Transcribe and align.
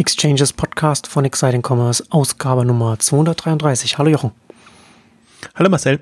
Exchanges 0.00 0.54
Podcast 0.54 1.06
von 1.06 1.26
Exciting 1.26 1.60
Commerce, 1.60 2.02
Ausgabe 2.08 2.64
Nummer 2.64 2.98
233. 2.98 3.98
Hallo 3.98 4.08
Jochen. 4.08 4.30
Hallo 5.54 5.68
Marcel. 5.68 6.00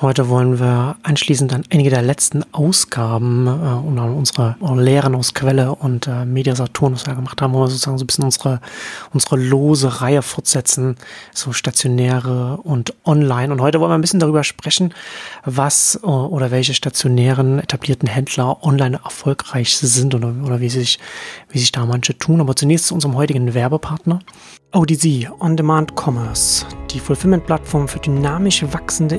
Heute 0.00 0.28
wollen 0.28 0.60
wir 0.60 0.94
anschließend 1.02 1.52
an 1.52 1.64
einige 1.70 1.90
der 1.90 2.02
letzten 2.02 2.44
Ausgaben 2.54 3.48
äh, 3.48 3.50
und 3.50 3.98
an 3.98 4.14
unsere 4.14 4.54
Lehren 4.76 5.16
aus 5.16 5.34
Quelle 5.34 5.74
und 5.74 6.06
äh, 6.06 6.24
Media 6.24 6.54
Saturn, 6.54 6.92
was 6.92 7.04
wir 7.08 7.16
gemacht 7.16 7.42
haben, 7.42 7.52
wollen 7.52 7.64
wir 7.64 7.70
sozusagen 7.70 7.98
so 7.98 8.04
ein 8.04 8.06
bisschen 8.06 8.22
unsere, 8.22 8.60
unsere 9.12 9.36
lose 9.36 10.00
Reihe 10.00 10.22
fortsetzen, 10.22 10.94
so 11.34 11.52
stationäre 11.52 12.58
und 12.58 12.94
online. 13.04 13.52
Und 13.52 13.60
heute 13.60 13.80
wollen 13.80 13.90
wir 13.90 13.98
ein 13.98 14.00
bisschen 14.00 14.20
darüber 14.20 14.44
sprechen, 14.44 14.94
was 15.44 15.98
äh, 16.00 16.06
oder 16.06 16.52
welche 16.52 16.74
stationären 16.74 17.58
etablierten 17.58 18.08
Händler 18.08 18.62
online 18.62 19.00
erfolgreich 19.04 19.76
sind 19.78 20.14
oder, 20.14 20.32
oder 20.44 20.60
wie, 20.60 20.68
sich, 20.68 21.00
wie 21.50 21.58
sich 21.58 21.72
da 21.72 21.84
manche 21.86 22.16
tun. 22.16 22.40
Aber 22.40 22.54
zunächst 22.54 22.86
zu 22.86 22.94
unserem 22.94 23.16
heutigen 23.16 23.52
Werbepartner. 23.52 24.20
ODZ, 24.74 25.30
On-Demand 25.40 25.96
Commerce, 25.96 26.66
die 26.90 27.00
Fulfillment-Plattform 27.00 27.88
für 27.88 28.00
dynamisch 28.00 28.62
wachsende 28.70 29.16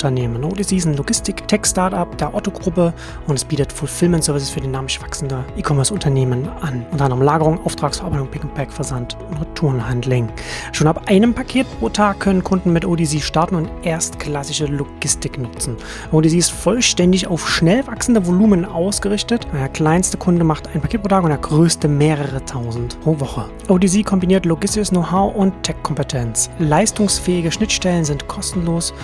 E-Commerce-Unternehmen. 0.00 0.44
ODZ 0.44 0.72
ist 0.72 0.86
ein 0.86 0.96
Logistik-Tech-Startup 0.96 2.16
der 2.16 2.34
Otto-Gruppe 2.34 2.92
und 3.26 3.34
es 3.34 3.44
bietet 3.44 3.72
Fulfillment-Services 3.72 4.50
für 4.50 4.60
dynamisch 4.60 5.00
wachsende 5.00 5.44
E-Commerce-Unternehmen 5.56 6.48
an. 6.60 6.86
Unter 6.90 7.04
anderem 7.04 7.22
Lagerung, 7.22 7.64
Auftragsverarbeitung, 7.64 8.28
Pick-and-Pack, 8.28 8.72
Versand 8.72 9.16
und 9.28 9.40
Retourenhandling. 9.40 10.28
Schon 10.72 10.86
ab 10.86 11.02
einem 11.06 11.34
Paket 11.34 11.66
pro 11.78 11.88
Tag 11.90 12.20
können 12.20 12.42
Kunden 12.42 12.72
mit 12.72 12.84
ODZ 12.84 13.22
starten 13.22 13.54
und 13.54 13.70
erstklassische 13.82 14.66
Logistik 14.66 15.38
nutzen. 15.38 15.76
ODZ 16.12 16.32
ist 16.32 16.50
vollständig 16.50 17.26
auf 17.26 17.48
schnell 17.48 17.86
wachsende 17.86 18.26
Volumen 18.26 18.64
ausgerichtet. 18.64 19.46
Der 19.52 19.68
kleinste 19.68 20.16
Kunde 20.16 20.44
macht 20.44 20.68
ein 20.74 20.80
Paket 20.80 21.02
pro 21.02 21.08
Tag 21.08 21.24
und 21.24 21.30
der 21.30 21.38
größte 21.38 21.88
mehrere 21.88 22.44
tausend 22.44 22.98
pro 23.02 23.20
Woche. 23.20 23.44
ODZ 23.68 24.04
kombiniert 24.04 24.46
logistisches 24.46 24.90
Know-how 24.90 25.34
und 25.34 25.62
Tech-Kompetenz. 25.62 26.50
Leistungsfähige 26.58 27.52
Schnittstellen 27.52 28.04
sind 28.04 28.26
kostenlos 28.28 28.94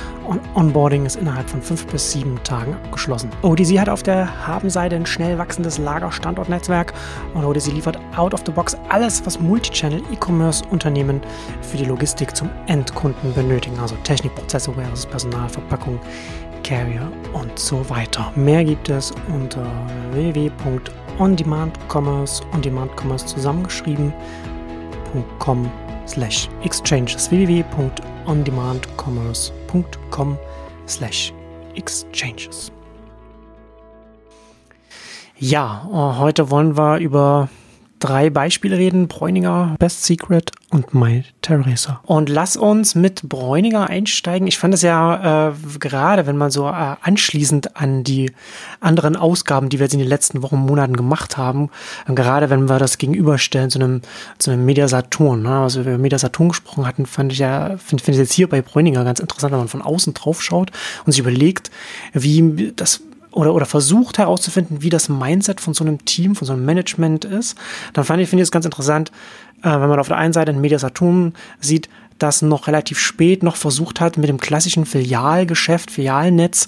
Onboarding 0.55 1.07
ist 1.07 1.17
innerhalb 1.17 1.49
von 1.49 1.63
fünf 1.63 1.87
bis 1.87 2.13
sieben 2.13 2.39
Tagen 2.45 2.75
abgeschlossen. 2.75 3.31
ODC 3.43 3.79
hat 3.79 3.89
auf 3.89 4.03
der 4.03 4.47
Habenseite 4.47 4.97
ein 4.97 5.07
schnell 5.07 5.39
wachsendes 5.39 5.79
Lagerstandortnetzwerk 5.79 6.93
und 7.35 7.45
ODC 7.45 7.73
liefert 7.73 7.99
out 8.17 8.35
of 8.35 8.43
the 8.47 8.53
box 8.53 8.77
alles, 8.89 9.25
was 9.25 9.41
Multichannel 9.41 10.03
E-Commerce-Unternehmen 10.13 11.21
für 11.63 11.77
die 11.77 11.85
Logistik 11.85 12.35
zum 12.37 12.51
Endkunden 12.67 13.33
benötigen. 13.35 13.79
Also 13.79 13.95
Technik, 14.05 14.35
Prozesse, 14.35 14.77
Warehouse, 14.77 15.07
Personal, 15.07 15.49
Verpackung, 15.49 16.01
Carrier 16.63 17.11
und 17.33 17.59
so 17.59 17.89
weiter. 17.89 18.31
Mehr 18.35 18.65
gibt 18.65 18.89
es 18.89 19.13
unter 19.33 19.65
www.ondemandcommerce, 20.13 22.43
ondemandcommerce 22.53 23.27
zusammengeschrieben 23.27 24.13
www.ondemandcommerce.com 25.17 25.71
slash 26.07 26.49
exchanges 26.63 27.29
www.ondemandcommerce.com 27.29 29.56
slash 30.86 31.33
exchanges. 31.75 32.72
Ja, 35.39 35.86
äh, 35.91 36.19
heute 36.19 36.50
wollen 36.50 36.77
wir 36.77 36.98
über 36.98 37.48
drei 37.98 38.30
Beispiele 38.30 38.77
reden. 38.77 39.08
Bräuninger, 39.08 39.77
Best 39.78 40.05
Secret 40.05 40.52
und 40.70 40.94
My 40.94 41.25
Teresa. 41.42 42.00
Und 42.05 42.28
lass 42.28 42.56
uns 42.56 42.94
mit 42.94 43.22
Bräuninger 43.22 43.89
einsteigen. 43.89 44.47
Ich 44.47 44.58
fand 44.58 44.75
es 44.75 44.83
ja 44.83 45.48
äh, 45.48 45.52
gerade, 45.78 46.27
wenn 46.27 46.36
man 46.36 46.50
so 46.50 46.67
äh, 46.67 46.97
anschließend 47.00 47.77
an 47.77 48.05
die 48.05 48.33
anderen 48.80 49.17
Ausgaben, 49.17 49.69
die 49.69 49.78
wir 49.78 49.84
jetzt 49.84 49.94
in 49.94 50.00
den 50.00 50.08
letzten 50.08 50.42
Wochen, 50.42 50.56
Monaten 50.56 50.97
gemacht 50.97 51.36
haben, 51.36 51.70
äh, 52.08 52.14
gerade 52.14 52.50
wenn 52.50 52.69
wir 52.69 52.78
das 52.78 52.98
gegenüberstellen 52.98 53.70
zu 53.70 53.78
einem, 53.78 54.02
zu 54.39 54.50
einem 54.50 54.64
Media 54.64 54.89
Saturn, 54.89 55.42
ne, 55.42 55.61
also 55.61 55.84
wir 55.84 55.94
über 55.94 56.02
Media 56.02 56.19
Saturn 56.19 56.48
gesprochen 56.48 56.86
hatten, 56.86 57.06
fand 57.06 57.33
ich 57.33 57.39
ja, 57.39 57.77
finde 57.78 58.02
find 58.02 58.17
ich 58.17 58.20
jetzt 58.20 58.33
hier 58.33 58.48
bei 58.48 58.61
Bräuninger 58.61 59.05
ganz 59.05 59.20
interessant, 59.20 59.52
wenn 59.52 59.61
man 59.61 59.69
von 59.69 59.83
außen 59.83 60.14
drauf 60.14 60.42
schaut 60.42 60.72
und 61.05 61.12
sich 61.12 61.20
überlegt, 61.20 61.70
wie 62.12 62.73
das 62.74 63.02
oder, 63.36 63.55
oder 63.55 63.67
versucht 63.67 64.17
herauszufinden, 64.17 64.83
wie 64.83 64.89
das 64.89 65.11
Mindset 65.11 65.61
von 65.61 65.74
so 65.74 65.85
einem 65.85 66.05
Team, 66.07 66.35
von 66.35 66.47
so 66.47 66.55
einem 66.55 66.64
Management 66.64 67.27
ist, 67.27 67.57
dann 67.92 68.05
fand 68.05 68.23
ich, 68.23 68.30
finde 68.30 68.42
ich 68.42 68.47
es 68.47 68.51
ganz 68.51 68.64
interessant, 68.64 69.13
äh, 69.63 69.70
wenn 69.70 69.91
man 69.91 70.01
auf 70.01 70.08
der 70.08 70.17
einen 70.17 70.33
Seite 70.33 70.52
ein 70.52 70.61
Mediasaturn 70.61 71.35
sieht, 71.61 71.91
das 72.19 72.41
noch 72.41 72.67
relativ 72.67 72.98
spät 72.98 73.42
noch 73.42 73.57
versucht 73.57 74.01
hat, 74.01 74.17
mit 74.17 74.30
dem 74.30 74.41
klassischen 74.41 74.86
Filialgeschäft, 74.86 75.91
Filialnetz 75.91 76.67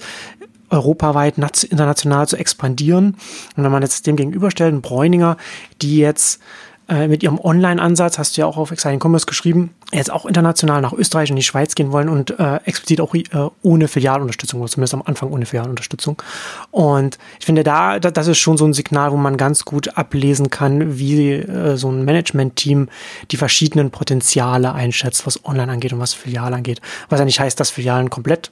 europaweit, 0.68 1.38
international 1.38 2.28
zu 2.28 2.36
expandieren. 2.36 3.16
Und 3.56 3.64
wenn 3.64 3.72
man 3.72 3.82
jetzt 3.82 4.06
dem 4.06 4.16
gegenüberstellt, 4.16 4.82
Bräuninger, 4.82 5.38
die 5.80 5.96
jetzt 5.96 6.38
äh, 6.88 7.06
mit 7.06 7.22
ihrem 7.22 7.38
Online-Ansatz, 7.38 8.18
hast 8.18 8.36
du 8.36 8.40
ja 8.40 8.46
auch 8.46 8.56
auf 8.56 8.70
Exciting 8.70 9.00
Commerce 9.02 9.26
geschrieben, 9.26 9.74
jetzt 9.92 10.10
auch 10.10 10.26
international 10.26 10.80
nach 10.80 10.92
Österreich 10.92 11.30
und 11.30 11.36
die 11.36 11.42
Schweiz 11.42 11.74
gehen 11.74 11.92
wollen 11.92 12.08
und 12.08 12.38
äh, 12.38 12.56
explizit 12.64 13.00
auch 13.00 13.14
äh, 13.14 13.24
ohne 13.62 13.88
Filialunterstützung, 13.88 14.60
oder 14.60 14.70
zumindest 14.70 14.94
am 14.94 15.02
Anfang 15.02 15.30
ohne 15.30 15.46
Filialunterstützung. 15.46 16.22
Und 16.70 17.18
ich 17.38 17.46
finde, 17.46 17.62
da, 17.62 17.98
da 17.98 18.10
das 18.10 18.26
ist 18.26 18.38
schon 18.38 18.56
so 18.56 18.64
ein 18.64 18.72
Signal, 18.72 19.12
wo 19.12 19.16
man 19.16 19.36
ganz 19.36 19.64
gut 19.64 19.96
ablesen 19.96 20.50
kann, 20.50 20.98
wie 20.98 21.32
äh, 21.32 21.76
so 21.76 21.90
ein 21.90 22.04
Management-Team 22.04 22.88
die 23.30 23.36
verschiedenen 23.36 23.90
Potenziale 23.90 24.72
einschätzt, 24.72 25.26
was 25.26 25.44
Online 25.44 25.72
angeht 25.72 25.92
und 25.92 26.00
was 26.00 26.14
Filial 26.14 26.54
angeht. 26.54 26.80
Was 27.08 27.18
ja 27.18 27.24
nicht 27.24 27.40
heißt, 27.40 27.60
dass 27.60 27.70
Filialen 27.70 28.10
komplett 28.10 28.50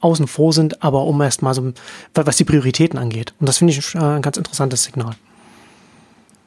außen 0.00 0.26
vor 0.26 0.52
sind, 0.52 0.82
aber 0.82 1.04
um 1.04 1.20
erstmal 1.20 1.54
so, 1.54 1.72
was 2.14 2.36
die 2.36 2.44
Prioritäten 2.44 2.98
angeht. 2.98 3.34
Und 3.40 3.48
das 3.48 3.58
finde 3.58 3.72
ich 3.72 3.94
äh, 3.94 3.98
ein 3.98 4.22
ganz 4.22 4.36
interessantes 4.36 4.84
Signal. 4.84 5.14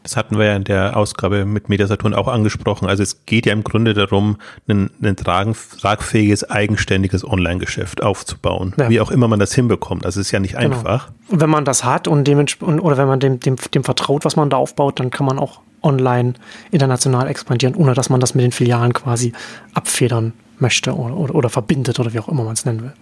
Das 0.03 0.15
hatten 0.15 0.37
wir 0.37 0.45
ja 0.45 0.55
in 0.55 0.63
der 0.63 0.95
Ausgabe 0.95 1.45
mit 1.45 1.69
Mediasaturn 1.69 2.13
auch 2.13 2.27
angesprochen. 2.27 2.87
Also 2.87 3.03
es 3.03 3.25
geht 3.25 3.45
ja 3.45 3.53
im 3.53 3.63
Grunde 3.63 3.93
darum, 3.93 4.37
ein, 4.67 4.89
ein 5.01 5.15
tragfähiges, 5.15 6.49
eigenständiges 6.49 7.25
Online-Geschäft 7.25 8.01
aufzubauen. 8.01 8.73
Ja. 8.77 8.89
Wie 8.89 9.01
auch 9.01 9.11
immer 9.11 9.27
man 9.27 9.39
das 9.39 9.53
hinbekommt. 9.53 10.05
Das 10.05 10.17
ist 10.17 10.31
ja 10.31 10.39
nicht 10.39 10.57
genau. 10.57 10.77
einfach. 10.77 11.11
Und 11.27 11.41
wenn 11.41 11.49
man 11.49 11.65
das 11.65 11.83
hat 11.83 12.07
und 12.07 12.25
dementsprechend, 12.25 12.81
oder 12.81 12.97
wenn 12.97 13.07
man 13.07 13.19
dem, 13.19 13.39
dem, 13.39 13.57
dem 13.73 13.83
vertraut, 13.83 14.25
was 14.25 14.35
man 14.35 14.49
da 14.49 14.57
aufbaut, 14.57 14.99
dann 14.99 15.09
kann 15.11 15.25
man 15.25 15.37
auch 15.37 15.59
online 15.81 16.33
international 16.71 17.27
expandieren, 17.27 17.75
ohne 17.75 17.93
dass 17.93 18.09
man 18.09 18.19
das 18.19 18.35
mit 18.35 18.43
den 18.43 18.51
Filialen 18.51 18.93
quasi 18.93 19.33
abfedern 19.73 20.33
möchte 20.59 20.95
oder, 20.95 21.15
oder, 21.15 21.35
oder 21.35 21.49
verbindet 21.49 21.99
oder 21.99 22.13
wie 22.13 22.19
auch 22.19 22.27
immer 22.27 22.43
man 22.43 22.53
es 22.53 22.65
nennen 22.65 22.83
will. 22.83 22.93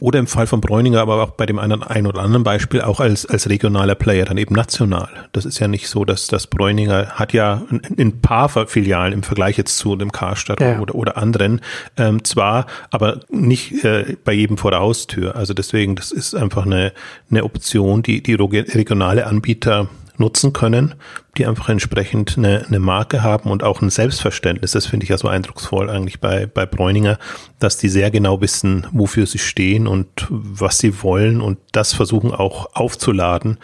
Oder 0.00 0.18
im 0.18 0.26
Fall 0.26 0.46
von 0.46 0.60
Bräuninger, 0.60 1.00
aber 1.00 1.22
auch 1.22 1.30
bei 1.30 1.46
dem 1.46 1.58
einen, 1.58 1.82
ein 1.82 2.06
oder 2.06 2.20
anderen 2.20 2.44
Beispiel 2.44 2.80
auch 2.80 3.00
als, 3.00 3.26
als 3.26 3.48
regionaler 3.48 3.94
Player, 3.94 4.24
dann 4.24 4.38
eben 4.38 4.54
national. 4.54 5.08
Das 5.32 5.44
ist 5.44 5.58
ja 5.58 5.68
nicht 5.68 5.88
so, 5.88 6.04
dass 6.04 6.26
das 6.26 6.46
Bräuninger 6.46 7.08
hat 7.10 7.32
ja 7.32 7.62
ein, 7.70 7.82
ein 7.98 8.20
paar 8.20 8.48
Filialen 8.66 9.12
im 9.12 9.22
Vergleich 9.22 9.56
jetzt 9.58 9.76
zu 9.78 9.96
dem 9.96 10.12
Karstadt 10.12 10.60
ja. 10.60 10.78
oder, 10.80 10.94
oder 10.94 11.16
anderen, 11.16 11.60
ähm, 11.96 12.24
zwar, 12.24 12.66
aber 12.90 13.20
nicht 13.30 13.84
äh, 13.84 14.16
bei 14.24 14.32
jedem 14.32 14.58
vor 14.58 14.70
der 14.70 14.80
Haustür. 14.80 15.36
Also 15.36 15.54
deswegen, 15.54 15.96
das 15.96 16.12
ist 16.12 16.34
einfach 16.34 16.66
eine, 16.66 16.92
eine 17.30 17.44
Option, 17.44 18.02
die 18.02 18.22
die 18.22 18.34
regionale 18.34 19.26
Anbieter 19.26 19.88
nutzen 20.18 20.52
können, 20.52 20.94
die 21.36 21.46
einfach 21.46 21.68
entsprechend 21.68 22.36
eine, 22.36 22.66
eine 22.66 22.78
Marke 22.78 23.22
haben 23.22 23.50
und 23.50 23.62
auch 23.62 23.80
ein 23.80 23.90
Selbstverständnis. 23.90 24.72
Das 24.72 24.86
finde 24.86 25.04
ich 25.04 25.10
ja 25.10 25.18
so 25.18 25.28
eindrucksvoll 25.28 25.88
eigentlich 25.88 26.20
bei, 26.20 26.46
bei 26.46 26.66
Bräuninger, 26.66 27.18
dass 27.58 27.76
die 27.76 27.88
sehr 27.88 28.10
genau 28.10 28.40
wissen, 28.40 28.86
wofür 28.92 29.26
sie 29.26 29.38
stehen 29.38 29.86
und 29.86 30.08
was 30.28 30.78
sie 30.78 31.02
wollen 31.02 31.40
und 31.40 31.58
das 31.72 31.92
versuchen 31.92 32.32
auch 32.32 32.74
aufzuladen. 32.74 33.58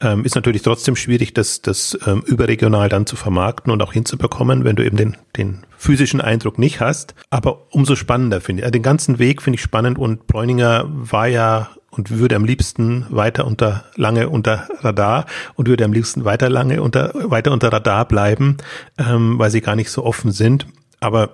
Ähm, 0.00 0.24
ist 0.24 0.34
natürlich 0.34 0.62
trotzdem 0.62 0.96
schwierig, 0.96 1.34
das, 1.34 1.62
das 1.62 1.98
ähm, 2.06 2.22
überregional 2.26 2.88
dann 2.88 3.06
zu 3.06 3.16
vermarkten 3.16 3.72
und 3.72 3.82
auch 3.82 3.92
hinzubekommen, 3.92 4.64
wenn 4.64 4.76
du 4.76 4.84
eben 4.84 4.96
den, 4.96 5.16
den 5.36 5.66
physischen 5.76 6.20
Eindruck 6.20 6.58
nicht 6.58 6.80
hast. 6.80 7.14
Aber 7.30 7.66
umso 7.70 7.96
spannender 7.96 8.40
finde 8.40 8.60
ich. 8.60 8.64
Also 8.64 8.72
den 8.72 8.82
ganzen 8.82 9.18
Weg 9.18 9.42
finde 9.42 9.56
ich 9.56 9.62
spannend 9.62 9.98
und 9.98 10.26
Bräuninger 10.26 10.84
war 10.88 11.28
ja 11.28 11.70
und 11.90 12.10
würde 12.10 12.36
am 12.36 12.44
liebsten 12.44 13.06
weiter 13.10 13.46
unter 13.46 13.84
lange 13.96 14.28
unter 14.28 14.68
Radar 14.80 15.26
und 15.54 15.68
würde 15.68 15.84
am 15.84 15.92
liebsten 15.92 16.24
weiter 16.24 16.48
lange 16.48 16.82
unter 16.82 17.12
weiter 17.14 17.52
unter 17.52 17.72
Radar 17.72 18.06
bleiben, 18.06 18.56
ähm, 18.98 19.38
weil 19.38 19.50
sie 19.50 19.60
gar 19.60 19.76
nicht 19.76 19.90
so 19.90 20.04
offen 20.04 20.32
sind. 20.32 20.66
Aber 21.00 21.30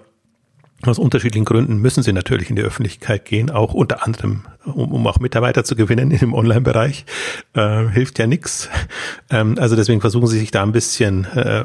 aus 0.85 0.99
unterschiedlichen 0.99 1.45
Gründen 1.45 1.79
müssen 1.79 2.03
sie 2.03 2.13
natürlich 2.13 2.51
in 2.51 2.57
die 2.57 2.63
Öffentlichkeit 2.63 3.25
gehen, 3.25 3.51
auch 3.51 3.73
unter 3.73 4.05
anderem, 4.05 4.43
um, 4.65 4.93
um 4.93 5.07
auch 5.07 5.19
Mitarbeiter 5.19 5.65
zu 5.65 5.75
gewinnen 5.75 6.11
im 6.11 6.35
Online-Bereich. 6.35 7.07
Äh, 7.55 7.89
hilft 7.89 8.19
ja 8.19 8.27
nix. 8.27 8.69
Ähm, 9.31 9.57
also 9.59 9.75
deswegen 9.75 10.01
versuchen 10.01 10.27
sie 10.27 10.39
sich 10.39 10.51
da 10.51 10.63
ein 10.63 10.73
bisschen 10.73 11.25
äh, 11.25 11.65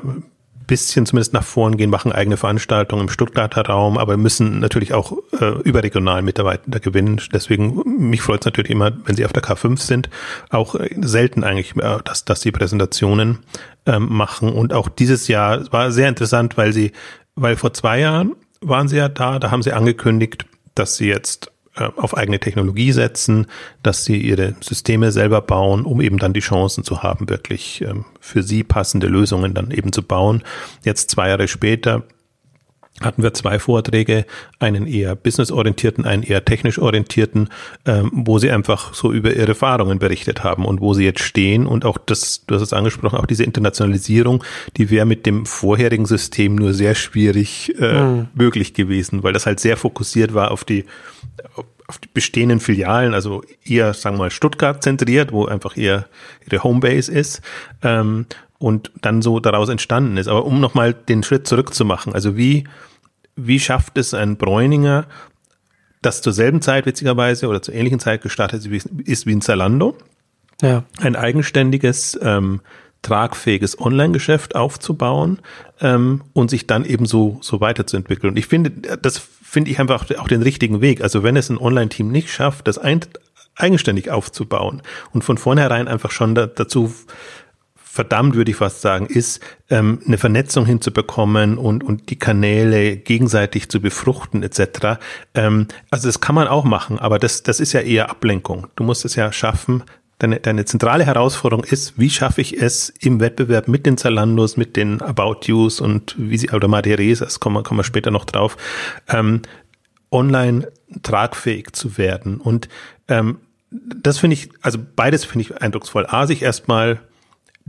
bisschen 0.71 1.05
zumindest 1.05 1.33
nach 1.33 1.43
vorn 1.43 1.75
gehen, 1.75 1.89
machen 1.89 2.13
eigene 2.13 2.37
Veranstaltungen 2.37 3.03
im 3.03 3.09
Stuttgarter 3.09 3.65
Raum, 3.65 3.97
aber 3.97 4.15
müssen 4.15 4.61
natürlich 4.61 4.93
auch 4.93 5.17
äh, 5.37 5.59
überregional 5.63 6.21
Mitarbeiter 6.21 6.79
gewinnen. 6.79 7.19
Deswegen, 7.33 7.81
mich 7.99 8.21
freut 8.21 8.39
es 8.39 8.45
natürlich 8.45 8.71
immer, 8.71 8.93
wenn 9.03 9.17
sie 9.17 9.25
auf 9.25 9.33
der 9.33 9.43
K5 9.43 9.77
sind, 9.79 10.09
auch 10.49 10.75
äh, 10.75 10.89
selten 11.01 11.43
eigentlich, 11.43 11.75
äh, 11.75 11.97
dass, 12.05 12.23
dass 12.23 12.39
sie 12.39 12.53
Präsentationen 12.53 13.39
ähm, 13.85 14.07
machen. 14.13 14.47
Und 14.47 14.71
auch 14.71 14.87
dieses 14.87 15.27
Jahr 15.27 15.69
war 15.73 15.91
sehr 15.91 16.07
interessant, 16.07 16.55
weil 16.55 16.71
sie, 16.71 16.93
weil 17.35 17.57
vor 17.57 17.73
zwei 17.73 17.99
Jahren 17.99 18.31
waren 18.61 18.87
sie 18.87 18.95
ja 18.95 19.09
da, 19.09 19.39
da 19.39 19.51
haben 19.51 19.63
sie 19.63 19.73
angekündigt, 19.73 20.45
dass 20.73 20.95
sie 20.95 21.09
jetzt 21.09 21.51
auf 21.97 22.15
eigene 22.15 22.39
Technologie 22.39 22.91
setzen, 22.91 23.47
dass 23.83 24.05
sie 24.05 24.17
ihre 24.17 24.55
Systeme 24.61 25.11
selber 25.11 25.41
bauen, 25.41 25.85
um 25.85 26.01
eben 26.01 26.17
dann 26.17 26.33
die 26.33 26.39
Chancen 26.39 26.83
zu 26.83 27.03
haben, 27.03 27.29
wirklich 27.29 27.81
ähm, 27.81 28.05
für 28.19 28.43
sie 28.43 28.63
passende 28.63 29.07
Lösungen 29.07 29.53
dann 29.53 29.71
eben 29.71 29.91
zu 29.91 30.03
bauen. 30.03 30.43
Jetzt 30.83 31.09
zwei 31.11 31.29
Jahre 31.29 31.47
später 31.47 32.03
hatten 33.01 33.23
wir 33.23 33.33
zwei 33.33 33.59
Vorträge, 33.59 34.25
einen 34.59 34.87
eher 34.87 35.15
businessorientierten, 35.15 36.05
einen 36.05 36.23
eher 36.23 36.45
technisch 36.45 36.79
orientierten, 36.79 37.49
ähm, 37.85 38.11
wo 38.13 38.39
sie 38.39 38.51
einfach 38.51 38.93
so 38.93 39.11
über 39.11 39.33
ihre 39.33 39.49
Erfahrungen 39.49 39.99
berichtet 39.99 40.43
haben 40.43 40.65
und 40.65 40.81
wo 40.81 40.93
sie 40.93 41.03
jetzt 41.03 41.21
stehen 41.21 41.65
und 41.65 41.85
auch 41.85 41.97
das, 41.97 42.45
du 42.45 42.55
hast 42.55 42.61
es 42.61 42.73
angesprochen, 42.73 43.17
auch 43.17 43.25
diese 43.25 43.43
Internationalisierung, 43.43 44.43
die 44.77 44.89
wäre 44.89 45.05
mit 45.05 45.25
dem 45.25 45.45
vorherigen 45.45 46.05
System 46.05 46.55
nur 46.55 46.73
sehr 46.73 46.95
schwierig 46.95 47.73
äh, 47.79 48.01
mhm. 48.01 48.27
möglich 48.33 48.73
gewesen, 48.73 49.23
weil 49.23 49.33
das 49.33 49.45
halt 49.45 49.59
sehr 49.59 49.77
fokussiert 49.77 50.33
war 50.33 50.51
auf 50.51 50.63
die 50.63 50.85
auf 51.87 51.97
die 51.97 52.07
bestehenden 52.13 52.61
Filialen, 52.61 53.13
also 53.13 53.43
eher, 53.65 53.93
sagen 53.93 54.15
wir 54.15 54.19
mal, 54.19 54.31
Stuttgart 54.31 54.81
zentriert, 54.81 55.33
wo 55.33 55.45
einfach 55.47 55.75
eher 55.75 56.05
ihre 56.45 56.63
Homebase 56.63 57.11
ist. 57.11 57.41
Ähm, 57.83 58.27
und 58.61 58.91
dann 59.01 59.21
so 59.21 59.39
daraus 59.39 59.69
entstanden 59.69 60.17
ist. 60.17 60.27
Aber 60.27 60.45
um 60.45 60.59
nochmal 60.59 60.93
den 60.93 61.23
Schritt 61.23 61.47
zurückzumachen, 61.47 62.13
also 62.13 62.37
wie, 62.37 62.65
wie 63.35 63.59
schafft 63.59 63.97
es 63.97 64.13
ein 64.13 64.37
Bräuninger, 64.37 65.05
das 66.01 66.21
zur 66.21 66.33
selben 66.33 66.61
Zeit 66.61 66.85
witzigerweise 66.85 67.47
oder 67.47 67.61
zur 67.61 67.73
ähnlichen 67.73 67.99
Zeit 67.99 68.21
gestartet 68.21 68.65
ist 68.65 69.25
wie 69.25 69.35
ein 69.35 69.41
Zalando, 69.41 69.95
ja. 70.61 70.83
ein 70.99 71.15
eigenständiges, 71.15 72.19
ähm, 72.21 72.61
tragfähiges 73.01 73.79
Online-Geschäft 73.79 74.55
aufzubauen 74.55 75.39
ähm, 75.79 76.23
und 76.33 76.49
sich 76.49 76.67
dann 76.67 76.85
eben 76.85 77.05
so, 77.05 77.39
so 77.41 77.59
weiterzuentwickeln. 77.59 78.31
Und 78.31 78.37
ich 78.37 78.47
finde, 78.47 78.69
das 78.69 79.17
finde 79.17 79.71
ich 79.71 79.79
einfach 79.79 80.09
auch 80.17 80.27
den 80.27 80.43
richtigen 80.43 80.81
Weg. 80.81 81.01
Also 81.01 81.23
wenn 81.23 81.35
es 81.35 81.49
ein 81.49 81.57
Online-Team 81.57 82.11
nicht 82.11 82.31
schafft, 82.31 82.67
das 82.67 82.77
ein, 82.77 83.01
eigenständig 83.55 84.11
aufzubauen 84.11 84.81
und 85.11 85.23
von 85.23 85.37
vornherein 85.37 85.87
einfach 85.87 86.11
schon 86.11 86.35
da, 86.35 86.47
dazu 86.47 86.93
verdammt, 87.91 88.35
würde 88.35 88.51
ich 88.51 88.57
fast 88.57 88.79
sagen, 88.79 89.05
ist, 89.05 89.41
ähm, 89.69 89.99
eine 90.07 90.17
Vernetzung 90.17 90.65
hinzubekommen 90.65 91.57
und, 91.57 91.83
und 91.83 92.09
die 92.09 92.17
Kanäle 92.17 92.95
gegenseitig 92.95 93.67
zu 93.67 93.81
befruchten 93.81 94.43
etc. 94.43 94.97
Ähm, 95.33 95.67
also 95.89 96.07
das 96.07 96.21
kann 96.21 96.33
man 96.33 96.47
auch 96.47 96.63
machen, 96.63 96.99
aber 96.99 97.19
das, 97.19 97.43
das 97.43 97.59
ist 97.59 97.73
ja 97.73 97.81
eher 97.81 98.09
Ablenkung. 98.09 98.67
Du 98.77 98.85
musst 98.85 99.03
es 99.03 99.15
ja 99.15 99.33
schaffen, 99.33 99.83
Deine, 100.19 100.39
deine 100.39 100.65
zentrale 100.65 101.03
Herausforderung 101.03 101.63
ist, 101.63 101.97
wie 101.97 102.11
schaffe 102.11 102.41
ich 102.41 102.61
es 102.61 102.89
im 102.99 103.19
Wettbewerb 103.19 103.67
mit 103.67 103.87
den 103.87 103.97
Zalandos, 103.97 104.55
mit 104.55 104.75
den 104.77 105.01
About 105.01 105.47
Yous 105.47 105.81
und 105.81 106.13
wie 106.15 106.37
sie, 106.37 106.51
oder 106.51 106.67
Maderesas, 106.67 107.39
kommen 107.39 107.63
kommen 107.63 107.79
wir 107.79 107.83
später 107.83 108.11
noch 108.11 108.25
drauf, 108.25 108.55
ähm, 109.09 109.41
online 110.11 110.71
tragfähig 111.01 111.71
zu 111.71 111.97
werden. 111.97 112.39
Und 112.39 112.69
ähm, 113.07 113.39
das 113.71 114.19
finde 114.19 114.35
ich, 114.35 114.49
also 114.61 114.77
beides 114.95 115.25
finde 115.25 115.45
ich 115.45 115.59
eindrucksvoll. 115.59 116.05
A, 116.05 116.27
sich 116.27 116.43
erstmal 116.43 117.01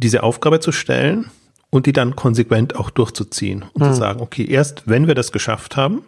diese 0.03 0.23
Aufgabe 0.23 0.61
zu 0.61 0.73
stellen 0.73 1.31
und 1.71 1.87
die 1.87 1.93
dann 1.93 2.17
konsequent 2.17 2.77
auch 2.77 2.91
durchzuziehen 2.91 3.65
und 3.73 3.83
mhm. 3.83 3.87
zu 3.87 3.95
sagen, 3.95 4.21
okay, 4.21 4.45
erst 4.45 4.83
wenn 4.87 5.07
wir 5.07 5.15
das 5.15 5.33
geschafft 5.33 5.77
haben, 5.77 6.03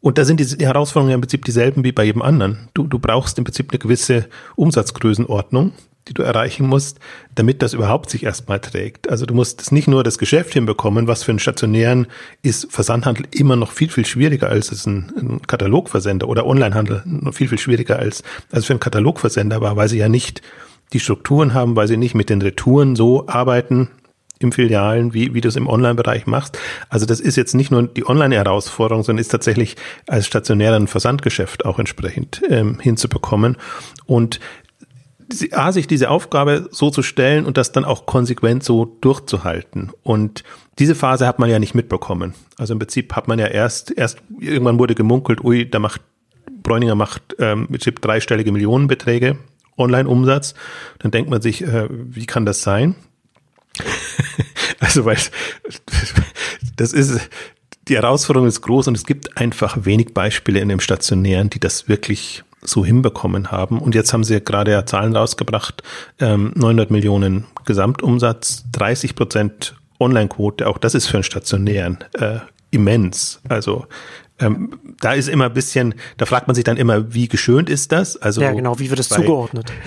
und 0.00 0.18
da 0.18 0.24
sind 0.24 0.38
die 0.38 0.64
Herausforderungen 0.64 1.14
im 1.14 1.20
Prinzip 1.22 1.44
dieselben 1.44 1.82
wie 1.82 1.90
bei 1.90 2.04
jedem 2.04 2.22
anderen. 2.22 2.68
Du, 2.74 2.86
du 2.86 2.98
brauchst 2.98 3.38
im 3.38 3.44
Prinzip 3.44 3.72
eine 3.72 3.78
gewisse 3.78 4.28
Umsatzgrößenordnung, 4.54 5.72
die 6.08 6.14
du 6.14 6.22
erreichen 6.22 6.66
musst, 6.66 7.00
damit 7.34 7.62
das 7.62 7.74
überhaupt 7.74 8.10
sich 8.10 8.22
erstmal 8.22 8.60
trägt. 8.60 9.10
Also 9.10 9.26
du 9.26 9.34
musst 9.34 9.72
nicht 9.72 9.88
nur 9.88 10.04
das 10.04 10.18
Geschäft 10.18 10.52
hinbekommen, 10.52 11.08
was 11.08 11.24
für 11.24 11.32
einen 11.32 11.40
stationären 11.40 12.06
ist 12.42 12.70
Versandhandel 12.70 13.26
immer 13.32 13.56
noch 13.56 13.72
viel, 13.72 13.88
viel 13.88 14.06
schwieriger 14.06 14.48
als 14.48 14.70
es 14.70 14.86
ein, 14.86 15.12
ein 15.18 15.42
Katalogversender 15.42 16.28
oder 16.28 16.46
Onlinehandel 16.46 17.02
noch 17.04 17.34
viel, 17.34 17.48
viel 17.48 17.58
schwieriger 17.58 17.98
als, 17.98 18.22
als 18.52 18.66
für 18.66 18.74
einen 18.74 18.80
Katalogversender 18.80 19.60
war, 19.60 19.76
weil 19.76 19.88
sie 19.88 19.98
ja 19.98 20.08
nicht 20.08 20.42
die 20.92 21.00
Strukturen 21.00 21.54
haben, 21.54 21.76
weil 21.76 21.88
sie 21.88 21.96
nicht 21.96 22.14
mit 22.14 22.30
den 22.30 22.42
Retouren 22.42 22.96
so 22.96 23.26
arbeiten 23.26 23.90
im 24.38 24.52
Filialen, 24.52 25.14
wie, 25.14 25.34
wie 25.34 25.40
du 25.40 25.48
es 25.48 25.56
im 25.56 25.66
Online-Bereich 25.66 26.26
machst. 26.26 26.58
Also 26.88 27.06
das 27.06 27.20
ist 27.20 27.36
jetzt 27.36 27.54
nicht 27.54 27.70
nur 27.70 27.84
die 27.84 28.06
Online-Herausforderung, 28.06 29.02
sondern 29.02 29.20
ist 29.20 29.28
tatsächlich 29.28 29.76
als 30.06 30.26
stationären 30.26 30.86
Versandgeschäft 30.86 31.64
auch 31.64 31.78
entsprechend 31.78 32.42
ähm, 32.48 32.78
hinzubekommen. 32.78 33.56
Und 34.04 34.40
A, 35.52 35.72
sich 35.72 35.88
diese 35.88 36.10
Aufgabe 36.10 36.68
so 36.70 36.90
zu 36.90 37.02
stellen 37.02 37.46
und 37.46 37.56
das 37.56 37.72
dann 37.72 37.84
auch 37.84 38.06
konsequent 38.06 38.62
so 38.62 38.84
durchzuhalten. 39.00 39.90
Und 40.04 40.44
diese 40.78 40.94
Phase 40.94 41.26
hat 41.26 41.40
man 41.40 41.50
ja 41.50 41.58
nicht 41.58 41.74
mitbekommen. 41.74 42.34
Also 42.58 42.74
im 42.74 42.78
Prinzip 42.78 43.16
hat 43.16 43.26
man 43.26 43.38
ja 43.38 43.46
erst, 43.46 43.90
erst 43.96 44.18
irgendwann 44.38 44.78
wurde 44.78 44.94
gemunkelt, 44.94 45.42
ui, 45.42 45.68
da 45.68 45.80
macht 45.80 46.02
Bräuninger 46.62 46.94
macht 46.94 47.36
ähm, 47.38 47.66
mit 47.70 47.82
Chip 47.82 48.00
dreistellige 48.00 48.52
Millionenbeträge 48.52 49.38
Online-Umsatz, 49.78 50.54
dann 50.98 51.10
denkt 51.10 51.30
man 51.30 51.42
sich, 51.42 51.62
äh, 51.62 51.88
wie 51.90 52.26
kann 52.26 52.46
das 52.46 52.62
sein? 52.62 52.94
also 54.80 55.04
weil 55.04 55.18
das 56.76 56.92
ist 56.92 57.28
die 57.88 57.94
Herausforderung 57.94 58.48
ist 58.48 58.62
groß 58.62 58.88
und 58.88 58.96
es 58.96 59.06
gibt 59.06 59.36
einfach 59.36 59.84
wenig 59.84 60.12
Beispiele 60.12 60.60
in 60.60 60.68
dem 60.68 60.80
Stationären, 60.80 61.50
die 61.50 61.60
das 61.60 61.88
wirklich 61.88 62.42
so 62.62 62.84
hinbekommen 62.84 63.52
haben. 63.52 63.78
Und 63.78 63.94
jetzt 63.94 64.12
haben 64.12 64.24
sie 64.24 64.40
gerade 64.40 64.72
ja 64.72 64.84
Zahlen 64.84 65.14
rausgebracht, 65.14 65.82
ähm, 66.18 66.52
900 66.56 66.90
Millionen 66.90 67.44
Gesamtumsatz, 67.64 68.64
30 68.72 69.14
Prozent 69.14 69.76
Online-Quote, 70.00 70.66
auch 70.66 70.78
das 70.78 70.94
ist 70.94 71.06
für 71.06 71.18
einen 71.18 71.24
Stationären 71.24 71.98
äh, 72.14 72.38
immens. 72.70 73.40
Also 73.48 73.86
ähm, 74.38 74.78
da 75.00 75.14
ist 75.14 75.28
immer 75.28 75.46
ein 75.46 75.54
bisschen, 75.54 75.94
da 76.18 76.26
fragt 76.26 76.46
man 76.46 76.54
sich 76.54 76.64
dann 76.64 76.76
immer, 76.76 77.14
wie 77.14 77.26
geschönt 77.28 77.70
ist 77.70 77.90
das? 77.92 78.16
Also 78.16 78.42
ja, 78.42 78.52
genau, 78.52 78.78
wie 78.78 78.90
wird 78.90 79.00
es 79.00 79.08
zugeordnet? 79.08 79.72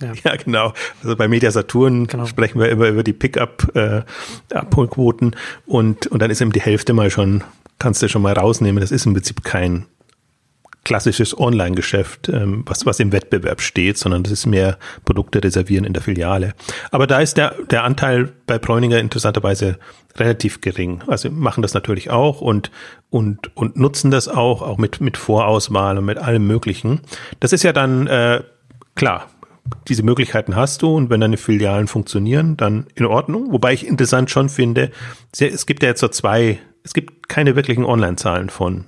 Ja. 0.00 0.12
ja. 0.24 0.34
genau. 0.34 0.72
Also 1.04 1.14
bei 1.14 1.28
Media 1.28 1.52
Saturn 1.52 2.08
genau. 2.08 2.26
sprechen 2.26 2.58
wir 2.58 2.68
immer 2.68 2.88
über 2.88 3.04
die 3.04 3.12
Pickup-Abholquoten 3.12 5.32
äh, 5.32 5.36
und, 5.66 6.08
und 6.08 6.20
dann 6.20 6.32
ist 6.32 6.40
eben 6.40 6.50
die 6.50 6.60
Hälfte 6.60 6.94
mal 6.94 7.10
schon, 7.10 7.44
kannst 7.78 8.02
du 8.02 8.08
schon 8.08 8.22
mal 8.22 8.32
rausnehmen. 8.32 8.80
Das 8.80 8.90
ist 8.90 9.06
im 9.06 9.14
Prinzip 9.14 9.44
kein 9.44 9.86
klassisches 10.84 11.38
Online-Geschäft, 11.38 12.28
ähm, 12.28 12.62
was, 12.66 12.86
was 12.86 13.00
im 13.00 13.12
Wettbewerb 13.12 13.60
steht, 13.60 13.98
sondern 13.98 14.22
das 14.22 14.32
ist 14.32 14.46
mehr 14.46 14.78
Produkte 15.04 15.42
reservieren 15.42 15.84
in 15.84 15.92
der 15.92 16.02
Filiale. 16.02 16.54
Aber 16.90 17.06
da 17.06 17.20
ist 17.20 17.36
der, 17.36 17.54
der 17.70 17.84
Anteil 17.84 18.32
bei 18.46 18.58
Bräuninger 18.58 18.98
interessanterweise 18.98 19.78
relativ 20.16 20.60
gering. 20.60 21.02
Also 21.06 21.30
machen 21.30 21.62
das 21.62 21.74
natürlich 21.74 22.10
auch 22.10 22.40
und, 22.40 22.70
und, 23.10 23.56
und 23.56 23.76
nutzen 23.76 24.10
das 24.10 24.28
auch, 24.28 24.62
auch 24.62 24.78
mit, 24.78 25.00
mit 25.00 25.16
Vorauswahl 25.16 25.98
und 25.98 26.04
mit 26.04 26.18
allem 26.18 26.46
Möglichen. 26.46 27.00
Das 27.40 27.52
ist 27.52 27.62
ja 27.62 27.72
dann, 27.72 28.06
äh, 28.06 28.42
klar, 28.94 29.28
diese 29.88 30.02
Möglichkeiten 30.02 30.56
hast 30.56 30.82
du 30.82 30.94
und 30.94 31.10
wenn 31.10 31.20
deine 31.20 31.38
Filialen 31.38 31.88
funktionieren, 31.88 32.56
dann 32.56 32.86
in 32.94 33.06
Ordnung. 33.06 33.50
Wobei 33.50 33.72
ich 33.72 33.86
interessant 33.86 34.30
schon 34.30 34.48
finde, 34.48 34.90
es 35.38 35.66
gibt 35.66 35.82
ja 35.82 35.88
jetzt 35.88 36.00
so 36.00 36.08
zwei, 36.08 36.58
es 36.82 36.92
gibt 36.92 37.28
keine 37.28 37.56
wirklichen 37.56 37.84
Online-Zahlen 37.84 38.50
von 38.50 38.84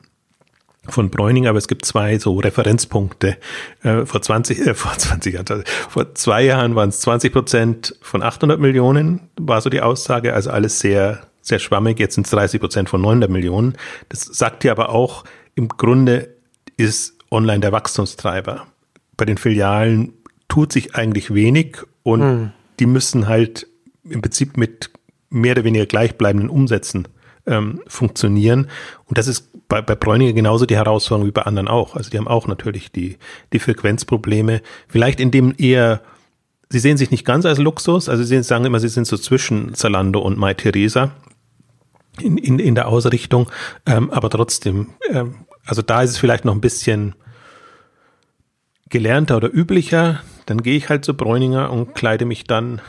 von 0.88 1.10
Bräuning, 1.10 1.46
aber 1.46 1.58
es 1.58 1.68
gibt 1.68 1.84
zwei 1.84 2.18
so 2.18 2.38
Referenzpunkte. 2.38 3.36
Äh, 3.82 4.06
vor 4.06 4.22
20, 4.22 4.66
äh, 4.66 4.74
vor 4.74 4.92
20 4.96 5.34
Jahren, 5.34 5.64
vor 5.88 6.14
zwei 6.14 6.44
Jahren 6.44 6.74
waren 6.74 6.90
es 6.90 7.00
20 7.00 7.32
Prozent 7.32 7.96
von 8.00 8.22
800 8.22 8.60
Millionen, 8.60 9.20
war 9.38 9.60
so 9.60 9.70
die 9.70 9.80
Aussage. 9.80 10.34
Also 10.34 10.50
alles 10.50 10.80
sehr, 10.80 11.20
sehr 11.42 11.58
schwammig. 11.58 11.98
Jetzt 11.98 12.14
sind 12.14 12.26
es 12.26 12.30
30 12.30 12.60
Prozent 12.60 12.88
von 12.88 13.00
900 13.00 13.30
Millionen. 13.30 13.76
Das 14.08 14.22
sagt 14.22 14.64
ja 14.64 14.72
aber 14.72 14.90
auch, 14.90 15.24
im 15.54 15.68
Grunde 15.68 16.34
ist 16.76 17.14
online 17.30 17.60
der 17.60 17.72
Wachstumstreiber. 17.72 18.66
Bei 19.16 19.24
den 19.24 19.38
Filialen 19.38 20.12
tut 20.48 20.72
sich 20.72 20.94
eigentlich 20.94 21.34
wenig 21.34 21.78
und 22.02 22.20
hm. 22.20 22.52
die 22.78 22.86
müssen 22.86 23.26
halt 23.26 23.66
im 24.04 24.22
Prinzip 24.22 24.56
mit 24.56 24.90
mehr 25.30 25.52
oder 25.52 25.64
weniger 25.64 25.86
gleichbleibenden 25.86 26.50
Umsätzen 26.50 27.08
ähm, 27.46 27.80
funktionieren. 27.86 28.68
Und 29.06 29.18
das 29.18 29.28
ist 29.28 29.50
bei, 29.68 29.82
bei 29.82 29.94
Bräuninger 29.94 30.32
genauso 30.32 30.66
die 30.66 30.76
Herausforderung 30.76 31.28
wie 31.28 31.32
bei 31.32 31.42
anderen 31.42 31.68
auch. 31.68 31.96
Also 31.96 32.10
die 32.10 32.18
haben 32.18 32.28
auch 32.28 32.46
natürlich 32.46 32.92
die, 32.92 33.18
die 33.52 33.58
Frequenzprobleme. 33.58 34.62
Vielleicht 34.88 35.20
in 35.20 35.30
dem 35.30 35.54
eher, 35.58 36.02
sie 36.68 36.78
sehen 36.78 36.96
sich 36.96 37.10
nicht 37.10 37.24
ganz 37.24 37.44
als 37.44 37.58
Luxus, 37.58 38.08
also 38.08 38.22
sie 38.22 38.42
sagen 38.42 38.64
immer, 38.64 38.80
sie 38.80 38.88
sind 38.88 39.06
so 39.06 39.16
zwischen 39.16 39.74
Zalando 39.74 40.20
und 40.20 40.38
Mai 40.38 40.54
Theresa 40.54 41.12
in, 42.20 42.38
in, 42.38 42.58
in 42.58 42.74
der 42.74 42.88
Ausrichtung, 42.88 43.50
ähm, 43.86 44.10
aber 44.10 44.30
trotzdem, 44.30 44.88
ähm, 45.10 45.46
also 45.64 45.82
da 45.82 46.02
ist 46.02 46.10
es 46.10 46.18
vielleicht 46.18 46.44
noch 46.44 46.54
ein 46.54 46.60
bisschen 46.60 47.14
gelernter 48.88 49.36
oder 49.36 49.52
üblicher, 49.52 50.20
dann 50.46 50.62
gehe 50.62 50.76
ich 50.76 50.88
halt 50.88 51.04
zu 51.04 51.14
Bräuninger 51.14 51.72
und 51.72 51.94
kleide 51.94 52.24
mich 52.24 52.44
dann 52.44 52.80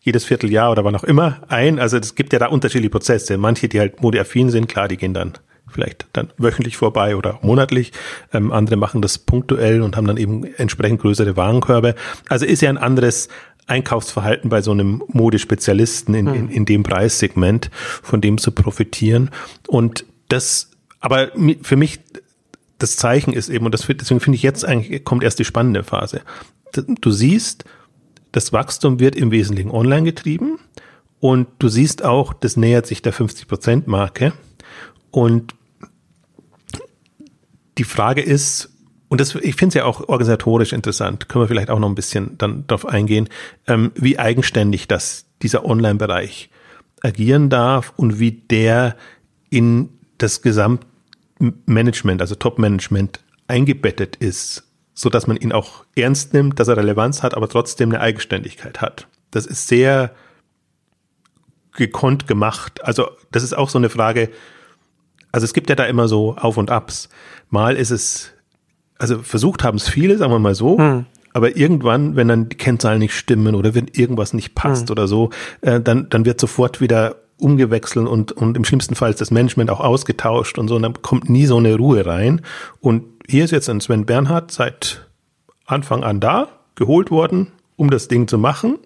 jedes 0.00 0.24
Vierteljahr 0.24 0.70
oder 0.70 0.84
wann 0.84 0.96
auch 0.96 1.04
immer 1.04 1.42
ein. 1.48 1.78
Also 1.78 1.96
es 1.96 2.14
gibt 2.14 2.32
ja 2.32 2.38
da 2.38 2.46
unterschiedliche 2.46 2.90
Prozesse. 2.90 3.38
Manche, 3.38 3.68
die 3.68 3.80
halt 3.80 4.02
modeaffin 4.02 4.50
sind, 4.50 4.68
klar, 4.68 4.88
die 4.88 4.98
gehen 4.98 5.14
dann 5.14 5.34
vielleicht 5.74 6.06
dann 6.12 6.30
wöchentlich 6.38 6.76
vorbei 6.76 7.16
oder 7.16 7.38
monatlich. 7.42 7.92
Ähm, 8.32 8.52
andere 8.52 8.76
machen 8.76 9.02
das 9.02 9.18
punktuell 9.18 9.82
und 9.82 9.96
haben 9.96 10.06
dann 10.06 10.16
eben 10.16 10.44
entsprechend 10.56 11.00
größere 11.00 11.36
Warenkörbe. 11.36 11.94
Also 12.28 12.46
ist 12.46 12.62
ja 12.62 12.70
ein 12.70 12.78
anderes 12.78 13.28
Einkaufsverhalten 13.66 14.50
bei 14.50 14.62
so 14.62 14.70
einem 14.70 15.02
Modespezialisten 15.08 16.14
in, 16.14 16.26
in, 16.28 16.48
in 16.48 16.64
dem 16.64 16.82
Preissegment, 16.82 17.70
von 18.02 18.20
dem 18.20 18.38
zu 18.38 18.52
profitieren. 18.52 19.30
Und 19.66 20.04
das, 20.28 20.70
aber 21.00 21.30
für 21.62 21.76
mich 21.76 22.00
das 22.78 22.96
Zeichen 22.96 23.32
ist 23.32 23.48
eben, 23.48 23.64
und 23.64 23.72
das, 23.72 23.86
deswegen 23.86 24.20
finde 24.20 24.36
ich 24.36 24.42
jetzt 24.42 24.64
eigentlich, 24.64 25.04
kommt 25.04 25.22
erst 25.22 25.38
die 25.38 25.44
spannende 25.44 25.82
Phase. 25.82 26.22
Du 26.72 27.10
siehst, 27.10 27.64
das 28.32 28.52
Wachstum 28.52 28.98
wird 29.00 29.16
im 29.16 29.30
Wesentlichen 29.30 29.70
online 29.70 30.02
getrieben 30.02 30.58
und 31.20 31.46
du 31.58 31.68
siehst 31.68 32.04
auch, 32.04 32.32
das 32.32 32.56
nähert 32.56 32.86
sich 32.86 33.00
der 33.00 33.14
50-Prozent-Marke 33.14 34.32
und 35.10 35.54
die 37.78 37.84
Frage 37.84 38.22
ist, 38.22 38.70
und 39.08 39.20
das, 39.20 39.34
ich 39.34 39.54
finde 39.54 39.68
es 39.68 39.74
ja 39.74 39.84
auch 39.84 40.08
organisatorisch 40.08 40.72
interessant, 40.72 41.28
können 41.28 41.44
wir 41.44 41.48
vielleicht 41.48 41.70
auch 41.70 41.78
noch 41.78 41.88
ein 41.88 41.94
bisschen 41.94 42.36
dann 42.38 42.66
darauf 42.66 42.86
eingehen, 42.86 43.28
ähm, 43.66 43.92
wie 43.94 44.18
eigenständig 44.18 44.88
das 44.88 45.26
dieser 45.42 45.64
Online-Bereich 45.64 46.50
agieren 47.02 47.50
darf 47.50 47.92
und 47.96 48.18
wie 48.18 48.32
der 48.32 48.96
in 49.50 49.90
das 50.18 50.42
Gesamtmanagement, 50.42 52.20
also 52.20 52.34
Top-Management 52.34 53.20
eingebettet 53.46 54.16
ist, 54.16 54.64
so 54.94 55.10
dass 55.10 55.26
man 55.26 55.36
ihn 55.36 55.52
auch 55.52 55.84
ernst 55.96 56.32
nimmt, 56.32 56.58
dass 56.58 56.68
er 56.68 56.76
Relevanz 56.76 57.22
hat, 57.22 57.34
aber 57.34 57.48
trotzdem 57.48 57.90
eine 57.90 58.00
Eigenständigkeit 58.00 58.80
hat. 58.80 59.06
Das 59.30 59.46
ist 59.46 59.68
sehr 59.68 60.14
gekonnt 61.72 62.26
gemacht. 62.26 62.82
Also 62.84 63.10
das 63.32 63.42
ist 63.42 63.52
auch 63.52 63.68
so 63.68 63.78
eine 63.78 63.90
Frage. 63.90 64.30
Also 65.34 65.46
es 65.46 65.52
gibt 65.52 65.68
ja 65.68 65.74
da 65.74 65.84
immer 65.86 66.06
so 66.06 66.36
Auf 66.36 66.58
und 66.58 66.70
Abs. 66.70 67.08
Mal 67.50 67.74
ist 67.74 67.90
es, 67.90 68.30
also 68.98 69.18
versucht 69.18 69.64
haben 69.64 69.78
es 69.78 69.88
viele, 69.88 70.16
sagen 70.16 70.30
wir 70.30 70.38
mal 70.38 70.54
so. 70.54 70.78
Hm. 70.78 71.06
Aber 71.32 71.56
irgendwann, 71.56 72.14
wenn 72.14 72.28
dann 72.28 72.48
die 72.48 72.56
Kennzahlen 72.56 73.00
nicht 73.00 73.14
stimmen 73.14 73.56
oder 73.56 73.74
wenn 73.74 73.88
irgendwas 73.88 74.32
nicht 74.32 74.54
passt 74.54 74.90
hm. 74.90 74.92
oder 74.92 75.08
so, 75.08 75.30
äh, 75.60 75.80
dann, 75.80 76.08
dann 76.08 76.24
wird 76.24 76.40
sofort 76.40 76.80
wieder 76.80 77.16
umgewechselt 77.36 78.06
und, 78.06 78.30
und 78.30 78.56
im 78.56 78.64
schlimmsten 78.64 78.94
Fall 78.94 79.10
ist 79.10 79.20
das 79.20 79.32
Management 79.32 79.70
auch 79.70 79.80
ausgetauscht 79.80 80.56
und 80.56 80.68
so, 80.68 80.76
und 80.76 80.82
dann 80.82 81.02
kommt 81.02 81.28
nie 81.28 81.46
so 81.46 81.56
eine 81.56 81.74
Ruhe 81.74 82.06
rein. 82.06 82.40
Und 82.78 83.02
hier 83.26 83.44
ist 83.44 83.50
jetzt 83.50 83.68
ein 83.68 83.80
Sven 83.80 84.06
Bernhard 84.06 84.52
seit 84.52 85.08
Anfang 85.66 86.04
an 86.04 86.20
da, 86.20 86.46
geholt 86.76 87.10
worden, 87.10 87.48
um 87.74 87.90
das 87.90 88.06
Ding 88.06 88.28
zu 88.28 88.38
machen, 88.38 88.78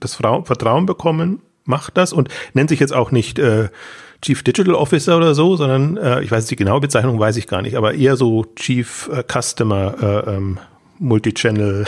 das 0.00 0.14
Vertrauen 0.14 0.86
bekommen, 0.86 1.42
macht 1.64 1.98
das 1.98 2.14
und 2.14 2.30
nennt 2.54 2.70
sich 2.70 2.80
jetzt 2.80 2.94
auch 2.94 3.10
nicht 3.10 3.38
äh, 3.38 3.68
Chief 4.20 4.42
Digital 4.42 4.74
Officer 4.74 5.16
oder 5.16 5.34
so, 5.34 5.56
sondern 5.56 5.96
äh, 5.96 6.22
ich 6.22 6.30
weiß 6.30 6.46
die 6.46 6.56
genaue 6.56 6.80
Bezeichnung 6.80 7.18
weiß 7.20 7.36
ich 7.36 7.46
gar 7.46 7.62
nicht, 7.62 7.76
aber 7.76 7.94
eher 7.94 8.16
so 8.16 8.44
Chief 8.56 9.08
äh, 9.12 9.22
Customer 9.22 10.24
äh, 10.26 10.36
ähm, 10.36 10.58
Multichannel. 10.98 11.86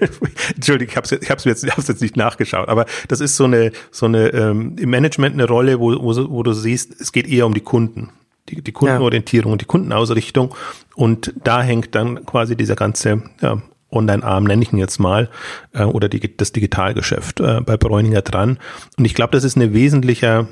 Entschuldigung, 0.54 0.90
ich 0.90 0.96
habe 0.96 1.18
ich 1.22 1.30
hab's 1.30 1.44
jetzt, 1.44 1.64
ich 1.64 1.70
hab's 1.70 1.88
jetzt 1.88 2.02
nicht 2.02 2.16
nachgeschaut, 2.16 2.68
aber 2.68 2.84
das 3.08 3.20
ist 3.20 3.36
so 3.36 3.44
eine 3.44 3.72
so 3.90 4.06
eine 4.06 4.28
ähm, 4.28 4.76
im 4.78 4.90
Management 4.90 5.34
eine 5.34 5.48
Rolle, 5.48 5.80
wo, 5.80 5.92
wo, 6.02 6.30
wo 6.30 6.42
du 6.42 6.52
siehst, 6.52 7.00
es 7.00 7.12
geht 7.12 7.26
eher 7.26 7.46
um 7.46 7.54
die 7.54 7.62
Kunden, 7.62 8.10
die, 8.50 8.62
die 8.62 8.72
Kundenorientierung 8.72 9.52
und 9.52 9.62
die 9.62 9.66
Kundenausrichtung 9.66 10.54
und 10.94 11.32
da 11.42 11.62
hängt 11.62 11.94
dann 11.94 12.26
quasi 12.26 12.56
dieser 12.56 12.76
ganze 12.76 13.22
ja, 13.40 13.62
Online-Arm, 13.90 14.44
nenne 14.44 14.62
ich 14.62 14.72
ihn 14.72 14.78
jetzt 14.78 14.98
mal, 14.98 15.30
äh, 15.72 15.84
oder 15.84 16.08
die, 16.08 16.36
das 16.36 16.52
Digitalgeschäft 16.52 17.40
äh, 17.40 17.60
bei 17.60 17.76
Bräuninger 17.76 18.22
dran. 18.22 18.58
Und 18.96 19.04
ich 19.04 19.14
glaube, 19.14 19.32
das 19.32 19.44
ist 19.44 19.56
ein 19.56 19.74
wesentlicher 19.74 20.48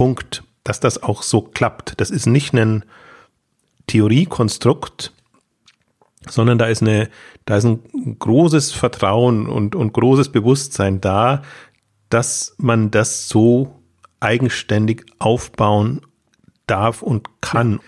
Punkt, 0.00 0.44
dass 0.64 0.80
das 0.80 1.02
auch 1.02 1.22
so 1.22 1.42
klappt. 1.42 2.00
Das 2.00 2.08
ist 2.08 2.24
nicht 2.24 2.54
ein 2.54 2.86
Theoriekonstrukt, 3.86 5.12
sondern 6.26 6.56
da 6.56 6.68
ist 6.68 6.80
eine, 6.80 7.10
da 7.44 7.58
ist 7.58 7.64
ein 7.64 8.16
großes 8.18 8.72
Vertrauen 8.72 9.46
und, 9.46 9.74
und 9.74 9.92
großes 9.92 10.32
Bewusstsein 10.32 11.02
da, 11.02 11.42
dass 12.08 12.54
man 12.56 12.90
das 12.90 13.28
so 13.28 13.78
eigenständig 14.20 15.04
aufbauen 15.18 16.00
darf 16.66 17.02
und 17.02 17.28
kann. 17.42 17.78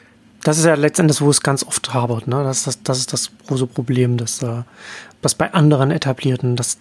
Das 0.45 0.59
ist 0.59 0.67
ja 0.67 0.75
letztendlich, 0.75 1.23
wo 1.23 1.31
es 1.31 1.41
ganz 1.41 1.65
oft 1.65 1.95
habert. 1.95 2.27
Ne? 2.27 2.45
Das, 2.45 2.65
das, 2.65 2.83
das 2.83 2.99
ist 2.99 3.15
das 3.15 3.31
große 3.47 3.69
Problem, 3.69 4.19
dass, 4.19 4.45
was 5.23 5.35
bei 5.35 5.55
anderen 5.55 5.91
etablierten, 5.91 6.57
dass 6.57 6.77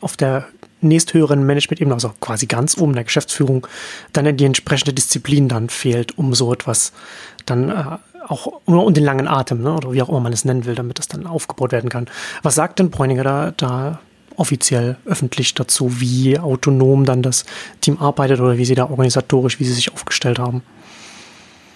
auf 0.00 0.16
der 0.16 0.48
nächsthöheren 0.82 1.44
Management-Ebene, 1.44 1.94
also 1.94 2.12
quasi 2.20 2.46
ganz 2.46 2.76
oben 2.78 2.94
der 2.94 3.04
Geschäftsführung, 3.04 3.66
dann 4.12 4.36
die 4.36 4.44
entsprechende 4.44 4.92
Disziplin 4.92 5.48
dann 5.48 5.68
fehlt, 5.68 6.18
um 6.18 6.34
so 6.34 6.52
etwas 6.52 6.92
dann 7.46 7.70
äh, 7.70 7.84
auch 8.28 8.46
und 8.66 8.96
den 8.96 9.04
langen 9.04 9.26
Atem, 9.28 9.62
ne, 9.62 9.74
oder 9.74 9.92
wie 9.92 10.02
auch 10.02 10.08
immer 10.08 10.20
man 10.20 10.32
es 10.32 10.44
nennen 10.44 10.64
will, 10.64 10.74
damit 10.74 10.98
das 10.98 11.08
dann 11.08 11.26
aufgebaut 11.26 11.72
werden 11.72 11.90
kann. 11.90 12.06
Was 12.42 12.54
sagt 12.54 12.78
denn 12.78 12.90
Bräuninger 12.90 13.24
da, 13.24 13.50
da 13.56 14.00
offiziell 14.36 14.96
öffentlich 15.04 15.54
dazu, 15.54 16.00
wie 16.00 16.38
autonom 16.38 17.04
dann 17.04 17.22
das 17.22 17.44
Team 17.80 17.98
arbeitet 17.98 18.40
oder 18.40 18.56
wie 18.58 18.64
sie 18.64 18.74
da 18.74 18.88
organisatorisch, 18.88 19.60
wie 19.60 19.64
sie 19.64 19.74
sich 19.74 19.92
aufgestellt 19.92 20.38
haben? 20.38 20.62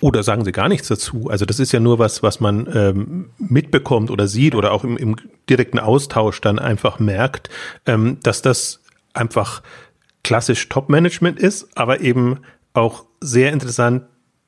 Oder 0.00 0.22
sagen 0.22 0.44
sie 0.44 0.52
gar 0.52 0.68
nichts 0.68 0.88
dazu? 0.88 1.28
Also 1.30 1.46
das 1.46 1.58
ist 1.58 1.72
ja 1.72 1.80
nur 1.80 1.98
was, 1.98 2.22
was 2.22 2.38
man 2.38 2.68
ähm, 2.74 3.30
mitbekommt 3.38 4.10
oder 4.10 4.28
sieht 4.28 4.54
oder 4.54 4.72
auch 4.72 4.84
im, 4.84 4.96
im 4.96 5.16
direkten 5.48 5.78
Austausch 5.78 6.40
dann 6.40 6.58
einfach 6.58 6.98
merkt, 6.98 7.48
ähm, 7.86 8.18
dass 8.22 8.42
das 8.42 8.80
einfach 9.16 9.62
klassisch 10.22 10.68
Top-Management 10.68 11.38
ist, 11.38 11.76
aber 11.76 12.00
eben 12.00 12.40
auch 12.74 13.04
sehr 13.20 13.52
interessant 13.52 14.04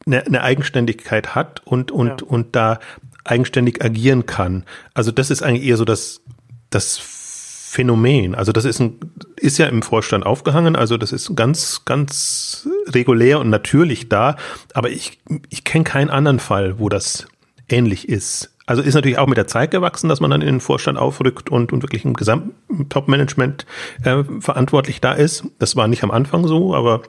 eine, 0.07 0.25
eine 0.27 0.43
Eigenständigkeit 0.43 1.35
hat 1.35 1.63
und, 1.65 1.91
und, 1.91 2.23
ja. 2.23 2.27
und 2.27 2.57
da 2.57 2.81
eigenständig 3.25 3.85
agieren 3.85 4.27
kann. 4.27 4.65
Also 4.95 5.13
das 5.13 5.31
ist 5.31 5.43
eigentlich 5.43 5.67
eher 5.67 5.77
so 5.77 5.85
das, 5.85 6.23
das 6.71 6.99
Phänomen. 6.99 8.35
Also 8.35 8.53
das 8.53 8.65
ist 8.65 8.81
ein, 8.81 8.99
ist 9.37 9.59
ja 9.59 9.67
im 9.67 9.83
Vorstand 9.83 10.25
aufgehangen, 10.25 10.75
also 10.75 10.97
das 10.97 11.13
ist 11.13 11.37
ganz, 11.37 11.85
ganz 11.85 12.67
regulär 12.87 13.39
und 13.41 13.51
natürlich 13.51 14.09
da, 14.09 14.37
aber 14.73 14.91
ich, 14.91 15.21
ich 15.51 15.65
kenne 15.65 15.85
keinen 15.85 16.11
anderen 16.11 16.39
Fall, 16.39 16.79
wo 16.79 16.89
das 16.89 17.29
ähnlich 17.69 18.09
ist. 18.09 18.57
Also 18.69 18.83
ist 18.83 18.93
natürlich 18.93 19.17
auch 19.17 19.27
mit 19.27 19.39
der 19.39 19.47
Zeit 19.47 19.71
gewachsen, 19.71 20.11
dass 20.11 20.21
man 20.21 20.31
dann 20.31 20.43
in 20.43 20.47
den 20.47 20.61
Vorstand 20.61 20.99
aufrückt 20.99 21.49
und, 21.49 21.73
und 21.73 21.83
wirklich 21.83 22.05
im 22.05 22.13
gesamten 22.13 22.91
Top-Management 22.91 23.65
äh, 24.05 24.23
verantwortlich 24.41 25.01
da 25.01 25.15
ist. 25.15 25.45
Das 25.59 25.75
war 25.75 25.89
nicht 25.89 26.03
am 26.03 26.11
Anfang 26.11 26.47
so, 26.47 26.75
aber 26.75 27.01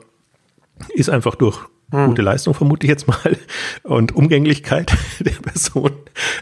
ist 0.94 1.10
einfach 1.10 1.34
durch 1.34 1.58
hm. 1.90 2.06
gute 2.06 2.22
Leistung, 2.22 2.54
vermute 2.54 2.86
ich 2.86 2.88
jetzt 2.88 3.08
mal, 3.08 3.36
und 3.82 4.16
Umgänglichkeit 4.16 4.96
der 5.20 5.32
Person 5.32 5.90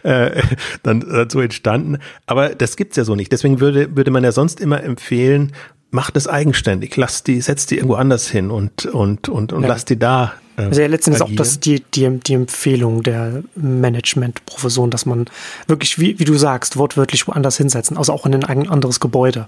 äh, 0.05 0.41
dann 0.85 1.03
äh, 1.03 1.27
so 1.29 1.41
entstanden. 1.41 1.99
Aber 2.27 2.51
das 2.51 2.77
gibt's 2.77 2.97
ja 2.97 3.03
so 3.03 3.17
nicht. 3.17 3.33
Deswegen 3.33 3.59
würde, 3.59 3.97
würde 3.97 4.13
man 4.13 4.23
ja 4.23 4.31
sonst 4.31 4.61
immer 4.61 4.85
empfehlen, 4.85 5.53
macht 5.91 6.17
es 6.17 6.29
eigenständig, 6.29 6.97
lass 6.97 7.23
die, 7.23 7.41
setz 7.41 7.67
die 7.67 7.77
irgendwo 7.77 7.95
anders 7.95 8.29
hin 8.29 8.51
und, 8.51 8.87
und, 8.87 9.29
und, 9.29 9.53
und 9.53 9.63
ja. 9.63 9.69
lass 9.69 9.85
die 9.85 9.99
da. 9.99 10.35
Äh, 10.57 10.63
also 10.63 10.81
ja, 10.81 10.87
letztendlich 10.87 11.23
auch 11.23 11.31
das, 11.35 11.61
die, 11.61 11.81
die, 11.95 12.19
die 12.21 12.35
Empfehlung 12.35 13.03
der 13.03 13.43
Management-Professoren, 13.55 14.91
dass 14.91 15.07
man 15.07 15.27
wirklich, 15.67 15.99
wie, 15.99 16.19
wie 16.19 16.25
du 16.25 16.35
sagst, 16.35 16.77
wortwörtlich 16.77 17.27
woanders 17.27 17.57
hinsetzen, 17.57 17.97
also 17.97 18.13
auch 18.13 18.27
in 18.27 18.35
ein 18.35 18.69
anderes 18.69 19.01
Gebäude. 19.01 19.47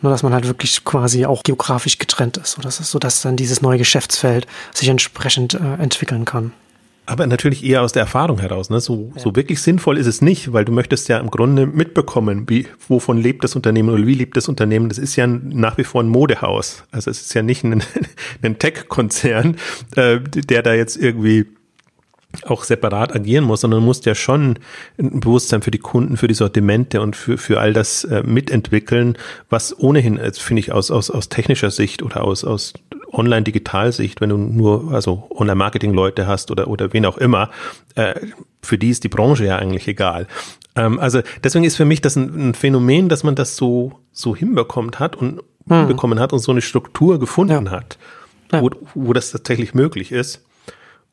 Nur, 0.00 0.12
dass 0.12 0.22
man 0.22 0.32
halt 0.32 0.46
wirklich 0.46 0.84
quasi 0.84 1.26
auch 1.26 1.42
geografisch 1.42 1.98
getrennt 1.98 2.36
ist, 2.36 2.52
so 2.52 2.62
dass, 2.62 2.76
so 2.76 2.98
dass 2.98 3.22
dann 3.22 3.36
dieses 3.36 3.60
neue 3.60 3.78
Geschäftsfeld 3.78 4.46
sich 4.72 4.88
entsprechend 4.88 5.54
äh, 5.54 5.82
entwickeln 5.82 6.24
kann. 6.24 6.52
Aber 7.06 7.26
natürlich 7.26 7.64
eher 7.64 7.82
aus 7.82 7.92
der 7.92 8.02
Erfahrung 8.02 8.38
heraus. 8.38 8.70
Ne? 8.70 8.80
So, 8.80 9.10
ja. 9.14 9.20
so 9.20 9.34
wirklich 9.34 9.60
sinnvoll 9.60 9.98
ist 9.98 10.06
es 10.06 10.22
nicht, 10.22 10.52
weil 10.52 10.64
du 10.64 10.72
möchtest 10.72 11.08
ja 11.08 11.18
im 11.18 11.30
Grunde 11.30 11.66
mitbekommen, 11.66 12.48
wie, 12.48 12.66
wovon 12.88 13.18
lebt 13.18 13.42
das 13.42 13.56
Unternehmen 13.56 13.88
oder 13.88 14.06
wie 14.06 14.14
lebt 14.14 14.36
das 14.36 14.48
Unternehmen. 14.48 14.88
Das 14.88 14.98
ist 14.98 15.16
ja 15.16 15.26
nach 15.26 15.76
wie 15.76 15.84
vor 15.84 16.02
ein 16.02 16.08
Modehaus. 16.08 16.84
Also 16.92 17.10
es 17.10 17.20
ist 17.20 17.34
ja 17.34 17.42
nicht 17.42 17.64
ein, 17.64 17.82
ein 18.42 18.58
Tech-Konzern, 18.58 19.56
äh, 19.96 20.20
der 20.20 20.62
da 20.62 20.74
jetzt 20.74 20.96
irgendwie 20.96 21.46
auch 22.44 22.64
separat 22.64 23.14
agieren 23.14 23.44
muss, 23.44 23.62
sondern 23.62 23.82
muss 23.82 24.04
ja 24.04 24.14
schon 24.14 24.58
ein 24.98 25.20
Bewusstsein 25.20 25.62
für 25.62 25.70
die 25.70 25.78
Kunden, 25.78 26.16
für 26.16 26.28
die 26.28 26.34
Sortimente 26.34 27.00
und 27.00 27.16
für, 27.16 27.36
für 27.38 27.58
all 27.60 27.72
das 27.72 28.04
äh, 28.04 28.22
mitentwickeln, 28.22 29.18
was 29.48 29.76
ohnehin, 29.76 30.20
finde 30.34 30.60
ich, 30.60 30.72
aus, 30.72 30.90
aus, 30.90 31.10
aus 31.10 31.28
technischer 31.28 31.70
Sicht 31.70 32.02
oder 32.02 32.22
aus, 32.22 32.44
aus 32.44 32.74
Online-Digital-Sicht, 33.12 34.20
wenn 34.20 34.30
du 34.30 34.36
nur 34.36 34.92
also 34.92 35.28
Online-Marketing-Leute 35.30 36.26
hast 36.26 36.50
oder, 36.50 36.68
oder 36.68 36.92
wen 36.92 37.06
auch 37.06 37.18
immer, 37.18 37.50
äh, 37.94 38.14
für 38.62 38.78
die 38.78 38.90
ist 38.90 39.04
die 39.04 39.08
Branche 39.08 39.44
ja 39.44 39.56
eigentlich 39.56 39.88
egal. 39.88 40.26
Ähm, 40.76 40.98
also 40.98 41.20
deswegen 41.42 41.64
ist 41.64 41.76
für 41.76 41.84
mich 41.84 42.00
das 42.00 42.16
ein, 42.16 42.50
ein, 42.50 42.54
Phänomen, 42.54 43.08
dass 43.08 43.24
man 43.24 43.34
das 43.34 43.56
so, 43.56 43.98
so 44.12 44.36
hinbekommt 44.36 44.98
hat 44.98 45.16
und 45.16 45.40
hm. 45.68 45.78
hinbekommen 45.78 46.20
hat 46.20 46.32
und 46.32 46.38
so 46.38 46.52
eine 46.52 46.62
Struktur 46.62 47.18
gefunden 47.18 47.66
ja. 47.66 47.70
hat, 47.72 47.98
ja. 48.52 48.60
Wo, 48.62 48.70
wo 48.94 49.12
das 49.12 49.30
tatsächlich 49.30 49.74
möglich 49.74 50.12
ist. 50.12 50.44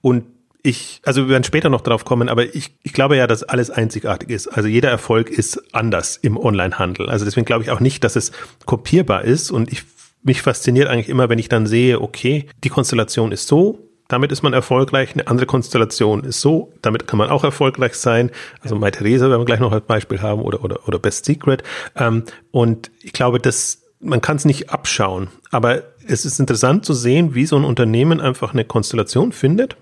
Und 0.01 0.25
ich, 0.63 1.01
also 1.06 1.24
wir 1.24 1.30
werden 1.30 1.44
später 1.44 1.70
noch 1.70 1.82
drauf 1.82 2.04
kommen, 2.04 2.30
aber 2.30 2.54
ich, 2.54 2.75
ich 2.84 2.92
glaube 2.92 3.16
ja, 3.16 3.25
dass 3.25 3.44
alles 3.44 3.70
einzigartig 3.70 4.30
ist. 4.30 4.48
Also 4.48 4.68
jeder 4.68 4.89
Erfolg 4.89 5.30
ist 5.30 5.74
anders 5.74 6.18
im 6.18 6.36
Onlinehandel. 6.36 7.10
Also 7.10 7.25
deswegen 7.25 7.46
glaube 7.46 7.63
ich 7.63 7.72
auch 7.72 7.80
nicht, 7.80 8.04
dass 8.04 8.16
es 8.16 8.32
kopierbar 8.66 9.24
ist. 9.24 9.50
Und 9.50 9.72
ich 9.72 9.84
mich 10.27 10.41
fasziniert 10.41 10.88
eigentlich 10.88 11.10
immer, 11.10 11.29
wenn 11.29 11.39
ich 11.39 11.50
dann 11.50 11.65
sehe, 11.65 12.01
okay, 12.01 12.46
die 12.63 12.69
Konstellation 12.69 13.31
ist 13.31 13.48
so, 13.48 13.79
damit 14.07 14.31
ist 14.31 14.41
man 14.43 14.53
erfolgreich, 14.53 15.13
eine 15.13 15.27
andere 15.27 15.46
Konstellation 15.46 16.24
ist 16.24 16.41
so, 16.41 16.72
damit 16.81 17.07
kann 17.07 17.17
man 17.17 17.29
auch 17.29 17.43
erfolgreich 17.43 17.96
sein. 17.96 18.31
Also 18.62 18.75
ja. 18.75 18.81
Mai 18.81 18.91
Theresa 18.91 19.29
werden 19.29 19.41
wir 19.41 19.46
gleich 19.46 19.60
noch 19.60 19.72
als 19.72 19.86
Beispiel 19.86 20.22
haben 20.22 20.41
oder, 20.41 20.63
oder, 20.63 20.88
oder 20.88 21.00
Best 21.00 21.25
Secret. 21.25 21.63
Ähm, 21.96 22.24
und 22.51 22.91
ich 23.01 23.13
glaube, 23.13 23.39
dass 23.39 23.84
man 24.00 24.22
kann 24.22 24.38
es 24.38 24.46
nicht 24.46 24.69
abschauen, 24.69 25.29
aber 25.50 25.81
es 26.07 26.24
ist 26.24 26.39
interessant 26.39 26.86
zu 26.86 26.93
sehen, 26.93 27.34
wie 27.34 27.48
so 27.48 27.55
ein 27.55 27.63
Unternehmen 27.63 28.22
einfach 28.22 28.53
eine 28.53 28.63
Konstellation 28.63 29.31
findet, 29.31 29.75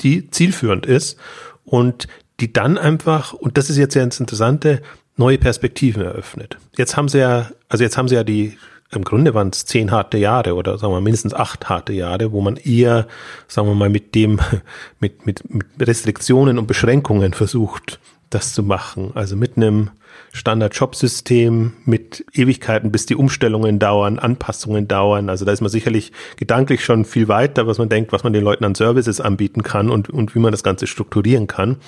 die 0.00 0.28
zielführend 0.28 0.86
ist 0.86 1.18
und 1.64 2.08
die 2.40 2.52
dann 2.52 2.78
einfach, 2.78 3.32
und 3.32 3.56
das 3.58 3.70
ist 3.70 3.76
jetzt 3.76 3.94
ja 3.94 4.04
das 4.04 4.18
Interessante, 4.18 4.82
neue 5.16 5.38
Perspektiven 5.38 6.02
eröffnet. 6.02 6.56
Jetzt 6.76 6.96
haben 6.96 7.08
sie 7.08 7.18
ja, 7.18 7.50
also 7.68 7.84
jetzt 7.84 7.96
haben 7.96 8.08
sie 8.08 8.16
ja 8.16 8.24
die, 8.24 8.58
im 8.92 9.04
Grunde 9.04 9.34
waren 9.34 9.50
es 9.50 9.64
zehn 9.66 9.90
harte 9.90 10.18
Jahre 10.18 10.54
oder 10.54 10.76
sagen 10.78 10.92
wir 10.92 11.00
mindestens 11.00 11.34
acht 11.34 11.68
harte 11.68 11.92
Jahre, 11.92 12.32
wo 12.32 12.40
man 12.40 12.56
eher, 12.56 13.06
sagen 13.46 13.68
wir 13.68 13.74
mal, 13.74 13.88
mit 13.88 14.14
dem, 14.14 14.40
mit, 15.00 15.26
mit, 15.26 15.52
mit 15.52 15.66
Restriktionen 15.78 16.58
und 16.58 16.66
Beschränkungen 16.66 17.32
versucht, 17.32 18.00
das 18.30 18.52
zu 18.52 18.62
machen. 18.62 19.12
Also 19.14 19.36
mit 19.36 19.56
einem 19.56 19.90
Standard-Job-System, 20.32 21.72
mit 21.84 22.24
Ewigkeiten, 22.32 22.92
bis 22.92 23.06
die 23.06 23.16
Umstellungen 23.16 23.78
dauern, 23.78 24.18
Anpassungen 24.18 24.86
dauern. 24.86 25.28
Also 25.28 25.44
da 25.44 25.52
ist 25.52 25.60
man 25.60 25.70
sicherlich 25.70 26.12
gedanklich 26.36 26.84
schon 26.84 27.04
viel 27.04 27.28
weiter, 27.28 27.66
was 27.66 27.78
man 27.78 27.88
denkt, 27.88 28.12
was 28.12 28.22
man 28.22 28.32
den 28.32 28.44
Leuten 28.44 28.64
an 28.64 28.74
Services 28.74 29.20
anbieten 29.20 29.62
kann 29.62 29.90
und, 29.90 30.08
und 30.10 30.34
wie 30.34 30.38
man 30.38 30.52
das 30.52 30.62
Ganze 30.62 30.86
strukturieren 30.86 31.46
kann. 31.46 31.78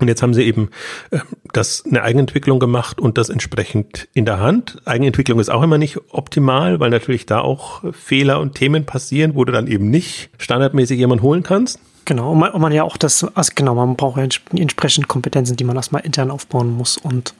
Und 0.00 0.08
jetzt 0.08 0.22
haben 0.22 0.34
sie 0.34 0.42
eben 0.42 0.70
äh, 1.10 1.18
das 1.52 1.84
eine 1.86 2.02
Eigenentwicklung 2.02 2.58
gemacht 2.58 3.00
und 3.00 3.18
das 3.18 3.28
entsprechend 3.28 4.08
in 4.14 4.24
der 4.24 4.40
Hand. 4.40 4.78
Eigenentwicklung 4.86 5.38
ist 5.38 5.50
auch 5.50 5.62
immer 5.62 5.78
nicht 5.78 5.98
optimal, 6.10 6.80
weil 6.80 6.90
natürlich 6.90 7.26
da 7.26 7.40
auch 7.40 7.82
Fehler 7.92 8.40
und 8.40 8.54
Themen 8.54 8.86
passieren, 8.86 9.34
wo 9.34 9.44
du 9.44 9.52
dann 9.52 9.66
eben 9.66 9.90
nicht 9.90 10.30
standardmäßig 10.38 10.98
jemanden 10.98 11.22
holen 11.22 11.42
kannst. 11.42 11.78
Genau, 12.06 12.32
und 12.32 12.38
man, 12.40 12.50
und 12.50 12.60
man 12.60 12.72
ja 12.72 12.82
auch 12.82 12.96
das, 12.96 13.24
also 13.36 13.52
genau, 13.54 13.74
man 13.74 13.94
braucht 13.94 14.16
ja 14.16 14.26
entsprechend 14.56 15.06
Kompetenzen, 15.06 15.56
die 15.56 15.64
man 15.64 15.76
erstmal 15.76 16.02
intern 16.02 16.30
aufbauen 16.30 16.70
muss 16.70 16.96
und 16.96 17.34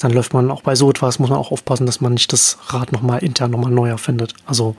dann 0.00 0.12
läuft 0.12 0.34
man 0.34 0.50
auch 0.50 0.62
bei 0.62 0.74
so 0.74 0.90
etwas, 0.90 1.18
muss 1.18 1.30
man 1.30 1.38
auch 1.38 1.50
aufpassen, 1.50 1.86
dass 1.86 2.00
man 2.00 2.12
nicht 2.12 2.32
das 2.32 2.58
Rad 2.68 2.92
nochmal 2.92 3.24
intern 3.24 3.50
nochmal 3.50 3.70
neu 3.70 3.88
erfindet. 3.88 4.34
Also 4.44 4.76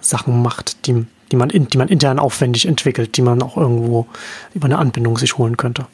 Sachen 0.00 0.40
macht, 0.40 0.86
die, 0.86 1.04
die, 1.30 1.36
man 1.36 1.50
in, 1.50 1.68
die 1.68 1.78
man 1.78 1.88
intern 1.88 2.18
aufwendig 2.18 2.66
entwickelt, 2.66 3.16
die 3.16 3.22
man 3.22 3.42
auch 3.42 3.56
irgendwo 3.56 4.06
über 4.54 4.64
eine 4.64 4.78
Anbindung 4.78 5.18
sich 5.18 5.36
holen 5.36 5.56
könnte. 5.56 5.86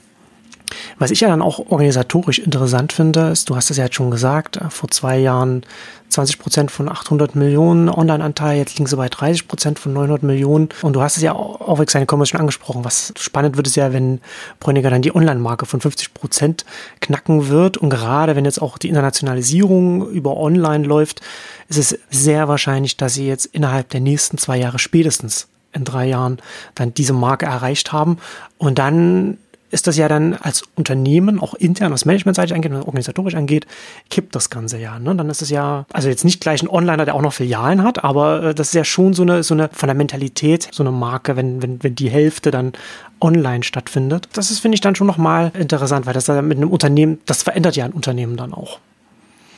Was 0.98 1.10
ich 1.10 1.20
ja 1.20 1.28
dann 1.28 1.42
auch 1.42 1.58
organisatorisch 1.70 2.38
interessant 2.38 2.92
finde, 2.92 3.28
ist, 3.28 3.50
du 3.50 3.56
hast 3.56 3.70
es 3.70 3.76
ja 3.76 3.84
jetzt 3.84 3.96
schon 3.96 4.10
gesagt, 4.10 4.56
äh, 4.56 4.70
vor 4.70 4.90
zwei 4.90 5.18
Jahren 5.18 5.64
20 6.12 6.38
Prozent 6.38 6.70
von 6.70 6.88
800 6.88 7.34
Millionen 7.34 7.88
Online-Anteil, 7.88 8.58
jetzt 8.58 8.76
liegen 8.76 8.86
sie 8.86 8.96
bei 8.96 9.08
30 9.08 9.48
Prozent 9.48 9.78
von 9.78 9.92
900 9.92 10.22
Millionen. 10.22 10.68
Und 10.82 10.92
du 10.94 11.02
hast 11.02 11.16
es 11.16 11.22
ja 11.22 11.32
auch 11.32 11.78
wegen 11.78 11.88
seine 11.90 12.06
Commerce 12.06 12.30
schon 12.30 12.40
angesprochen. 12.40 12.84
Was 12.84 13.14
spannend 13.18 13.56
wird 13.56 13.66
es 13.66 13.76
ja, 13.76 13.92
wenn 13.92 14.20
Bräuniger 14.60 14.90
dann 14.90 15.02
die 15.02 15.14
Online-Marke 15.14 15.66
von 15.66 15.80
50 15.80 16.14
Prozent 16.14 16.64
knacken 17.00 17.48
wird. 17.48 17.78
Und 17.78 17.90
gerade 17.90 18.36
wenn 18.36 18.44
jetzt 18.44 18.60
auch 18.60 18.78
die 18.78 18.88
Internationalisierung 18.88 20.08
über 20.10 20.36
Online 20.36 20.86
läuft, 20.86 21.22
ist 21.68 21.78
es 21.78 21.98
sehr 22.10 22.46
wahrscheinlich, 22.46 22.96
dass 22.96 23.14
sie 23.14 23.26
jetzt 23.26 23.46
innerhalb 23.46 23.88
der 23.88 24.00
nächsten 24.00 24.36
zwei 24.36 24.58
Jahre 24.58 24.78
spätestens 24.78 25.48
in 25.72 25.84
drei 25.84 26.06
Jahren 26.06 26.38
dann 26.74 26.92
diese 26.92 27.14
Marke 27.14 27.46
erreicht 27.46 27.92
haben. 27.92 28.18
Und 28.58 28.78
dann 28.78 29.38
ist 29.72 29.86
das 29.86 29.96
ja 29.96 30.06
dann 30.06 30.34
als 30.34 30.62
Unternehmen, 30.76 31.40
auch 31.40 31.54
intern, 31.54 31.92
was 31.92 32.04
Managementseitig 32.04 32.54
angeht 32.54 32.72
und 32.72 32.82
organisatorisch 32.82 33.34
angeht, 33.34 33.66
kippt 34.10 34.34
das 34.34 34.50
Ganze 34.50 34.78
ja. 34.78 34.98
Ne? 34.98 35.14
Dann 35.16 35.28
ist 35.30 35.42
es 35.42 35.50
ja, 35.50 35.86
also 35.92 36.08
jetzt 36.08 36.24
nicht 36.24 36.40
gleich 36.40 36.62
ein 36.62 36.68
Onliner, 36.68 37.04
der 37.04 37.14
auch 37.14 37.22
noch 37.22 37.32
Filialen 37.32 37.82
hat, 37.82 38.04
aber 38.04 38.42
äh, 38.42 38.54
das 38.54 38.68
ist 38.68 38.74
ja 38.74 38.84
schon 38.84 39.14
so 39.14 39.22
eine, 39.22 39.42
so 39.42 39.54
eine 39.54 39.70
von 39.72 39.86
der 39.86 39.96
Mentalität, 39.96 40.68
so 40.70 40.82
eine 40.82 40.92
Marke, 40.92 41.36
wenn, 41.36 41.62
wenn, 41.62 41.82
wenn 41.82 41.94
die 41.94 42.10
Hälfte 42.10 42.50
dann 42.50 42.72
online 43.20 43.62
stattfindet. 43.62 44.28
Das 44.34 44.50
ist, 44.50 44.60
finde 44.60 44.74
ich, 44.74 44.80
dann 44.82 44.94
schon 44.94 45.06
nochmal 45.06 45.52
interessant, 45.58 46.06
weil 46.06 46.14
das 46.14 46.26
da 46.26 46.42
mit 46.42 46.58
einem 46.58 46.70
Unternehmen, 46.70 47.20
das 47.26 47.42
verändert 47.42 47.74
ja 47.76 47.86
ein 47.86 47.92
Unternehmen 47.92 48.36
dann 48.36 48.52
auch. 48.52 48.78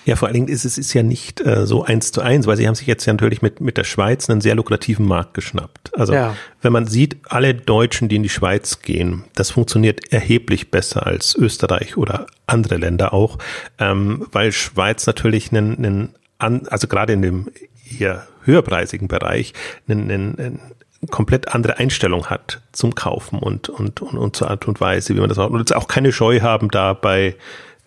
Ja, 0.04 0.16
vor 0.16 0.28
allen 0.28 0.34
Dingen 0.34 0.48
ist 0.48 0.64
es 0.64 0.76
ist 0.76 0.92
ja 0.92 1.02
nicht 1.02 1.40
äh, 1.40 1.66
so 1.66 1.84
eins 1.84 2.12
zu 2.12 2.20
eins, 2.20 2.46
weil 2.46 2.56
sie 2.56 2.66
haben 2.66 2.74
sich 2.74 2.86
jetzt 2.86 3.06
ja 3.06 3.12
natürlich 3.12 3.42
mit, 3.42 3.60
mit 3.60 3.76
der 3.76 3.84
Schweiz 3.84 4.28
einen 4.28 4.40
sehr 4.40 4.54
lukrativen 4.54 5.06
Markt 5.06 5.34
geschnappt. 5.34 5.92
Also 5.98 6.12
ja. 6.12 6.36
wenn 6.60 6.72
man 6.72 6.86
sieht, 6.86 7.16
alle 7.24 7.54
Deutschen, 7.54 8.08
die 8.08 8.16
in 8.16 8.22
die 8.22 8.28
Schweiz 8.28 8.80
gehen, 8.82 9.24
das 9.34 9.50
funktioniert 9.50 10.12
erheblich 10.12 10.70
besser 10.70 11.06
als 11.06 11.34
Österreich 11.34 11.96
oder 11.96 12.26
andere 12.46 12.76
Länder 12.76 13.14
auch, 13.14 13.38
ähm, 13.78 14.26
weil 14.32 14.52
Schweiz 14.52 15.06
natürlich 15.06 15.52
einen, 15.52 16.14
einen 16.38 16.68
also 16.68 16.86
gerade 16.86 17.14
in 17.14 17.22
dem 17.22 17.50
eher 17.98 18.26
höherpreisigen 18.44 19.08
Bereich 19.08 19.54
einen, 19.88 20.10
einen, 20.10 20.38
einen 20.38 20.60
komplett 21.10 21.48
andere 21.48 21.78
Einstellung 21.78 22.26
hat 22.26 22.60
zum 22.72 22.94
Kaufen 22.94 23.38
und, 23.38 23.68
und, 23.68 24.00
und, 24.00 24.18
und 24.18 24.36
zur 24.36 24.50
Art 24.50 24.66
und 24.68 24.80
Weise, 24.80 25.14
wie 25.14 25.20
man 25.20 25.28
das 25.28 25.38
macht. 25.38 25.50
Und 25.50 25.58
jetzt 25.58 25.74
auch 25.74 25.88
keine 25.88 26.12
Scheu 26.12 26.40
haben, 26.40 26.70
da 26.70 26.92
bei 26.92 27.36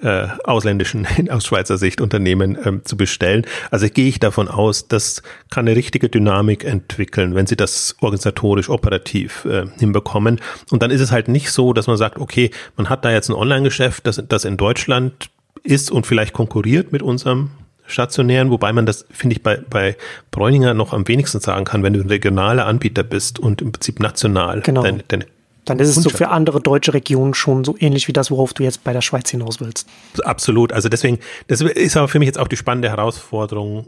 äh, 0.02 0.28
ausländischen, 0.44 1.08
aus 1.30 1.46
Schweizer 1.46 1.78
Sicht 1.78 2.02
Unternehmen 2.02 2.58
ähm, 2.64 2.82
zu 2.86 2.98
bestellen. 2.98 3.46
Also 3.72 3.88
gehe 3.90 4.08
ich 4.08 4.20
davon 4.20 4.48
aus, 4.48 4.88
das 4.88 5.24
kann 5.50 5.68
eine 5.68 5.76
richtige 5.76 6.10
Dynamik 6.10 6.64
entwickeln, 6.64 7.36
wenn 7.36 7.48
sie 7.48 7.56
das 7.56 7.96
organisatorisch, 8.00 8.70
operativ 8.70 9.46
äh, 9.46 9.66
hinbekommen. 9.80 10.40
Und 10.72 10.84
dann 10.84 10.92
ist 10.92 11.02
es 11.02 11.12
halt 11.12 11.28
nicht 11.28 11.52
so, 11.52 11.74
dass 11.74 11.88
man 11.88 11.98
sagt, 11.98 12.20
okay, 12.20 12.52
man 12.76 12.90
hat 12.90 13.06
da 13.06 13.12
jetzt 13.12 13.30
ein 13.30 13.36
Online-Geschäft, 13.36 14.06
das, 14.08 14.22
das 14.28 14.46
in 14.46 14.58
Deutschland 14.58 15.30
ist 15.64 15.92
und 15.92 16.06
vielleicht 16.06 16.34
konkurriert 16.34 16.92
mit 16.92 17.02
unserem 17.02 17.50
stationären, 17.88 18.52
wobei 18.52 18.74
man 18.74 18.86
das, 18.86 19.06
finde 19.12 19.36
ich, 19.36 19.44
bei, 19.44 19.58
bei 19.70 19.96
Bräuninger 20.30 20.74
noch 20.74 20.94
am 20.94 21.08
wenigsten 21.08 21.40
sagen 21.40 21.66
kann, 21.66 21.84
wenn 21.84 21.94
du 21.94 22.02
ein 22.02 22.10
regionaler 22.10 22.66
Anbieter 22.66 23.04
bist 23.04 23.40
und 23.40 23.62
im 23.62 23.72
Prinzip 23.72 24.00
national 24.00 24.62
genau. 24.62 24.84
deine, 24.84 25.04
deine 25.08 25.26
dann 25.70 25.80
ist 25.80 25.90
es 25.90 25.96
so 25.96 26.10
für 26.10 26.30
andere 26.30 26.62
deutsche 26.62 26.94
Regionen 26.94 27.34
schon 27.34 27.64
so 27.64 27.76
ähnlich 27.80 28.08
wie 28.08 28.14
das, 28.14 28.32
worauf 28.32 28.54
du 28.54 28.64
jetzt 28.64 28.84
bei 28.84 28.94
der 28.94 29.02
Schweiz 29.02 29.30
hinaus 29.30 29.60
willst. 29.60 29.88
Absolut. 30.24 30.72
Also 30.74 30.90
deswegen, 30.90 31.20
das 31.48 31.62
ist 31.62 31.98
aber 31.98 32.08
für 32.08 32.20
mich 32.20 32.28
jetzt 32.28 32.40
auch 32.40 32.48
die 32.48 32.58
spannende 32.58 32.90
Herausforderung, 32.90 33.88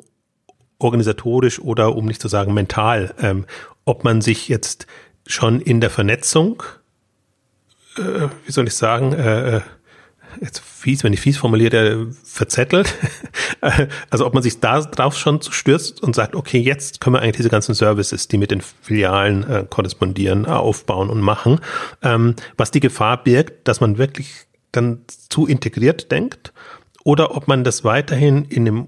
organisatorisch 0.80 1.60
oder 1.60 1.96
um 1.96 2.06
nicht 2.06 2.22
zu 2.22 2.28
sagen 2.28 2.54
mental, 2.54 3.14
ähm, 3.22 3.46
ob 3.86 4.04
man 4.04 4.22
sich 4.22 4.48
jetzt 4.48 4.88
schon 5.28 5.62
in 5.62 5.82
der 5.82 5.90
Vernetzung, 5.90 6.64
äh, 7.98 8.28
wie 8.46 8.52
soll 8.52 8.68
ich 8.68 8.76
sagen, 8.76 9.14
äh, 9.14 9.58
äh 9.58 9.62
jetzt 10.42 10.60
fies, 10.60 11.04
wenn 11.04 11.14
ich 11.14 11.22
fies 11.22 11.38
formuliere, 11.38 12.08
verzettelt. 12.24 12.96
also 14.10 14.26
ob 14.26 14.34
man 14.34 14.44
sich 14.44 14.60
da 14.60 14.82
drauf 14.82 15.18
schon 15.18 15.42
stürzt 15.42 16.02
und 16.02 16.16
sagt, 16.16 16.36
okay, 16.36 16.60
jetzt 16.60 17.02
können 17.02 17.16
wir 17.16 17.22
eigentlich 17.22 17.38
diese 17.38 17.50
ganzen 17.50 17.76
Services, 17.76 18.28
die 18.28 18.38
mit 18.38 18.52
den 18.52 18.62
Filialen 18.62 19.44
äh, 19.44 19.66
korrespondieren, 19.70 20.46
aufbauen 20.46 21.10
und 21.10 21.22
machen. 21.22 21.60
Ähm, 22.02 22.36
was 22.58 22.72
die 22.72 22.80
Gefahr 22.80 23.24
birgt, 23.24 23.68
dass 23.68 23.82
man 23.82 23.98
wirklich 23.98 24.48
dann 24.72 25.02
zu 25.30 25.48
integriert 25.48 26.12
denkt 26.12 26.54
oder 27.04 27.36
ob 27.36 27.48
man 27.48 27.64
das 27.64 27.84
weiterhin 27.84 28.46
in 28.46 28.68
einem 28.68 28.88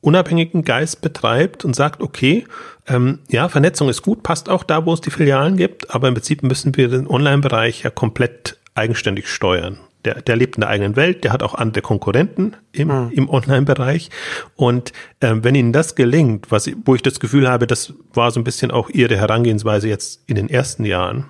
unabhängigen 0.00 0.62
Geist 0.64 1.00
betreibt 1.00 1.64
und 1.64 1.74
sagt, 1.74 2.02
okay, 2.02 2.44
ähm, 2.88 3.20
ja, 3.28 3.48
Vernetzung 3.48 3.88
ist 3.88 4.02
gut, 4.02 4.22
passt 4.22 4.48
auch 4.48 4.64
da, 4.64 4.84
wo 4.84 4.92
es 4.92 5.00
die 5.00 5.10
Filialen 5.10 5.56
gibt, 5.56 5.94
aber 5.94 6.08
im 6.08 6.14
Prinzip 6.14 6.42
müssen 6.42 6.76
wir 6.76 6.88
den 6.88 7.06
Online-Bereich 7.06 7.82
ja 7.84 7.90
komplett 7.90 8.58
eigenständig 8.74 9.28
steuern 9.28 9.78
der, 10.04 10.20
der 10.22 10.36
lebt 10.36 10.56
in 10.56 10.62
der 10.62 10.70
eigenen 10.70 10.96
Welt, 10.96 11.24
der 11.24 11.32
hat 11.32 11.42
auch 11.42 11.54
andere 11.54 11.82
Konkurrenten 11.82 12.56
im, 12.72 12.88
mhm. 12.88 13.10
im 13.12 13.28
Online-Bereich. 13.28 14.10
Und 14.56 14.92
ähm, 15.20 15.44
wenn 15.44 15.54
ihnen 15.54 15.72
das 15.72 15.94
gelingt, 15.94 16.50
was, 16.50 16.70
wo 16.84 16.94
ich 16.94 17.02
das 17.02 17.20
Gefühl 17.20 17.48
habe, 17.48 17.66
das 17.66 17.94
war 18.12 18.30
so 18.30 18.40
ein 18.40 18.44
bisschen 18.44 18.70
auch 18.70 18.90
ihre 18.90 19.16
Herangehensweise 19.16 19.88
jetzt 19.88 20.22
in 20.26 20.36
den 20.36 20.48
ersten 20.48 20.84
Jahren, 20.84 21.26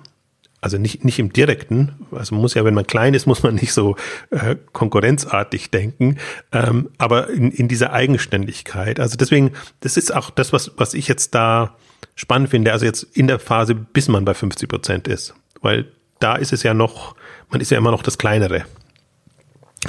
also 0.61 0.77
nicht, 0.77 1.03
nicht 1.03 1.19
im 1.19 1.33
direkten, 1.33 1.91
also 2.11 2.33
man 2.35 2.41
muss 2.41 2.53
ja, 2.53 2.63
wenn 2.63 2.73
man 2.73 2.87
klein 2.87 3.13
ist, 3.13 3.25
muss 3.27 3.43
man 3.43 3.55
nicht 3.55 3.73
so 3.73 3.95
äh, 4.31 4.55
konkurrenzartig 4.71 5.69
denken, 5.69 6.17
ähm, 6.51 6.89
aber 6.97 7.29
in, 7.29 7.51
in 7.51 7.67
dieser 7.67 7.93
Eigenständigkeit. 7.93 8.99
Also 8.99 9.17
deswegen, 9.17 9.51
das 9.81 9.97
ist 9.97 10.13
auch 10.13 10.29
das, 10.29 10.53
was, 10.53 10.71
was 10.77 10.93
ich 10.93 11.07
jetzt 11.07 11.35
da 11.35 11.75
spannend 12.15 12.49
finde, 12.49 12.71
also 12.71 12.85
jetzt 12.85 13.03
in 13.15 13.27
der 13.27 13.39
Phase, 13.39 13.75
bis 13.75 14.07
man 14.07 14.25
bei 14.25 14.33
50 14.33 14.69
Prozent 14.69 15.07
ist. 15.07 15.33
Weil 15.61 15.85
da 16.19 16.35
ist 16.35 16.53
es 16.53 16.63
ja 16.63 16.73
noch, 16.73 17.15
man 17.53 17.61
ist 17.61 17.71
ja 17.71 17.77
immer 17.77 17.91
noch 17.91 18.03
das 18.03 18.17
kleinere 18.17 18.65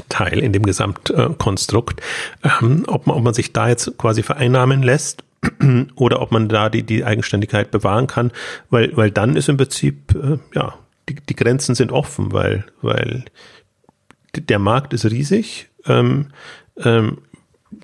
Teil 0.09 0.39
in 0.39 0.53
dem 0.53 0.65
Gesamtkonstrukt. 0.65 2.01
Ähm, 2.43 2.85
ob, 2.87 3.07
man, 3.07 3.17
ob 3.17 3.25
man 3.25 3.35
sich 3.35 3.53
da 3.53 3.69
jetzt 3.69 3.97
quasi 3.99 4.23
vereinnahmen 4.23 4.83
lässt 4.83 5.25
oder 5.97 6.21
ob 6.21 6.31
man 6.31 6.49
da 6.49 6.69
die, 6.69 6.83
die 6.83 7.05
Eigenständigkeit 7.05 7.71
bewahren 7.71 8.07
kann, 8.07 8.33
weil, 8.71 8.97
weil 8.97 9.11
dann 9.11 9.37
ist 9.37 9.49
im 9.49 9.57
Prinzip, 9.57 10.15
äh, 10.15 10.39
ja, 10.55 10.75
die, 11.09 11.17
die 11.17 11.37
Grenzen 11.37 11.75
sind 11.75 11.93
offen, 11.93 12.33
weil, 12.33 12.65
weil 12.81 13.25
der 14.37 14.59
Markt 14.59 14.93
ist 14.93 15.05
riesig. 15.07 15.69
Ähm, 15.87 16.29
ähm, 16.79 17.19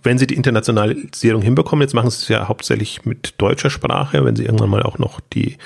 wenn 0.03 0.19
sie 0.19 0.27
die 0.27 0.37
Internationalisierung 0.37 1.43
hinbekommen, 1.43 1.83
jetzt 1.83 1.95
machen 1.95 2.11
sie 2.11 2.23
es 2.23 2.29
ja 2.29 2.49
hauptsächlich 2.49 3.05
mit 3.05 3.35
deutscher 3.39 3.71
Sprache, 3.71 4.25
wenn 4.25 4.37
sie 4.37 4.45
irgendwann 4.45 4.71
mal 4.71 4.83
auch 4.83 4.99
noch 4.99 5.21
die 5.33 5.59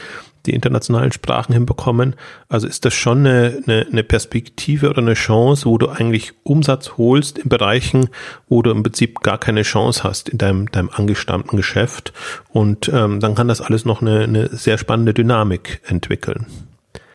die 0.47 0.55
internationalen 0.55 1.13
Sprachen 1.13 1.53
hinbekommen. 1.53 2.15
Also 2.49 2.67
ist 2.67 2.85
das 2.85 2.95
schon 2.95 3.21
eine, 3.21 3.63
eine, 3.67 3.87
eine 3.91 4.03
Perspektive 4.05 4.91
oder 4.91 4.99
eine 4.99 5.15
Chance, 5.15 5.67
wo 5.67 5.79
du 5.79 5.89
eigentlich 5.89 6.33
Umsatz 6.43 6.93
holst 6.97 7.39
in 7.39 7.49
Bereichen, 7.49 8.09
wo 8.49 8.63
du 8.63 8.71
im 8.71 8.83
Prinzip 8.83 9.21
gar 9.21 9.39
keine 9.39 9.63
Chance 9.63 10.05
hast 10.05 10.29
in 10.29 10.39
deinem, 10.39 10.71
deinem 10.71 10.91
angestammten 10.91 11.57
Geschäft. 11.57 12.13
Und 12.51 12.89
ähm, 12.93 13.21
dann 13.21 13.35
kann 13.35 13.49
das 13.49 13.61
alles 13.61 13.85
noch 13.85 14.03
eine, 14.03 14.25
eine 14.25 14.49
sehr 14.49 14.79
spannende 14.79 15.15
Dynamik 15.15 15.81
entwickeln. 15.87 16.47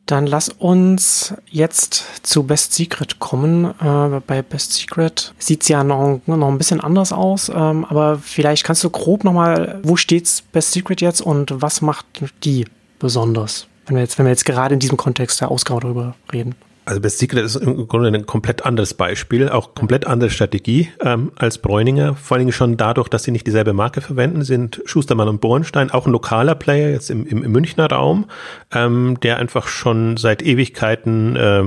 Dann 0.10 0.26
lass 0.26 0.50
uns 0.50 1.36
jetzt 1.52 2.04
zu 2.24 2.42
Best 2.42 2.74
Secret 2.74 3.20
kommen. 3.20 3.66
Äh, 3.66 4.22
bei 4.26 4.42
Best 4.42 4.74
Secret 4.74 5.36
sieht 5.38 5.62
es 5.62 5.68
ja 5.68 5.84
noch, 5.84 6.20
noch 6.26 6.48
ein 6.48 6.58
bisschen 6.58 6.82
anders 6.82 7.14
aus, 7.14 7.50
ähm, 7.50 7.86
aber 7.86 8.18
vielleicht 8.18 8.64
kannst 8.64 8.84
du 8.84 8.90
grob 8.90 9.24
nochmal, 9.24 9.80
wo 9.84 9.98
steht's 9.98 10.42
Best 10.42 10.72
Secret 10.72 11.02
jetzt 11.02 11.22
und 11.22 11.62
was 11.62 11.84
macht 11.84 12.08
die 12.44 12.66
besonders? 13.00 13.68
Wenn 13.86 13.96
wir 13.96 14.04
jetzt, 14.04 14.20
wenn 14.20 14.26
wir 14.26 14.32
jetzt 14.32 14.46
gerade 14.46 14.74
in 14.74 14.80
diesem 14.80 14.98
Kontext 14.98 15.42
der 15.42 15.50
Ausgabe 15.50 15.82
darüber 15.82 16.16
reden. 16.32 16.56
Also 16.90 17.02
Best 17.02 17.20
Secret 17.20 17.44
ist 17.44 17.56
im 17.56 17.88
Grunde 17.88 18.08
ein 18.08 18.26
komplett 18.26 18.66
anderes 18.66 18.96
Beispiel, 18.96 19.48
auch 19.48 19.76
komplett 19.76 20.08
andere 20.08 20.32
Strategie 20.32 20.90
ähm, 21.02 21.32
als 21.36 21.60
Bräuninger. 21.60 22.16
Vor 22.16 22.38
allem 22.38 22.52
schon 22.52 22.78
dadurch, 22.78 23.10
dass 23.10 23.24
sie 23.24 23.32
nicht 23.32 23.46
dieselbe 23.46 23.74
Marke 23.74 24.02
verwenden, 24.02 24.44
sind 24.44 24.82
Schustermann 24.86 25.28
und 25.28 25.40
Bornstein 25.40 25.92
auch 25.92 26.08
ein 26.08 26.12
lokaler 26.12 26.56
Player 26.56 26.90
jetzt 26.90 27.12
im, 27.12 27.28
im, 27.28 27.44
im 27.44 27.52
Münchner 27.52 27.92
Raum, 27.92 28.26
ähm, 28.72 29.20
der 29.22 29.38
einfach 29.38 29.68
schon 29.68 30.18
seit 30.18 30.42
Ewigkeiten, 30.42 31.36
äh, 31.36 31.64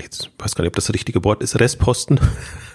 jetzt 0.00 0.30
weiß 0.38 0.54
gar 0.54 0.62
nicht, 0.62 0.70
ob 0.70 0.76
das, 0.76 0.86
das 0.86 0.94
richtige 0.94 1.22
Wort 1.24 1.42
ist, 1.42 1.60
Restposten 1.60 2.18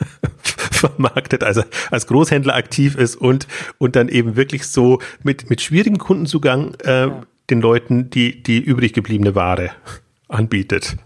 vermarktet, 0.72 1.44
also 1.44 1.64
als 1.90 2.06
Großhändler 2.06 2.56
aktiv 2.56 2.96
ist 2.96 3.16
und, 3.16 3.48
und 3.80 3.96
dann 3.96 4.10
eben 4.10 4.36
wirklich 4.36 4.68
so 4.68 5.00
mit, 5.24 5.50
mit 5.50 5.60
schwierigen 5.62 5.98
Kundenzugang 5.98 6.76
äh, 6.84 7.08
ja. 7.08 7.24
Den 7.50 7.62
Leuten 7.62 8.10
die, 8.10 8.42
die 8.42 8.60
übrig 8.60 8.94
gebliebene 8.94 9.36
Ware 9.36 9.72
anbietet 10.28 10.98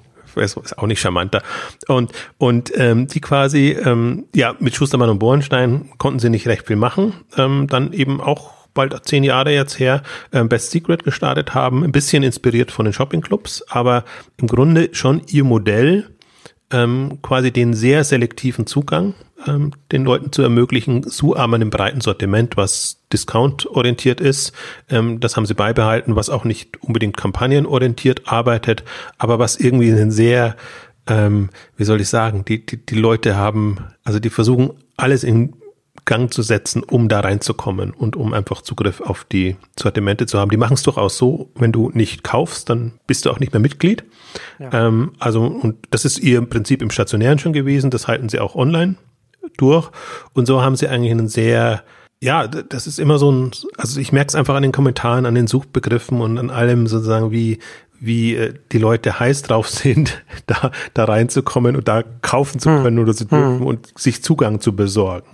ist 0.41 0.78
auch 0.78 0.88
nicht 0.88 1.00
charmanter. 1.00 1.41
Und, 1.88 2.12
und 2.38 2.71
ähm, 2.76 3.08
die 3.08 3.21
quasi, 3.21 3.71
ähm, 3.71 4.26
ja, 4.36 4.56
mit 4.60 4.76
Schustermann 4.76 5.10
und 5.10 5.19
Bohrenstein 5.19 5.89
konnten 5.97 6.19
sie 6.19 6.30
nicht 6.30 6.47
recht 6.47 6.67
viel 6.67 6.76
machen. 6.76 7.13
Ähm, 7.38 7.67
dann 7.67 7.93
eben 7.93 8.21
auch 8.21 8.54
bald 8.73 9.06
zehn 9.06 9.23
Jahre 9.23 9.52
jetzt 9.52 9.80
her 9.80 10.04
ähm, 10.32 10.50
Best 10.50 10.71
Secret 10.71 11.04
gestartet 11.04 11.56
haben, 11.56 11.84
ein 11.84 11.91
bisschen 11.91 12.23
inspiriert 12.23 12.71
von 12.71 12.86
den 12.86 12.93
Shoppingclubs, 12.93 13.63
aber 13.69 14.04
im 14.38 14.47
Grunde 14.47 14.89
schon 14.91 15.21
ihr 15.28 15.43
Modell, 15.43 16.10
ähm, 16.71 17.19
quasi 17.21 17.51
den 17.51 17.73
sehr 17.73 18.03
selektiven 18.03 18.67
Zugang 18.67 19.13
ähm, 19.45 19.71
den 19.91 20.03
Leuten 20.03 20.32
zu 20.32 20.41
ermöglichen, 20.41 21.06
aber 21.36 21.56
einem 21.56 21.69
breiten 21.69 22.01
Sortiment, 22.01 22.58
was 22.58 22.99
discount-orientiert 23.13 24.19
ist. 24.19 24.53
Ähm, 24.89 25.19
das 25.19 25.36
haben 25.38 25.45
sie 25.45 25.53
beibehalten, 25.53 26.15
was 26.15 26.30
auch 26.30 26.43
nicht 26.43 26.82
unbedingt 26.82 27.17
kampagnenorientiert 27.17 28.27
arbeitet, 28.27 28.84
aber 29.17 29.39
was 29.39 29.58
irgendwie 29.58 29.91
ein 29.91 30.12
sehr, 30.12 30.56
ähm, 31.08 31.49
wie 31.75 31.84
soll 31.84 32.01
ich 32.01 32.10
sagen, 32.10 32.45
die, 32.45 32.65
die, 32.65 32.77
die 32.77 32.95
Leute 32.95 33.36
haben, 33.36 33.80
also 34.03 34.19
die 34.19 34.30
versuchen 34.30 34.71
alles 34.97 35.23
in 35.23 35.53
Gang 36.08 36.34
zu 36.34 36.41
setzen, 36.41 36.82
um 36.82 37.10
da 37.10 37.20
reinzukommen 37.20 37.91
und 37.91 38.15
um 38.15 38.34
einfach 38.34 38.62
Zugriff 38.62 39.02
auf 39.02 39.26
die 39.26 39.58
Sortimente 39.78 40.26
zu 40.26 40.39
haben. 40.39 40.50
Die 40.50 40.58
machen 40.58 40.74
es 40.74 40.82
durchaus 40.82 41.17
so, 41.17 41.52
wenn 41.54 41.72
du 41.72 41.91
nicht 41.93 42.24
kaufst, 42.24 42.72
dann 42.72 42.93
bist 43.06 43.26
du 43.26 43.30
auch 43.30 43.39
nicht 43.39 43.54
mehr 43.54 43.60
Mitglied. 43.60 44.04
Ja. 44.58 44.88
Ähm, 44.88 45.12
also, 45.20 45.43
und 45.43 45.76
das 45.91 46.06
ist 46.06 46.17
ihr 46.17 46.41
Prinzip 46.41 46.82
im 46.82 46.89
Stationären 46.89 47.38
schon 47.38 47.54
gewesen, 47.54 47.91
das 47.91 48.08
halten 48.08 48.30
sie 48.30 48.39
auch 48.39 48.56
online 48.56 48.96
durch. 49.58 49.91
Und 50.34 50.48
so 50.48 50.62
haben 50.62 50.76
sie 50.76 50.88
eigentlich 50.88 51.12
einen 51.12 51.28
sehr, 51.28 51.84
ja, 52.22 52.48
das 52.48 52.88
ist 52.88 53.00
immer 53.00 53.20
so 53.20 53.32
ein, 53.32 53.52
also 53.78 54.00
ich 54.00 54.12
merke 54.12 54.30
es 54.30 54.36
einfach 54.36 54.56
an 54.56 54.63
den 54.63 54.72
Kommentaren, 54.72 55.26
an 55.26 55.36
den 55.36 55.48
Suchbegriffen 55.48 56.22
und 56.22 56.38
an 56.38 56.50
allem 56.50 56.88
sozusagen, 56.88 57.32
wie, 57.32 57.60
wie 57.99 58.36
äh, 58.36 58.53
die 58.71 58.77
Leute 58.77 59.19
heiß 59.19 59.43
drauf 59.43 59.69
sind, 59.69 60.23
da, 60.45 60.71
da 60.93 61.05
reinzukommen 61.05 61.75
und 61.75 61.88
da 61.88 62.03
kaufen 62.21 62.60
zu 62.60 62.69
hm. 62.69 62.83
können 62.83 62.99
oder 62.99 63.13
zu 63.13 63.25
dürfen 63.25 63.60
hm. 63.60 63.65
und 63.65 63.97
sich 63.97 64.23
Zugang 64.23 64.60
zu 64.60 64.75
besorgen. 64.75 65.27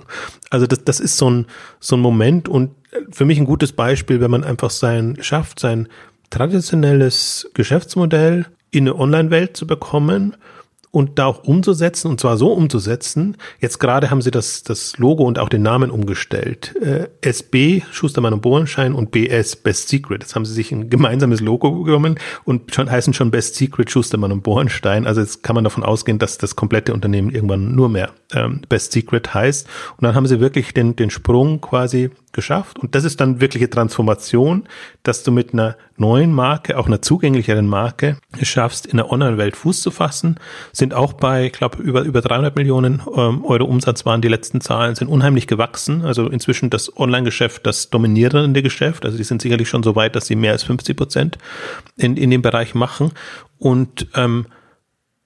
Also 0.49 0.67
das, 0.67 0.83
das 0.83 0.99
ist 0.99 1.17
so 1.17 1.29
ein, 1.29 1.45
so 1.79 1.95
ein 1.95 1.99
Moment 2.01 2.47
und 2.47 2.71
für 3.11 3.25
mich 3.25 3.39
ein 3.39 3.45
gutes 3.45 3.71
Beispiel, 3.71 4.21
wenn 4.21 4.31
man 4.31 4.43
einfach 4.43 4.69
sein, 4.69 5.17
schafft, 5.21 5.59
sein 5.59 5.87
traditionelles 6.29 7.49
Geschäftsmodell 7.53 8.45
in 8.71 8.87
eine 8.87 8.97
Online-Welt 8.97 9.55
zu 9.55 9.67
bekommen 9.67 10.35
und 10.93 11.17
da 11.17 11.25
auch 11.25 11.43
umzusetzen 11.43 12.07
und 12.07 12.19
zwar 12.19 12.37
so 12.37 12.53
umzusetzen. 12.53 13.35
Jetzt 13.59 13.79
gerade 13.79 14.11
haben 14.11 14.21
sie 14.21 14.29
das, 14.29 14.61
das 14.61 14.95
Logo 14.99 15.23
und 15.23 15.39
auch 15.39 15.49
den 15.49 15.63
Namen 15.63 15.89
umgestellt. 15.89 16.75
Äh, 16.79 17.07
SB, 17.21 17.81
Schustermann 17.91 18.31
und 18.31 18.43
Bohrenschein 18.43 18.93
und 18.93 19.09
BS, 19.09 19.55
Best 19.55 19.89
Secret. 19.89 20.21
Jetzt 20.21 20.35
haben 20.35 20.45
sie 20.45 20.53
sich 20.53 20.71
ein 20.71 20.91
gemeinsames 20.91 21.41
Logo 21.41 21.81
genommen 21.81 22.19
und 22.43 22.75
schon, 22.75 22.91
heißen 22.91 23.15
schon 23.15 23.31
Best 23.31 23.55
Secret, 23.55 23.89
Schustermann 23.89 24.31
und 24.31 24.43
Bohrenstein. 24.43 25.07
Also 25.07 25.21
jetzt 25.21 25.41
kann 25.41 25.55
man 25.55 25.63
davon 25.63 25.83
ausgehen, 25.83 26.19
dass 26.19 26.37
das 26.37 26.55
komplette 26.55 26.93
Unternehmen 26.93 27.31
irgendwann 27.31 27.73
nur 27.73 27.89
mehr 27.89 28.11
ähm, 28.31 28.61
Best 28.69 28.91
Secret 28.91 29.33
heißt. 29.33 29.67
Und 29.97 30.03
dann 30.03 30.13
haben 30.13 30.27
sie 30.27 30.39
wirklich 30.39 30.75
den, 30.75 30.95
den 30.95 31.09
Sprung 31.09 31.59
quasi 31.59 32.11
geschafft. 32.33 32.79
Und 32.79 32.95
das 32.95 33.03
ist 33.03 33.21
dann 33.21 33.39
wirkliche 33.39 33.69
Transformation, 33.69 34.63
dass 35.03 35.23
du 35.23 35.31
mit 35.31 35.53
einer 35.53 35.77
neuen 35.97 36.33
Marke, 36.33 36.77
auch 36.77 36.87
einer 36.87 37.01
zugänglicheren 37.01 37.67
Marke, 37.67 38.17
es 38.37 38.47
schaffst, 38.47 38.85
in 38.85 38.97
der 38.97 39.11
Online-Welt 39.11 39.55
Fuß 39.55 39.81
zu 39.81 39.91
fassen. 39.91 40.39
Sind 40.71 40.93
auch 40.93 41.13
bei, 41.13 41.45
ich 41.45 41.53
glaube, 41.53 41.81
über, 41.81 42.01
über 42.01 42.21
300 42.21 42.55
Millionen 42.55 43.01
ähm, 43.15 43.45
Euro 43.45 43.65
Umsatz 43.65 44.05
waren 44.05 44.21
die 44.21 44.27
letzten 44.27 44.59
Zahlen, 44.59 44.95
sind 44.95 45.07
unheimlich 45.07 45.47
gewachsen. 45.47 46.03
Also 46.03 46.27
inzwischen 46.27 46.69
das 46.69 46.97
Online-Geschäft, 46.97 47.65
das 47.65 47.89
dominierende 47.89 48.61
Geschäft. 48.61 49.05
Also 49.05 49.17
die 49.17 49.23
sind 49.23 49.41
sicherlich 49.41 49.69
schon 49.69 49.83
so 49.83 49.95
weit, 49.95 50.15
dass 50.15 50.27
sie 50.27 50.35
mehr 50.35 50.51
als 50.51 50.63
50 50.63 50.97
Prozent 50.97 51.37
in, 51.95 52.17
in 52.17 52.31
dem 52.31 52.41
Bereich 52.41 52.75
machen. 52.75 53.11
Und 53.59 54.07
ähm, 54.15 54.47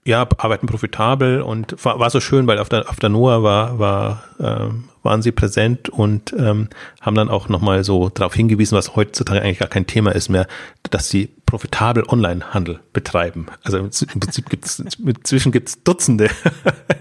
ja, 0.07 0.25
arbeiten 0.37 0.67
profitabel 0.67 1.41
und 1.41 1.83
war, 1.83 1.99
war 1.99 2.09
so 2.09 2.21
schön, 2.21 2.47
weil 2.47 2.59
auf 2.59 2.69
der, 2.69 2.89
auf 2.89 2.95
der 2.95 3.09
NOAA 3.09 3.43
war, 3.43 3.77
war, 3.77 4.23
waren 4.39 5.21
sie 5.21 5.31
präsent 5.31 5.89
und 5.89 6.35
ähm, 6.37 6.67
haben 7.01 7.15
dann 7.15 7.29
auch 7.29 7.49
nochmal 7.49 7.83
so 7.83 8.09
darauf 8.09 8.33
hingewiesen, 8.33 8.77
was 8.77 8.95
heutzutage 8.95 9.41
eigentlich 9.41 9.59
gar 9.59 9.69
kein 9.69 9.87
Thema 9.87 10.11
ist 10.11 10.29
mehr, 10.29 10.47
dass 10.89 11.09
sie 11.09 11.29
profitabel 11.45 12.03
Onlinehandel 12.05 12.81
betreiben. 12.91 13.47
Also 13.63 13.77
im 13.77 13.89
Prinzip 13.89 14.49
gibt 14.49 14.65
es, 14.65 14.79
inzwischen 14.79 15.53
gibt 15.53 15.69
es 15.69 15.81
Dutzende, 15.81 16.29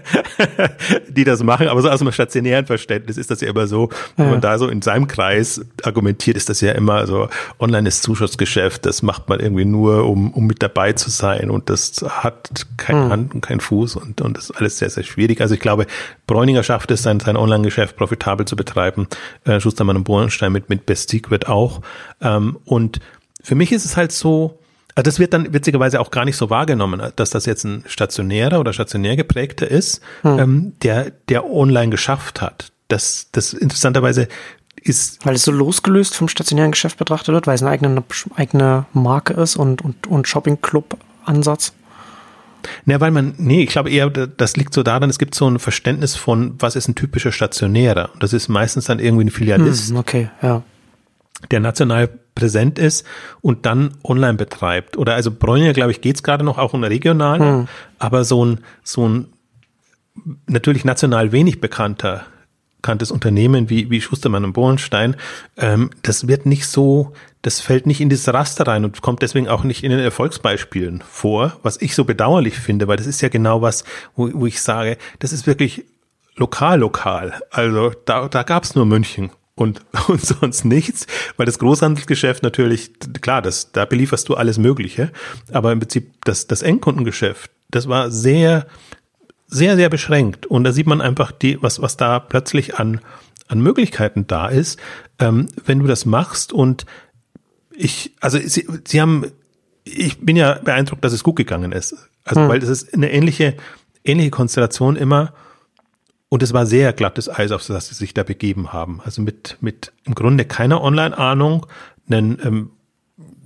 die 1.09 1.25
das 1.25 1.43
machen, 1.43 1.67
aber 1.67 1.81
so 1.81 1.89
aus 1.89 1.99
einem 1.99 2.13
stationären 2.13 2.65
Verständnis 2.65 3.17
ist 3.17 3.29
das 3.29 3.41
ja 3.41 3.49
immer 3.49 3.67
so, 3.67 3.89
wenn 4.15 4.25
ja. 4.27 4.31
man 4.31 4.41
da 4.41 4.57
so 4.57 4.69
in 4.69 4.81
seinem 4.81 5.07
Kreis 5.07 5.65
argumentiert, 5.83 6.37
ist 6.37 6.47
das 6.47 6.61
ja 6.61 6.71
immer 6.71 7.05
so, 7.07 7.27
online 7.59 7.89
ist 7.89 8.03
Zuschussgeschäft, 8.03 8.85
das 8.85 9.01
macht 9.01 9.27
man 9.27 9.41
irgendwie 9.41 9.65
nur, 9.65 10.09
um, 10.09 10.31
um 10.33 10.47
mit 10.47 10.63
dabei 10.63 10.93
zu 10.93 11.09
sein 11.09 11.49
und 11.49 11.69
das 11.69 12.05
hat 12.07 12.67
keine 12.77 13.03
hm. 13.03 13.09
Hand 13.11 13.35
und 13.35 13.41
keinen 13.41 13.59
Fuß 13.59 13.97
und, 13.97 14.21
und 14.21 14.37
das 14.37 14.45
ist 14.45 14.51
alles 14.55 14.77
sehr, 14.77 14.89
sehr 14.89 15.03
schwierig. 15.03 15.41
Also 15.41 15.55
ich 15.55 15.59
glaube, 15.59 15.87
Bräuninger 16.25 16.63
schafft 16.63 16.89
es, 16.91 17.03
sein, 17.03 17.19
sein 17.27 17.37
Online-Geschäft 17.37 17.95
profitabel 17.95 18.45
zu 18.45 18.55
betreiben, 18.55 19.07
äh, 19.45 19.59
Schustermann 19.59 19.97
und 19.97 20.03
Bornstein 20.03 20.51
mit, 20.51 20.69
mit 20.69 20.85
Best 20.85 21.09
Secret 21.09 21.47
auch 21.47 21.81
ähm, 22.21 22.57
und 22.65 22.99
für 23.47 23.55
mich 23.55 23.71
ist 23.71 23.85
es 23.85 23.95
halt 23.95 24.11
so, 24.11 24.59
also 24.95 25.03
das 25.03 25.19
wird 25.19 25.33
dann 25.33 25.53
witzigerweise 25.53 26.01
auch 26.01 26.11
gar 26.11 26.25
nicht 26.25 26.35
so 26.35 26.49
wahrgenommen, 26.49 27.13
dass 27.15 27.29
das 27.29 27.45
jetzt 27.45 27.63
ein 27.63 27.83
stationärer 27.87 28.59
oder 28.59 28.73
stationär 28.73 29.15
geprägter 29.15 29.69
ist, 29.69 30.01
hm. 30.23 30.39
ähm, 30.39 30.73
der, 30.81 31.11
der 31.29 31.49
online 31.49 31.89
geschafft 31.89 32.41
hat. 32.41 32.73
Das, 32.89 33.27
das 33.31 33.53
interessanterweise 33.53 34.27
ist. 34.81 35.25
Weil 35.25 35.35
es 35.35 35.43
so 35.43 35.51
losgelöst 35.51 36.15
vom 36.15 36.27
stationären 36.27 36.71
Geschäft 36.71 36.97
betrachtet 36.97 37.33
wird, 37.33 37.47
weil 37.47 37.55
es 37.55 37.61
eine 37.61 37.71
eigene, 37.71 38.03
eigene 38.35 38.85
Marke 38.91 39.33
ist 39.33 39.55
und, 39.55 39.81
und, 39.81 40.07
und 40.07 40.27
Shopping-Club-Ansatz. 40.27 41.73
Ne, 42.85 42.99
weil 42.99 43.11
man, 43.11 43.33
nee, 43.37 43.63
ich 43.63 43.69
glaube 43.69 43.89
eher, 43.89 44.09
das 44.09 44.57
liegt 44.57 44.73
so 44.73 44.83
daran, 44.83 45.09
es 45.09 45.19
gibt 45.19 45.35
so 45.35 45.49
ein 45.49 45.59
Verständnis 45.59 46.15
von, 46.15 46.55
was 46.59 46.75
ist 46.75 46.87
ein 46.87 46.95
typischer 46.95 47.31
Stationärer. 47.31 48.11
Und 48.13 48.23
das 48.23 48.33
ist 48.33 48.47
meistens 48.47 48.85
dann 48.85 48.99
irgendwie 48.99 49.25
ein 49.25 49.31
Filialist. 49.31 49.89
Hm, 49.89 49.97
okay, 49.97 50.29
ja. 50.41 50.63
Der 51.51 51.59
national 51.59 52.09
präsent 52.33 52.79
ist 52.79 53.05
und 53.41 53.65
dann 53.65 53.91
online 54.03 54.35
betreibt. 54.35 54.97
Oder 54.97 55.15
also 55.15 55.31
Bräuninger, 55.31 55.73
glaube 55.73 55.91
ich, 55.91 56.01
geht's 56.01 56.23
gerade 56.23 56.43
noch 56.43 56.57
auch 56.57 56.73
um 56.73 56.83
regional, 56.83 57.39
hm. 57.39 57.67
aber 57.99 58.23
so 58.23 58.45
ein, 58.45 58.59
so 58.83 59.07
ein 59.07 59.27
natürlich 60.47 60.83
national 60.83 61.31
wenig 61.31 61.61
bekannter 61.61 62.25
bekanntes 62.87 63.11
Unternehmen 63.11 63.69
wie, 63.69 63.89
wie 63.89 63.99
Schustermann 63.99 64.45
und 64.45 64.53
Bornstein, 64.53 65.17
ähm, 65.57 65.89
das 66.03 66.27
wird 66.27 66.45
nicht 66.45 66.67
so, 66.67 67.11
das 67.41 67.59
fällt 67.59 67.85
nicht 67.85 68.01
in 68.01 68.09
dieses 68.09 68.31
Raster 68.33 68.67
rein 68.67 68.83
und 68.83 69.01
kommt 69.01 69.21
deswegen 69.21 69.47
auch 69.47 69.63
nicht 69.63 69.83
in 69.83 69.91
den 69.91 69.99
Erfolgsbeispielen 69.99 71.03
vor, 71.07 71.57
was 71.63 71.81
ich 71.81 71.95
so 71.95 72.03
bedauerlich 72.03 72.57
finde, 72.57 72.87
weil 72.87 72.97
das 72.97 73.07
ist 73.07 73.21
ja 73.21 73.29
genau 73.29 73.61
was, 73.61 73.83
wo, 74.15 74.29
wo 74.33 74.45
ich 74.45 74.61
sage, 74.61 74.97
das 75.19 75.33
ist 75.33 75.47
wirklich 75.47 75.85
lokal, 76.35 76.79
lokal. 76.79 77.39
Also 77.51 77.91
da, 78.05 78.27
da 78.27 78.43
gab's 78.43 78.75
nur 78.75 78.85
München 78.85 79.31
und, 79.55 79.81
und 80.07 80.21
sonst 80.21 80.65
nichts, 80.65 81.07
weil 81.35 81.45
das 81.45 81.59
Großhandelsgeschäft 81.59 82.43
natürlich, 82.43 82.91
klar, 83.21 83.41
das, 83.41 83.71
da 83.71 83.85
belieferst 83.85 84.29
du 84.29 84.35
alles 84.35 84.57
Mögliche, 84.57 85.11
aber 85.51 85.71
im 85.71 85.79
Prinzip 85.79 86.13
das, 86.23 86.47
das 86.47 86.61
Endkundengeschäft, 86.61 87.51
das 87.69 87.87
war 87.87 88.11
sehr, 88.11 88.67
sehr, 89.47 89.75
sehr 89.75 89.89
beschränkt 89.89 90.45
und 90.45 90.63
da 90.63 90.71
sieht 90.71 90.87
man 90.87 91.01
einfach 91.01 91.31
die, 91.31 91.61
was, 91.61 91.81
was 91.81 91.97
da 91.97 92.19
plötzlich 92.19 92.75
an, 92.75 93.01
an 93.47 93.59
Möglichkeiten 93.59 94.27
da 94.27 94.47
ist, 94.47 94.79
ähm, 95.19 95.47
wenn 95.65 95.79
du 95.79 95.87
das 95.87 96.05
machst 96.05 96.53
und 96.53 96.85
ich, 97.77 98.13
also 98.19 98.39
sie, 98.39 98.67
sie 98.85 99.01
haben, 99.01 99.25
ich 99.83 100.19
bin 100.19 100.35
ja 100.35 100.59
beeindruckt, 100.63 101.03
dass 101.03 101.13
es 101.13 101.23
gut 101.23 101.35
gegangen 101.35 101.71
ist, 101.71 101.95
also 102.23 102.41
hm. 102.41 102.49
weil 102.49 102.59
das 102.59 102.69
ist 102.69 102.93
eine 102.93 103.11
ähnliche, 103.11 103.55
ähnliche 104.03 104.31
Konstellation 104.31 104.95
immer, 104.95 105.33
und 106.29 106.43
es 106.43 106.53
war 106.53 106.65
sehr 106.65 106.93
glattes 106.93 107.29
Eis, 107.29 107.51
auf 107.51 107.65
das 107.65 107.87
sie 107.87 107.95
sich 107.95 108.13
da 108.13 108.23
begeben 108.23 108.73
haben. 108.73 108.99
Also 109.03 109.21
mit, 109.21 109.57
mit 109.61 109.93
im 110.03 110.13
Grunde 110.13 110.45
keiner 110.45 110.81
Online-Ahnung, 110.81 111.65
einen, 112.09 112.39
ähm, 112.43 112.71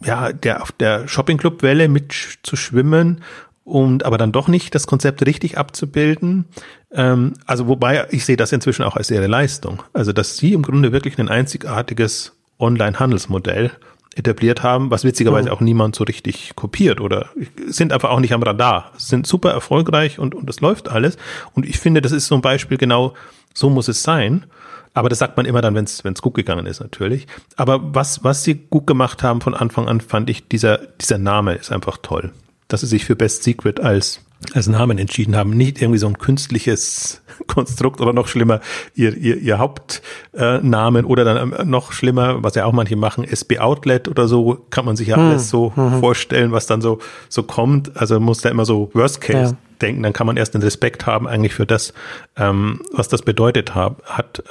ja, 0.04 0.34
der 0.34 0.64
auf 0.64 0.72
der 0.72 1.08
Shopping-Club-Welle 1.08 1.88
mit 1.88 2.14
zu 2.42 2.56
schwimmen 2.56 3.22
und 3.64 4.04
aber 4.04 4.18
dann 4.18 4.32
doch 4.32 4.48
nicht 4.48 4.74
das 4.74 4.88
Konzept 4.88 5.24
richtig 5.26 5.60
abzubilden. 5.60 6.46
Ähm, 6.92 7.34
also 7.46 7.68
wobei 7.68 8.08
ich 8.10 8.26
sehe 8.26 8.38
das 8.38 8.52
inzwischen 8.52 8.84
auch 8.84 8.96
als 8.96 9.12
ihre 9.12 9.28
Leistung. 9.28 9.84
Also 9.94 10.12
dass 10.12 10.38
sie 10.38 10.54
im 10.54 10.64
Grunde 10.64 10.92
wirklich 10.92 11.20
ein 11.20 11.30
einzigartiges 11.30 12.34
Online-Handelsmodell 12.58 13.72
etabliert 14.16 14.62
haben, 14.62 14.92
was 14.92 15.04
witzigerweise 15.04 15.50
mhm. 15.50 15.56
auch 15.56 15.62
niemand 15.62 15.96
so 15.96 16.04
richtig 16.04 16.56
kopiert 16.56 17.00
oder 17.00 17.30
sind 17.68 17.94
einfach 17.94 18.10
auch 18.10 18.20
nicht 18.20 18.34
am 18.34 18.44
Radar. 18.44 18.92
Sind 18.98 19.26
super 19.26 19.52
erfolgreich 19.52 20.20
und, 20.20 20.36
und 20.36 20.48
das 20.48 20.60
läuft 20.60 20.90
alles. 20.90 21.18
Und 21.54 21.66
ich 21.66 21.80
finde, 21.80 22.02
das 22.02 22.12
ist 22.12 22.28
so 22.28 22.36
ein 22.36 22.42
Beispiel 22.42 22.78
genau, 22.78 23.14
so 23.54 23.70
muss 23.70 23.88
es 23.88 24.04
sein. 24.04 24.46
Aber 24.94 25.08
das 25.08 25.20
sagt 25.20 25.38
man 25.38 25.46
immer 25.46 25.62
dann, 25.62 25.74
wenn 25.76 25.86
es 25.86 26.22
gut 26.22 26.34
gegangen 26.34 26.66
ist, 26.66 26.82
natürlich. 26.82 27.28
Aber 27.56 27.96
was, 27.96 28.26
was 28.26 28.44
sie 28.44 28.56
gut 28.56 28.86
gemacht 28.86 29.24
haben 29.24 29.40
von 29.40 29.54
Anfang 29.54 29.88
an, 29.88 30.02
fand 30.02 30.30
ich, 30.30 30.50
dieser, 30.50 30.80
dieser 31.00 31.18
Name 31.18 31.54
ist 31.54 31.72
einfach 31.72 31.98
toll. 32.02 32.32
Dass 32.68 32.82
sie 32.82 32.88
sich 32.88 33.06
für 33.06 33.16
Best 33.16 33.44
Secret 33.44 33.80
als 33.80 34.22
als 34.54 34.68
Namen 34.68 34.98
entschieden 34.98 35.36
haben, 35.36 35.52
nicht 35.52 35.82
irgendwie 35.82 36.00
so 36.00 36.08
ein 36.08 36.18
künstliches 36.18 37.22
Konstrukt 37.48 38.02
oder 38.02 38.14
noch 38.14 38.28
schlimmer 38.28 38.60
ihr, 38.96 39.16
ihr, 39.16 39.38
ihr 39.38 39.60
Hauptnamen 39.60 41.06
oder 41.06 41.24
dann 41.24 41.54
ähm, 41.54 41.70
noch 41.70 41.92
schlimmer, 41.92 42.44
was 42.44 42.56
ja 42.56 42.66
auch 42.66 42.74
manche 42.74 42.96
machen, 42.96 43.24
SB 43.24 43.60
Outlet 43.60 44.08
oder 44.08 44.28
so, 44.28 44.66
kann 44.70 44.86
man 44.86 44.96
sich 44.96 45.10
ja 45.10 45.18
hm. 45.18 45.30
alles 45.30 45.50
so 45.50 45.72
mhm. 45.76 46.00
vorstellen, 46.00 46.52
was 46.52 46.66
dann 46.66 46.82
so, 46.82 47.00
so 47.30 47.44
kommt. 47.44 47.96
Also 47.98 48.20
muss 48.20 48.42
da 48.42 48.50
immer 48.50 48.66
so 48.66 48.90
Worst 48.94 49.22
Case 49.22 49.54
ja. 49.54 49.58
denken, 49.82 50.04
dann 50.04 50.14
kann 50.14 50.28
man 50.28 50.38
erst 50.38 50.54
den 50.54 50.62
Respekt 50.62 51.06
haben 51.06 51.28
eigentlich 51.28 51.54
für 51.54 51.66
das, 51.66 51.94
ähm, 52.36 52.82
was 52.92 53.08
das 53.08 53.22
bedeutet 53.22 53.76
hat, 53.76 54.02
hat 54.06 54.44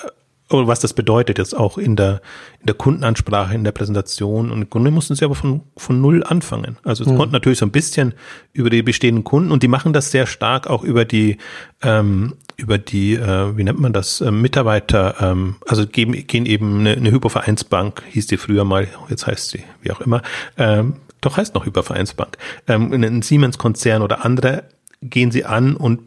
oder 0.51 0.67
was 0.67 0.81
das 0.81 0.95
bedeutet 0.95 1.39
jetzt 1.39 1.57
auch 1.57 1.79
in 1.79 1.97
der, 1.97 2.21
in 2.61 2.67
der 2.67 2.75
Kundenansprache, 2.75 3.55
in 3.55 3.65
der 3.65 3.73
Präsentation. 3.73 4.51
Und 4.51 4.69
Grunde 4.69 4.91
mussten 4.91 5.15
sie 5.15 5.25
aber 5.25 5.35
von, 5.35 5.63
von 5.77 6.01
null 6.01 6.25
anfangen. 6.25 6.77
Also 6.83 7.05
es 7.05 7.11
mhm. 7.11 7.17
konnten 7.17 7.33
natürlich 7.33 7.59
so 7.61 7.67
ein 7.67 7.71
bisschen 7.71 8.15
über 8.53 8.69
die 8.69 8.83
bestehenden 8.83 9.23
Kunden 9.25 9.53
und 9.53 9.63
die 9.63 9.69
machen 9.69 9.93
das 9.93 10.11
sehr 10.11 10.27
stark 10.27 10.67
auch 10.67 10.83
über 10.83 11.05
die, 11.05 11.39
ähm, 11.83 12.35
über 12.57 12.79
die, 12.79 13.15
äh, 13.15 13.57
wie 13.57 13.65
nennt 13.65 13.79
man 13.79 13.93
das, 13.93 14.21
äh, 14.21 14.31
Mitarbeiter, 14.31 15.15
ähm, 15.21 15.57
also 15.69 15.87
geben, 15.87 16.13
gehen 16.27 16.47
eben 16.47 16.81
eine, 16.81 16.93
eine 16.93 17.11
Hypervereinsbank, 17.13 18.03
hieß 18.11 18.27
die 18.27 18.37
früher 18.37 18.65
mal, 18.65 18.89
jetzt 19.09 19.27
heißt 19.27 19.51
sie, 19.51 19.63
wie 19.83 19.93
auch 19.93 20.01
immer, 20.01 20.23
ähm, 20.59 20.95
doch 21.21 21.37
heißt 21.37 21.55
noch 21.55 21.65
Hypervereinsbank, 21.65 22.39
ähm, 22.67 22.93
ein 22.93 23.23
Siemens-Konzern 23.23 24.03
oder 24.03 24.25
andere 24.25 24.65
gehen 25.03 25.31
sie 25.31 25.45
an 25.45 25.77
und 25.77 26.01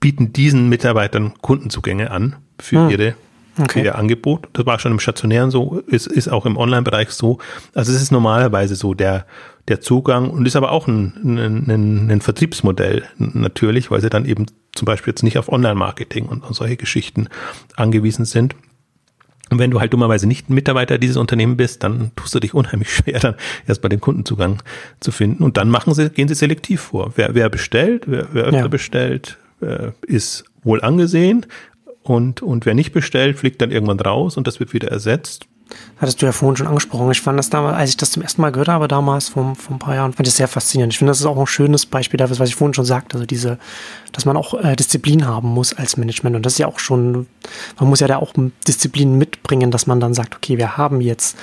bieten 0.00 0.32
diesen 0.32 0.68
Mitarbeitern 0.68 1.34
Kundenzugänge 1.40 2.10
an 2.10 2.36
für 2.58 2.80
mhm. 2.80 2.90
ihre 2.90 3.14
okay. 3.58 3.84
ihr 3.84 3.96
Angebot. 3.96 4.48
Das 4.52 4.66
war 4.66 4.78
schon 4.78 4.92
im 4.92 5.00
Stationären 5.00 5.50
so, 5.50 5.80
ist, 5.86 6.06
ist 6.06 6.28
auch 6.28 6.46
im 6.46 6.56
Online-Bereich 6.56 7.10
so. 7.10 7.38
Also 7.74 7.92
es 7.92 8.02
ist 8.02 8.12
normalerweise 8.12 8.76
so 8.76 8.94
der, 8.94 9.26
der 9.68 9.80
Zugang 9.80 10.30
und 10.30 10.46
ist 10.46 10.56
aber 10.56 10.72
auch 10.72 10.86
ein, 10.86 11.12
ein, 11.24 11.70
ein, 11.70 12.10
ein 12.10 12.20
Vertriebsmodell 12.20 13.04
natürlich, 13.18 13.90
weil 13.90 14.00
sie 14.00 14.10
dann 14.10 14.26
eben 14.26 14.46
zum 14.74 14.86
Beispiel 14.86 15.12
jetzt 15.12 15.22
nicht 15.22 15.38
auf 15.38 15.48
Online-Marketing 15.48 16.26
und, 16.26 16.44
und 16.44 16.54
solche 16.54 16.76
Geschichten 16.76 17.28
angewiesen 17.76 18.24
sind. 18.24 18.54
Und 19.48 19.60
wenn 19.60 19.70
du 19.70 19.80
halt 19.80 19.92
dummerweise 19.92 20.26
nicht 20.26 20.50
Mitarbeiter 20.50 20.98
dieses 20.98 21.16
Unternehmen 21.16 21.56
bist, 21.56 21.84
dann 21.84 22.10
tust 22.16 22.34
du 22.34 22.40
dich 22.40 22.52
unheimlich 22.52 22.90
schwer, 22.94 23.20
dann 23.20 23.34
erstmal 23.66 23.90
den 23.90 24.00
Kundenzugang 24.00 24.62
zu 25.00 25.12
finden. 25.12 25.42
Und 25.42 25.56
dann 25.56 25.68
machen 25.68 25.94
sie, 25.94 26.10
gehen 26.10 26.28
sie 26.28 26.34
selektiv 26.34 26.80
vor. 26.80 27.12
Wer, 27.16 27.34
wer 27.34 27.48
bestellt, 27.48 28.04
wer, 28.06 28.28
wer 28.32 28.44
öfter 28.44 28.58
ja. 28.58 28.68
bestellt, 28.68 29.38
äh, 29.60 29.92
ist 30.06 30.44
wohl 30.62 30.82
angesehen, 30.82 31.46
und, 32.08 32.42
und 32.42 32.66
wer 32.66 32.74
nicht 32.74 32.92
bestellt, 32.92 33.38
fliegt 33.38 33.60
dann 33.60 33.70
irgendwann 33.70 34.00
raus 34.00 34.36
und 34.36 34.46
das 34.46 34.60
wird 34.60 34.72
wieder 34.72 34.88
ersetzt. 34.88 35.46
Hattest 35.98 36.22
du 36.22 36.26
ja 36.26 36.32
vorhin 36.32 36.56
schon 36.56 36.66
angesprochen. 36.68 37.10
Ich 37.10 37.20
fand 37.20 37.38
das 37.38 37.50
damals, 37.50 37.76
als 37.76 37.90
ich 37.90 37.96
das 37.96 38.12
zum 38.12 38.22
ersten 38.22 38.40
Mal 38.40 38.52
gehört 38.52 38.68
habe, 38.68 38.86
damals 38.86 39.30
vor, 39.30 39.56
vor 39.56 39.76
ein 39.76 39.78
paar 39.78 39.94
Jahren, 39.94 40.12
fand 40.12 40.26
ich 40.26 40.32
das 40.32 40.36
sehr 40.36 40.48
faszinierend. 40.48 40.92
Ich 40.92 40.98
finde, 40.98 41.10
das 41.10 41.20
ist 41.20 41.26
auch 41.26 41.38
ein 41.38 41.46
schönes 41.46 41.86
Beispiel 41.86 42.18
dafür, 42.18 42.38
was 42.38 42.48
ich 42.48 42.54
vorhin 42.54 42.74
schon 42.74 42.84
sagte. 42.84 43.16
Also 43.16 43.26
diese, 43.26 43.58
dass 44.12 44.24
man 44.24 44.36
auch 44.36 44.54
äh, 44.54 44.76
Disziplin 44.76 45.26
haben 45.26 45.48
muss 45.48 45.72
als 45.72 45.96
Management. 45.96 46.36
Und 46.36 46.46
das 46.46 46.54
ist 46.54 46.58
ja 46.58 46.68
auch 46.68 46.78
schon, 46.78 47.26
man 47.80 47.88
muss 47.88 48.00
ja 48.00 48.06
da 48.06 48.18
auch 48.18 48.32
Disziplin 48.68 49.18
mitbringen, 49.18 49.70
dass 49.70 49.86
man 49.86 49.98
dann 49.98 50.14
sagt, 50.14 50.36
okay, 50.36 50.56
wir 50.56 50.76
haben 50.76 51.00
jetzt 51.00 51.36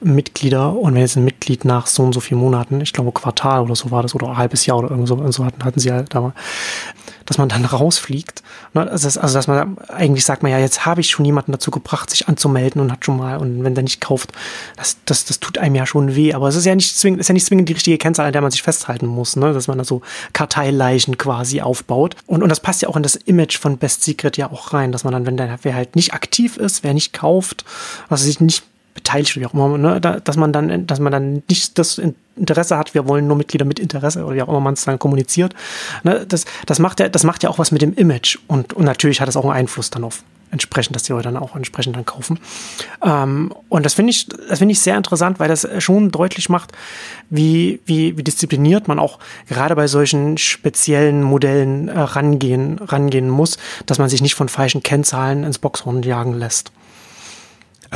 Mitglieder 0.00 0.72
und 0.74 0.94
wenn 0.94 1.00
jetzt 1.00 1.16
ein 1.16 1.24
Mitglied 1.24 1.64
nach 1.64 1.86
so 1.86 2.02
und 2.02 2.12
so 2.12 2.20
vielen 2.20 2.40
Monaten, 2.40 2.80
ich 2.80 2.92
glaube 2.92 3.12
Quartal 3.12 3.62
oder 3.62 3.76
so 3.76 3.90
war 3.90 4.02
das 4.02 4.14
oder 4.14 4.28
ein 4.28 4.36
halbes 4.36 4.66
Jahr 4.66 4.78
oder 4.78 4.90
irgend 4.90 5.08
so, 5.08 5.30
so 5.30 5.44
hatten, 5.44 5.64
hatten 5.64 5.80
sie 5.80 5.88
ja 5.88 5.96
halt 5.96 6.14
da 6.14 6.32
dass 7.26 7.38
man 7.38 7.48
dann 7.48 7.64
rausfliegt. 7.64 8.42
Also, 8.74 9.20
also 9.20 9.34
dass 9.34 9.46
man 9.46 9.78
eigentlich 9.88 10.24
sagt 10.24 10.42
man 10.42 10.52
ja, 10.52 10.58
jetzt 10.58 10.86
habe 10.86 11.00
ich 11.00 11.10
schon 11.10 11.24
jemanden 11.24 11.52
dazu 11.52 11.70
gebracht, 11.70 12.10
sich 12.10 12.28
anzumelden 12.28 12.80
und 12.80 12.92
hat 12.92 13.04
schon 13.04 13.16
mal, 13.16 13.36
und 13.36 13.64
wenn 13.64 13.74
der 13.74 13.82
nicht 13.82 14.00
kauft, 14.00 14.32
das, 14.76 14.96
das, 15.04 15.24
das 15.24 15.40
tut 15.40 15.58
einem 15.58 15.74
ja 15.74 15.86
schon 15.86 16.14
weh. 16.14 16.32
Aber 16.32 16.48
es 16.48 16.56
ist 16.56 16.64
ja 16.64 16.74
nicht 16.74 16.96
zwingend, 16.96 17.20
ist 17.20 17.28
ja 17.28 17.32
nicht 17.32 17.46
zwingend 17.46 17.68
die 17.68 17.74
richtige 17.74 17.98
Kennzahl, 17.98 18.26
an 18.26 18.32
der 18.32 18.42
man 18.42 18.50
sich 18.50 18.62
festhalten 18.62 19.06
muss, 19.06 19.36
ne? 19.36 19.52
dass 19.52 19.68
man 19.68 19.78
da 19.78 19.84
so 19.84 20.02
Karteileichen 20.32 21.18
quasi 21.18 21.60
aufbaut. 21.60 22.16
Und, 22.26 22.42
und 22.42 22.48
das 22.48 22.60
passt 22.60 22.82
ja 22.82 22.88
auch 22.88 22.96
in 22.96 23.02
das 23.02 23.16
Image 23.16 23.58
von 23.58 23.78
Best 23.78 24.04
Secret 24.04 24.36
ja 24.36 24.50
auch 24.50 24.72
rein, 24.72 24.92
dass 24.92 25.04
man 25.04 25.12
dann, 25.12 25.26
wenn 25.26 25.36
der, 25.36 25.58
wer 25.62 25.74
halt 25.74 25.96
nicht 25.96 26.14
aktiv 26.14 26.56
ist, 26.56 26.84
wer 26.84 26.94
nicht 26.94 27.12
kauft, 27.12 27.64
also 28.08 28.24
sich 28.24 28.40
nicht 28.40 28.62
beteiligt, 29.06 29.36
wie 29.36 29.46
auch 29.46 29.54
immer, 29.54 29.78
ne? 29.78 30.00
dass 30.00 30.36
man 30.36 30.52
dann, 30.52 30.86
dass 30.86 30.98
man 30.98 31.12
dann 31.12 31.42
nicht 31.48 31.78
das 31.78 32.00
Interesse 32.36 32.76
hat, 32.76 32.94
wir 32.94 33.06
wollen 33.06 33.26
nur 33.26 33.36
Mitglieder 33.36 33.64
mit 33.64 33.78
Interesse 33.78 34.24
oder 34.24 34.34
wie 34.34 34.42
auch 34.42 34.48
immer 34.48 34.60
man 34.60 34.74
es 34.74 34.84
dann 34.84 34.98
kommuniziert. 34.98 35.54
Ne? 36.02 36.26
Das, 36.28 36.44
das, 36.66 36.80
macht 36.80 36.98
ja, 36.98 37.08
das 37.08 37.22
macht 37.22 37.42
ja 37.44 37.50
auch 37.50 37.58
was 37.58 37.70
mit 37.70 37.82
dem 37.82 37.94
Image 37.94 38.38
und, 38.48 38.72
und 38.72 38.84
natürlich 38.84 39.20
hat 39.20 39.28
es 39.28 39.36
auch 39.36 39.44
einen 39.44 39.52
Einfluss 39.52 39.90
dann 39.90 40.04
auf 40.04 40.22
entsprechend, 40.52 40.94
dass 40.94 41.02
die 41.02 41.12
Leute 41.12 41.24
dann 41.24 41.36
auch 41.36 41.56
entsprechend 41.56 41.96
dann 41.96 42.06
kaufen. 42.06 42.38
Ähm, 43.04 43.52
und 43.68 43.84
das 43.84 43.94
finde 43.94 44.10
ich, 44.10 44.28
das 44.28 44.60
finde 44.60 44.72
ich 44.72 44.80
sehr 44.80 44.96
interessant, 44.96 45.40
weil 45.40 45.48
das 45.48 45.68
schon 45.78 46.10
deutlich 46.10 46.48
macht, 46.48 46.72
wie, 47.30 47.80
wie, 47.84 48.16
wie 48.16 48.22
diszipliniert 48.22 48.86
man 48.86 48.98
auch 48.98 49.18
gerade 49.48 49.74
bei 49.74 49.88
solchen 49.88 50.38
speziellen 50.38 51.22
Modellen 51.22 51.88
äh, 51.88 51.98
rangehen, 51.98 52.78
rangehen 52.78 53.28
muss, 53.28 53.58
dass 53.86 53.98
man 53.98 54.08
sich 54.08 54.22
nicht 54.22 54.36
von 54.36 54.48
falschen 54.48 54.84
Kennzahlen 54.84 55.42
ins 55.42 55.58
Boxhorn 55.58 56.02
jagen 56.02 56.32
lässt. 56.32 56.70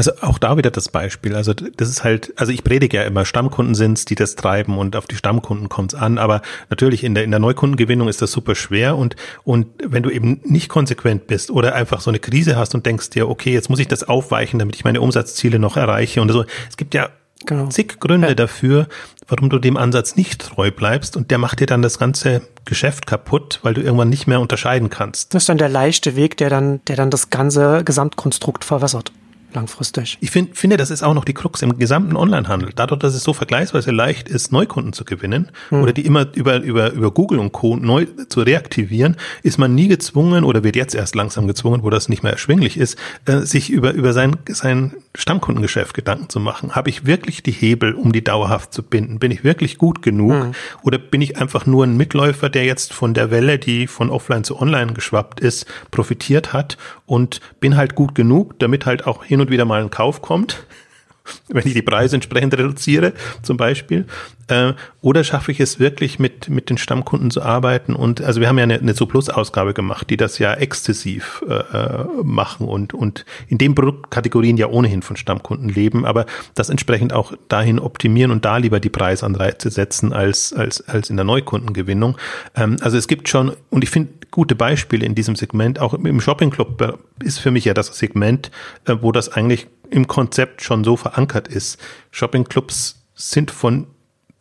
Also 0.01 0.13
auch 0.23 0.39
da 0.39 0.57
wieder 0.57 0.71
das 0.71 0.89
Beispiel. 0.89 1.37
Also 1.37 1.53
das 1.53 1.91
ist 1.91 2.05
halt, 2.05 2.33
also 2.37 2.53
ich 2.53 2.65
predige 2.65 2.97
ja 2.97 3.03
immer, 3.03 3.27
Stammkunden 3.27 3.75
sind's, 3.75 4.07
die 4.07 4.15
das 4.15 4.35
treiben 4.35 4.79
und 4.79 4.97
auf 4.97 5.07
die 5.07 5.15
Stammkunden 5.15 5.69
kommt's 5.69 5.95
an. 5.95 6.17
Aber 6.17 6.41
natürlich 6.71 7.05
in 7.05 7.15
der, 7.15 7.23
in 7.23 7.31
der 7.31 7.39
Neukundengewinnung 7.39 8.09
ist 8.09 8.23
das 8.23 8.33
super 8.33 8.55
schwer 8.55 8.97
und, 8.97 9.15
und 9.45 9.67
wenn 9.85 10.03
du 10.03 10.09
eben 10.09 10.41
nicht 10.43 10.71
konsequent 10.71 11.27
bist 11.27 11.51
oder 11.51 11.75
einfach 11.75 12.01
so 12.01 12.11
eine 12.11 12.19
Krise 12.19 12.57
hast 12.57 12.75
und 12.75 12.87
denkst 12.87 13.11
dir, 13.11 13.29
okay, 13.29 13.53
jetzt 13.53 13.69
muss 13.69 13.79
ich 13.79 13.89
das 13.89 14.03
aufweichen, 14.03 14.59
damit 14.59 14.75
ich 14.75 14.85
meine 14.85 15.03
Umsatzziele 15.03 15.59
noch 15.59 15.77
erreiche 15.77 16.23
und 16.23 16.33
so. 16.33 16.47
Es 16.71 16.79
gibt 16.79 16.95
ja 16.95 17.11
genau. 17.45 17.67
zig 17.67 18.01
Gründe 18.01 18.29
ja. 18.29 18.35
dafür, 18.35 18.89
warum 19.29 19.51
du 19.51 19.59
dem 19.59 19.77
Ansatz 19.77 20.17
nicht 20.17 20.41
treu 20.41 20.71
bleibst 20.71 21.15
und 21.15 21.31
der 21.31 21.37
macht 21.37 21.61
dir 21.61 21.67
dann 21.67 21.83
das 21.83 21.99
ganze 21.99 22.41
Geschäft 22.65 23.07
kaputt, 23.07 23.61
weil 23.65 23.75
du 23.75 23.83
irgendwann 23.83 24.09
nicht 24.09 24.27
mehr 24.27 24.41
unterscheiden 24.41 24.89
kannst. 24.89 25.35
Das 25.35 25.43
ist 25.43 25.51
dann 25.51 25.59
der 25.59 25.69
leichte 25.69 26.17
Weg, 26.17 26.39
der 26.39 26.49
dann, 26.49 26.81
der 26.87 26.97
dann 26.97 27.11
das 27.11 27.29
ganze 27.29 27.85
Gesamtkonstrukt 27.85 28.65
verwässert 28.65 29.13
langfristig. 29.55 30.19
Ich 30.21 30.31
find, 30.31 30.57
finde, 30.57 30.77
das 30.77 30.91
ist 30.91 31.03
auch 31.03 31.15
noch 31.15 31.25
die 31.25 31.35
Krux 31.35 31.63
im 31.63 31.79
gesamten 31.79 32.17
Onlinehandel. 32.17 32.71
Dadurch, 32.75 33.01
dass 33.01 33.15
es 33.15 33.23
so 33.23 33.33
vergleichsweise 33.33 33.91
leicht 33.91 34.29
ist, 34.29 34.53
Neukunden 34.53 34.93
zu 34.93 35.05
gewinnen 35.05 35.51
hm. 35.69 35.83
oder 35.83 35.93
die 35.93 36.07
immer 36.07 36.27
über, 36.35 36.61
über, 36.61 36.93
über 36.93 37.11
Google 37.11 37.39
und 37.39 37.53
Co. 37.53 37.77
neu 37.77 38.07
zu 38.29 38.43
reaktivieren, 38.43 39.17
ist 39.43 39.59
man 39.59 39.75
nie 39.75 39.89
gezwungen 39.89 40.45
oder 40.45 40.65
wird 40.65 40.77
jetzt 40.77 40.95
erst 40.95 41.15
langsam 41.15 41.47
gezwungen, 41.47 41.83
wo 41.83 41.91
das 41.91 42.09
nicht 42.09 42.23
mehr 42.23 42.33
erschwinglich 42.33 42.77
ist, 42.77 42.97
äh, 43.27 43.41
sich 43.41 43.71
über, 43.71 43.93
über 43.93 44.13
sein, 44.13 44.37
sein 44.49 44.95
Stammkundengeschäft 45.15 45.95
Gedanken 45.95 46.29
zu 46.29 46.41
machen. 46.41 46.75
Habe 46.75 46.91
ich 46.91 47.07
wirklich 47.07 47.43
die 47.43 47.53
Hebel, 47.53 47.95
um 47.95 48.13
die 48.13 48.25
dauerhaft 48.25 48.73
zu 48.73 48.83
binden? 48.83 49.19
Bin 49.19 49.31
ich 49.31 49.45
wirklich 49.45 49.79
gut 49.79 50.03
genug? 50.03 50.33
Hm. 50.33 50.53
Oder 50.83 50.99
bin 50.99 51.21
ich 51.23 51.37
einfach 51.37 51.67
nur 51.67 51.85
ein 51.85 51.97
Mitläufer, 51.97 52.49
der 52.49 52.65
jetzt 52.65 52.93
von 52.93 53.15
der 53.15 53.31
Welle, 53.31 53.59
die 53.59 53.87
von 53.87 54.11
offline 54.11 54.45
zu 54.45 54.61
online 54.61 54.93
geschwappt 54.93 55.41
ist, 55.41 55.67
profitiert 55.91 56.53
hat 56.53 56.77
und 57.11 57.41
bin 57.59 57.77
halt 57.77 57.97
gut 57.97 58.15
genug, 58.15 58.57
damit 58.61 58.87
halt 58.87 59.05
auch 59.05 59.25
hin 59.25 59.41
und 59.41 59.51
wieder 59.51 59.65
mal 59.65 59.83
ein 59.83 59.91
Kauf 59.91 60.23
kommt, 60.23 60.65
wenn 61.49 61.67
ich 61.67 61.75
die 61.75 61.83
Preise 61.83 62.15
entsprechend 62.15 62.57
reduziere, 62.57 63.15
zum 63.43 63.57
Beispiel. 63.57 64.07
Äh, 64.51 64.75
oder 65.01 65.25
schaffe 65.25 65.53
ich 65.53 65.61
es 65.61 65.79
wirklich 65.79 66.19
mit, 66.19 66.49
mit 66.49 66.69
den 66.69 66.77
Stammkunden 66.77 67.31
zu 67.31 67.43
arbeiten? 67.43 67.95
Und 67.95 68.21
also 68.21 68.41
wir 68.41 68.49
haben 68.49 68.59
ja 68.59 68.65
eine, 68.65 68.79
eine 68.79 68.95
Zo-Plus-Ausgabe 68.95 69.73
gemacht, 69.73 70.11
die 70.11 70.17
das 70.17 70.39
ja 70.39 70.53
exzessiv 70.55 71.43
äh, 71.49 71.55
äh, 71.55 72.07
machen 72.23 72.69
und, 72.69 72.93
und 72.93 73.25
in 73.49 73.59
den 73.59 73.75
Produktkategorien 73.75 74.57
ja 74.57 74.67
ohnehin 74.67 75.03
von 75.03 75.17
Stammkunden 75.17 75.69
leben, 75.69 76.05
aber 76.05 76.27
das 76.55 76.69
entsprechend 76.69 77.13
auch 77.13 77.33
dahin 77.49 77.79
optimieren 77.79 78.31
und 78.31 78.45
da 78.45 78.57
lieber 78.57 78.81
die 78.81 78.91
Preisanreize 78.91 79.71
setzen 79.71 80.13
als, 80.13 80.53
als, 80.53 80.87
als 80.89 81.09
in 81.11 81.17
der 81.17 81.25
Neukundengewinnung. 81.25 82.19
Ähm, 82.57 82.77
also 82.81 82.99
es 82.99 83.09
gibt 83.09 83.29
schon, 83.29 83.53
und 83.71 83.85
ich 83.85 83.91
finde 83.91 84.13
gute 84.31 84.55
Beispiele 84.55 85.07
in 85.07 85.15
diesem 85.15 85.37
Segment, 85.37 85.79
auch 85.79 85.95
im 85.95 86.21
Shopping 86.21 86.51
Club 86.51 86.99
ist 87.23 87.39
für 87.39 87.51
mich 87.51 87.65
ja 87.65 87.75
das 87.75 87.87
Segment, 87.97 88.51
äh, 88.87 88.97
wo 89.01 89.13
das 89.13 89.31
eigentlich 89.31 89.69
im 89.91 90.07
Konzept 90.07 90.63
schon 90.63 90.85
so 90.85 90.97
verankert 90.97 91.49
ist. 91.49 91.79
Shoppingclubs 92.11 93.03
sind 93.15 93.51
von 93.51 93.87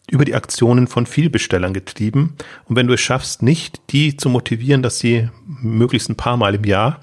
über 0.10 0.26
die 0.26 0.36
Aktionen 0.36 0.88
von 0.88 1.06
Vielbestellern 1.06 1.74
getrieben. 1.74 2.36
Und 2.66 2.76
wenn 2.76 2.88
du 2.88 2.94
es 2.94 3.02
schaffst, 3.02 3.42
nicht 3.44 3.82
die 3.90 4.18
zu 4.18 4.30
motivieren, 4.30 4.82
dass 4.82 5.00
sie 5.00 5.30
möglichst 5.46 6.10
ein 6.10 6.16
paar 6.16 6.38
Mal 6.38 6.56
im 6.56 6.64
Jahr 6.64 7.00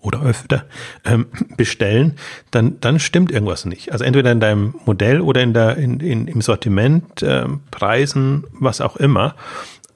oder 0.00 0.22
öfter 0.22 0.64
ähm, 1.04 1.26
bestellen, 1.56 2.14
dann, 2.50 2.80
dann 2.80 2.98
stimmt 2.98 3.30
irgendwas 3.30 3.64
nicht. 3.64 3.92
Also 3.92 4.04
entweder 4.04 4.32
in 4.32 4.40
deinem 4.40 4.74
Modell 4.84 5.20
oder 5.20 5.42
in 5.42 5.54
der, 5.54 5.76
in, 5.76 6.00
in, 6.00 6.28
im 6.28 6.40
Sortiment, 6.40 7.22
ähm, 7.22 7.60
Preisen, 7.70 8.44
was 8.52 8.80
auch 8.80 8.96
immer. 8.96 9.34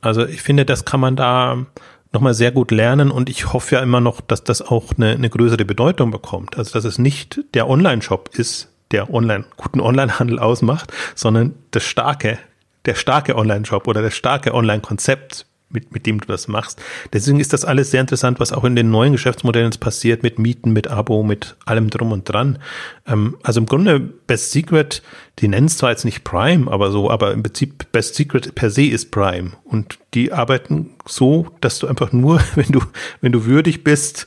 Also 0.01 0.27
ich 0.27 0.43
finde, 0.43 0.65
das 0.65 0.85
kann 0.85 1.01
man 1.01 1.17
da 1.17 1.67
nochmal 2.13 2.35
sehr 2.35 2.53
gut 2.53 2.71
lernen 2.71 3.11
und 3.11 3.31
ich 3.31 3.53
hoffe 3.53 3.77
ja 3.77 3.83
immer 3.83 4.01
noch, 4.01 4.21
dass 4.21 4.45
das 4.45 4.61
auch 4.61 4.93
eine, 4.97 5.13
eine 5.13 5.31
größere 5.31 5.65
Bedeutung 5.65 6.11
bekommt. 6.11 6.59
Also 6.59 6.73
dass 6.73 6.85
es 6.85 6.99
nicht 6.99 7.41
der 7.55 7.69
Online-Shop 7.69 8.31
ist, 8.35 8.72
der 8.93 9.13
online, 9.13 9.45
guten 9.57 9.81
Onlinehandel 9.81 10.39
ausmacht, 10.39 10.93
sondern 11.15 11.55
das 11.71 11.85
starke, 11.85 12.39
der 12.85 12.95
starke 12.95 13.37
Online-Shop 13.37 13.89
oder 13.89 14.03
das 14.03 14.15
starke 14.15 14.55
Online-Konzept, 14.55 15.47
mit, 15.73 15.93
mit 15.93 16.07
dem 16.07 16.21
du 16.21 16.27
das 16.27 16.49
machst. 16.49 16.81
Deswegen 17.13 17.41
ist 17.41 17.53
das 17.53 17.65
alles 17.65 17.91
sehr 17.91 18.01
interessant, 18.01 18.41
was 18.41 18.53
auch 18.53 18.65
in 18.65 18.77
den 18.77 18.91
neuen 18.91 19.13
Geschäftsmodellen 19.13 19.73
passiert, 19.81 20.23
mit 20.23 20.39
Mieten, 20.39 20.73
mit 20.73 20.89
Abo, 20.89 21.23
mit 21.23 21.57
allem 21.65 21.91
drum 21.91 22.13
und 22.13 22.29
dran. 22.29 22.59
Ähm, 23.07 23.37
also 23.43 23.61
im 23.61 23.67
Grunde 23.67 24.01
Best 24.01 24.53
Secret, 24.53 25.03
die 25.39 25.49
nennen 25.49 25.67
es 25.67 25.79
zwar 25.79 25.91
jetzt 25.91 26.05
nicht 26.05 26.25
Prime, 26.25 26.71
aber 26.71 26.91
so, 26.91 27.11
aber 27.11 27.33
im 27.33 27.43
Prinzip 27.43 27.91
Best 27.93 28.15
Secret 28.15 28.55
per 28.55 28.71
se 28.71 28.85
ist 28.85 29.11
Prime. 29.11 29.53
Und 29.65 29.99
die 30.15 30.33
arbeiten 30.33 30.91
so, 31.07 31.49
dass 31.61 31.79
du 31.79 31.87
einfach 31.87 32.13
nur, 32.13 32.41
wenn 32.55 32.71
du, 32.71 32.81
wenn 33.21 33.33
du 33.33 33.47
würdig 33.47 33.85
bist 33.85 34.27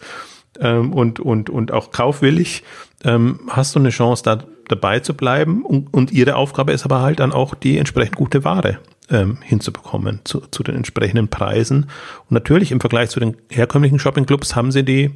ähm, 0.59 0.93
und, 0.93 1.19
und, 1.19 1.49
und 1.49 1.71
auch 1.71 1.91
kaufwillig, 1.91 2.63
ähm, 3.03 3.39
hast 3.49 3.75
du 3.75 3.79
eine 3.79 3.89
Chance, 3.89 4.23
da 4.23 4.43
dabei 4.67 4.99
zu 4.99 5.13
bleiben. 5.13 5.63
Und, 5.63 5.93
und 5.93 6.11
ihre 6.11 6.35
Aufgabe 6.35 6.73
ist 6.73 6.85
aber 6.85 7.01
halt 7.01 7.19
dann 7.19 7.31
auch 7.31 7.55
die 7.55 7.77
entsprechend 7.77 8.15
gute 8.15 8.43
Ware 8.43 8.79
ähm, 9.09 9.37
hinzubekommen 9.41 10.21
zu, 10.23 10.41
zu 10.51 10.63
den 10.63 10.75
entsprechenden 10.75 11.27
Preisen. 11.27 11.89
Und 12.29 12.31
natürlich 12.31 12.71
im 12.71 12.79
Vergleich 12.79 13.09
zu 13.09 13.19
den 13.19 13.37
herkömmlichen 13.49 13.99
Shoppingclubs 13.99 14.55
haben 14.55 14.71
sie 14.71 14.83
die, 14.83 15.11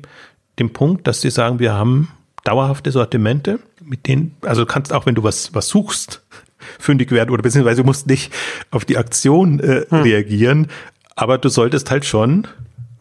den 0.59 0.73
Punkt, 0.73 1.07
dass 1.07 1.21
sie 1.21 1.29
sagen, 1.29 1.59
wir 1.59 1.73
haben 1.73 2.09
dauerhafte 2.43 2.91
Sortimente, 2.91 3.59
mit 3.83 4.07
denen, 4.07 4.35
also 4.41 4.61
du 4.61 4.67
kannst 4.67 4.93
auch, 4.93 5.05
wenn 5.05 5.15
du 5.15 5.23
was, 5.23 5.53
was 5.53 5.67
suchst, 5.67 6.23
fündig 6.79 7.11
werden 7.11 7.31
oder 7.31 7.41
beziehungsweise 7.41 7.81
du 7.81 7.85
musst 7.85 8.07
nicht 8.07 8.33
auf 8.71 8.85
die 8.85 8.97
Aktion 8.97 9.59
äh, 9.59 9.85
hm. 9.89 10.01
reagieren, 10.01 10.67
aber 11.15 11.37
du 11.37 11.49
solltest 11.49 11.89
halt 11.91 12.05
schon 12.05 12.47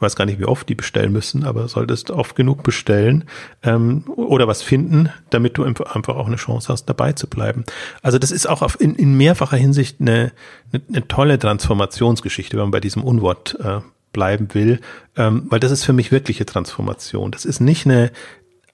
weiß 0.00 0.16
gar 0.16 0.24
nicht, 0.24 0.38
wie 0.38 0.44
oft 0.44 0.68
die 0.68 0.74
bestellen 0.74 1.12
müssen, 1.12 1.44
aber 1.44 1.68
solltest 1.68 2.10
oft 2.10 2.36
genug 2.36 2.62
bestellen 2.62 3.24
ähm, 3.62 4.04
oder 4.16 4.46
was 4.46 4.62
finden, 4.62 5.10
damit 5.30 5.58
du 5.58 5.64
einfach 5.64 6.16
auch 6.16 6.26
eine 6.26 6.36
Chance 6.36 6.68
hast, 6.72 6.86
dabei 6.86 7.12
zu 7.12 7.26
bleiben. 7.26 7.64
Also 8.02 8.18
das 8.18 8.30
ist 8.30 8.48
auch 8.48 8.62
auf, 8.62 8.80
in, 8.80 8.94
in 8.94 9.16
mehrfacher 9.16 9.56
Hinsicht 9.56 10.00
eine, 10.00 10.32
eine, 10.72 10.82
eine 10.88 11.08
tolle 11.08 11.38
Transformationsgeschichte, 11.38 12.56
wenn 12.56 12.64
man 12.64 12.70
bei 12.70 12.80
diesem 12.80 13.02
Unwort 13.02 13.58
äh, 13.60 13.80
bleiben 14.12 14.54
will, 14.54 14.80
ähm, 15.16 15.46
weil 15.48 15.60
das 15.60 15.70
ist 15.70 15.84
für 15.84 15.92
mich 15.92 16.12
wirkliche 16.12 16.46
Transformation. 16.46 17.30
Das 17.30 17.44
ist 17.44 17.60
nicht 17.60 17.86
eine 17.86 18.10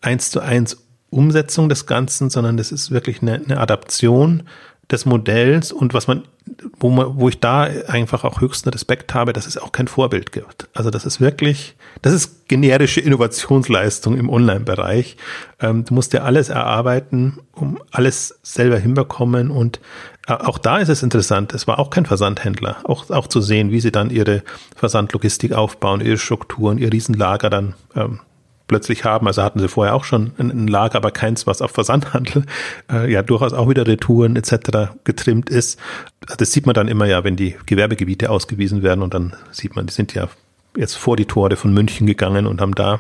eins 0.01 0.31
zu 0.31 0.41
eins 0.41 0.85
Umsetzung 1.11 1.69
des 1.69 1.87
Ganzen, 1.87 2.29
sondern 2.29 2.57
das 2.57 2.73
ist 2.73 2.91
wirklich 2.91 3.23
eine, 3.23 3.35
eine 3.35 3.59
Adaption 3.61 4.45
des 4.91 5.07
Modells 5.07 5.73
und 5.73 5.95
was 5.95 6.07
man, 6.07 6.25
wo 6.79 6.91
man, 6.91 7.19
wo 7.19 7.29
ich 7.29 7.41
da 7.41 7.63
einfach 7.63 8.25
auch 8.25 8.41
höchsten 8.41 8.69
Respekt 8.69 9.15
habe, 9.15 9.33
dass 9.33 9.47
es 9.47 9.57
auch 9.57 9.73
kein 9.73 9.89
Vorbild 9.89 10.33
gibt. 10.33 10.69
Also 10.75 10.91
das 10.91 11.07
ist 11.07 11.21
wirklich, 11.21 11.75
das 12.03 12.13
ist 12.13 12.49
generische 12.49 13.01
Innovationsleistung 13.01 14.19
im 14.19 14.29
Online-Bereich. 14.29 15.17
Ähm, 15.61 15.85
du 15.85 15.95
musst 15.95 16.13
dir 16.13 16.25
alles 16.25 16.51
erarbeiten, 16.51 17.39
um 17.53 17.79
alles 17.91 18.39
selber 18.43 18.79
hinbekommen 18.79 19.51
und 19.51 19.81
äh, 20.27 20.33
auch 20.33 20.59
da 20.59 20.79
ist 20.79 20.89
es 20.89 21.03
interessant. 21.03 21.55
Es 21.55 21.67
war 21.67 21.79
auch 21.79 21.91
kein 21.91 22.07
Versandhändler, 22.07 22.77
auch, 22.85 23.11
auch 23.11 23.27
zu 23.27 23.41
sehen, 23.41 23.71
wie 23.71 23.81
sie 23.81 23.93
dann 23.93 24.11
ihre 24.11 24.43
Versandlogistik 24.77 25.53
aufbauen, 25.53 26.01
ihre 26.01 26.19
Strukturen, 26.19 26.79
ihr 26.79 26.93
Riesenlager 26.93 27.49
dann 27.51 27.75
ähm, 27.95 28.21
plötzlich 28.75 29.05
haben. 29.05 29.29
Also 29.29 29.45
hatten 29.45 29.61
sie 29.61 29.69
vorher 29.69 29.95
auch 29.95 30.03
schon 30.03 30.33
ein 30.37 30.67
Lager, 30.67 30.97
aber 30.97 31.13
keins, 31.13 31.47
was 31.47 31.63
auf 31.63 31.71
Versandhandel 31.71 32.45
äh, 32.91 33.09
ja 33.09 33.23
durchaus 33.23 33.53
auch 33.53 33.69
wieder 33.69 33.87
Retouren 33.87 34.35
etc. 34.35 34.97
getrimmt 35.05 35.49
ist. 35.49 35.79
Das 36.39 36.51
sieht 36.51 36.67
man 36.67 36.75
dann 36.75 36.89
immer 36.89 37.07
ja, 37.07 37.23
wenn 37.23 37.37
die 37.37 37.55
Gewerbegebiete 37.67 38.31
ausgewiesen 38.31 38.83
werden 38.83 39.03
und 39.03 39.15
dann 39.15 39.37
sieht 39.53 39.77
man, 39.77 39.87
die 39.87 39.93
sind 39.93 40.13
ja 40.15 40.29
jetzt 40.77 40.95
vor 40.95 41.17
die 41.17 41.27
Tore 41.27 41.55
von 41.55 41.73
München 41.73 42.05
gegangen 42.05 42.49
und 42.49 42.61
haben 42.61 42.75
da 42.75 42.99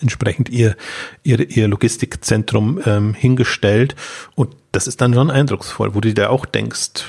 entsprechend 0.00 0.48
ihr, 0.48 0.74
ihr, 1.22 1.38
ihr 1.50 1.68
Logistikzentrum 1.68 2.80
ähm, 2.86 3.12
hingestellt. 3.12 3.94
Und 4.36 4.56
das 4.72 4.86
ist 4.86 5.02
dann 5.02 5.12
schon 5.12 5.30
eindrucksvoll, 5.30 5.94
wo 5.94 6.00
du 6.00 6.14
dir 6.14 6.30
auch 6.30 6.46
denkst, 6.46 7.04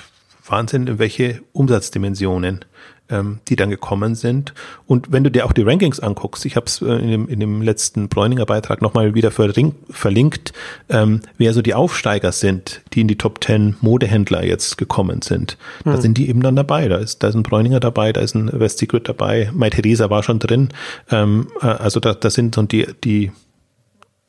Wahnsinn, 0.45 0.87
in 0.87 0.99
welche 0.99 1.43
Umsatzdimensionen 1.53 2.65
ähm, 3.09 3.39
die 3.47 3.55
dann 3.55 3.69
gekommen 3.69 4.15
sind. 4.15 4.53
Und 4.85 5.11
wenn 5.11 5.23
du 5.23 5.31
dir 5.31 5.45
auch 5.45 5.53
die 5.53 5.61
Rankings 5.61 5.99
anguckst, 5.99 6.45
ich 6.45 6.55
habe 6.55 6.65
es 6.65 6.81
äh, 6.81 6.85
in, 6.85 7.09
dem, 7.09 7.27
in 7.27 7.39
dem 7.39 7.61
letzten 7.61 8.09
Bräuninger 8.09 8.45
Beitrag 8.45 8.81
nochmal 8.81 9.15
wieder 9.15 9.31
verlinkt, 9.31 10.53
ähm, 10.89 11.21
wer 11.37 11.53
so 11.53 11.61
die 11.61 11.73
Aufsteiger 11.73 12.31
sind, 12.31 12.81
die 12.93 13.01
in 13.01 13.07
die 13.07 13.17
Top 13.17 13.43
10 13.43 13.77
Modehändler 13.81 14.43
jetzt 14.43 14.77
gekommen 14.77 15.21
sind. 15.21 15.57
Da 15.83 15.93
hm. 15.93 16.01
sind 16.01 16.17
die 16.17 16.29
eben 16.29 16.41
dann 16.41 16.55
dabei. 16.55 16.87
Da 16.87 16.97
ist, 16.97 17.23
da 17.23 17.29
ist 17.29 17.35
ein 17.35 17.43
Bräuninger 17.43 17.79
dabei, 17.79 18.13
da 18.13 18.21
ist 18.21 18.35
ein 18.35 18.49
West 18.59 18.79
Secret 18.79 19.07
dabei, 19.07 19.49
Mai 19.53 19.69
Theresa 19.69 20.09
war 20.09 20.23
schon 20.23 20.39
drin. 20.39 20.69
Ähm, 21.09 21.47
äh, 21.61 21.67
also 21.67 21.99
da, 21.99 22.13
da 22.13 22.29
sind 22.29 22.55
so 22.55 22.63
die, 22.63 22.87
die 23.03 23.31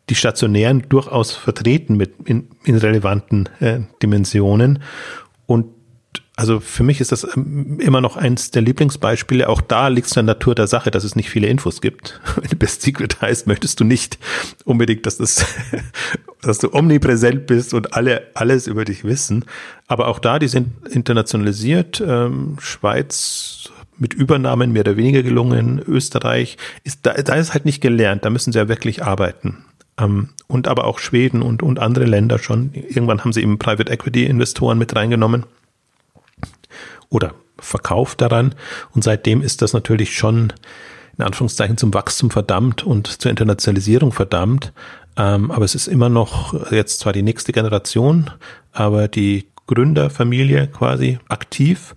die 0.09 0.15
Stationären 0.15 0.89
durchaus 0.89 1.33
vertreten 1.33 1.97
mit 1.97 2.15
in, 2.25 2.49
in 2.65 2.77
relevanten 2.77 3.49
äh, 3.61 3.81
Dimensionen. 4.03 4.83
Und 5.47 5.67
also 6.39 6.61
für 6.61 6.85
mich 6.85 7.01
ist 7.01 7.11
das 7.11 7.27
ähm, 7.37 7.81
immer 7.81 8.01
noch 8.01 8.17
eins 8.17 8.53
der 8.53 8.63
Lieblingsbeispiele. 8.63 9.49
Auch 9.49 9.61
da 9.61 9.89
liegt 9.89 10.07
es 10.07 10.13
in 10.13 10.25
der 10.25 10.37
Natur 10.37 10.55
der 10.55 10.69
Sache, 10.69 10.93
dass 10.93 11.03
es 11.03 11.17
nicht 11.17 11.31
viele 11.31 11.49
Infos 11.49 11.81
gibt. 11.81 12.21
Wenn 12.37 12.49
du 12.49 12.55
Best 12.55 12.83
Secret 12.83 13.21
heißt, 13.21 13.49
möchtest 13.49 13.81
du 13.81 13.85
nicht 13.85 14.21
unbedingt, 14.65 15.05
dass 15.05 15.17
das, 15.17 15.45
dass 16.43 16.59
du 16.59 16.73
omnipräsent 16.73 17.49
bist 17.49 17.75
und 17.75 17.93
alle 17.95 18.29
alles 18.35 18.69
über 18.69 18.85
dich 18.85 19.03
wissen. 19.03 19.47
Aber 19.89 20.07
auch 20.07 20.21
da, 20.21 20.39
die 20.39 20.47
sind 20.47 20.69
internationalisiert. 20.89 22.01
Ähm, 22.07 22.57
Schweiz 22.61 23.71
mit 23.97 24.15
Übernahmen 24.15 24.71
mehr 24.71 24.83
oder 24.83 24.97
weniger 24.97 25.25
gelungen. 25.25 25.83
Österreich 25.89 26.57
ist 26.85 27.01
da, 27.03 27.15
da 27.15 27.35
ist 27.35 27.53
halt 27.53 27.65
nicht 27.65 27.81
gelernt. 27.81 28.25
Da 28.25 28.31
müssen 28.31 28.53
sie 28.53 28.61
ja 28.61 28.69
wirklich 28.69 29.03
arbeiten. 29.03 29.65
Ähm, 29.99 30.29
und 30.47 30.69
aber 30.69 30.85
auch 30.85 31.01
Schweden 31.01 31.43
und, 31.43 31.65
und 31.65 31.81
andere 31.81 32.05
Länder 32.05 32.39
schon. 32.39 32.71
Irgendwann 32.75 33.25
haben 33.25 33.33
sie 33.33 33.43
eben 33.43 33.59
Private 33.59 33.91
Equity 33.91 34.25
Investoren 34.25 34.79
mit 34.79 34.95
reingenommen 34.95 35.45
oder 37.11 37.35
verkauft 37.59 38.21
daran. 38.21 38.55
Und 38.95 39.05
seitdem 39.05 39.43
ist 39.43 39.63
das 39.63 39.73
natürlich 39.73 40.17
schon 40.17 40.53
in 41.17 41.25
Anführungszeichen 41.25 41.77
zum 41.77 41.93
Wachstum 41.95 42.31
verdammt 42.31 42.85
und 42.85 43.21
zur 43.21 43.31
Internationalisierung 43.31 44.13
verdammt. 44.13 44.73
Ähm, 45.17 45.51
aber 45.51 45.65
es 45.65 45.75
ist 45.75 45.89
immer 45.89 46.09
noch 46.09 46.71
jetzt 46.71 47.01
zwar 47.01 47.13
die 47.13 47.25
nächste 47.25 47.53
Generation, 47.53 48.31
aber 48.73 49.09
die 49.09 49.49
Gründerfamilie 49.67 50.69
quasi 50.69 51.19
aktiv. 51.29 51.97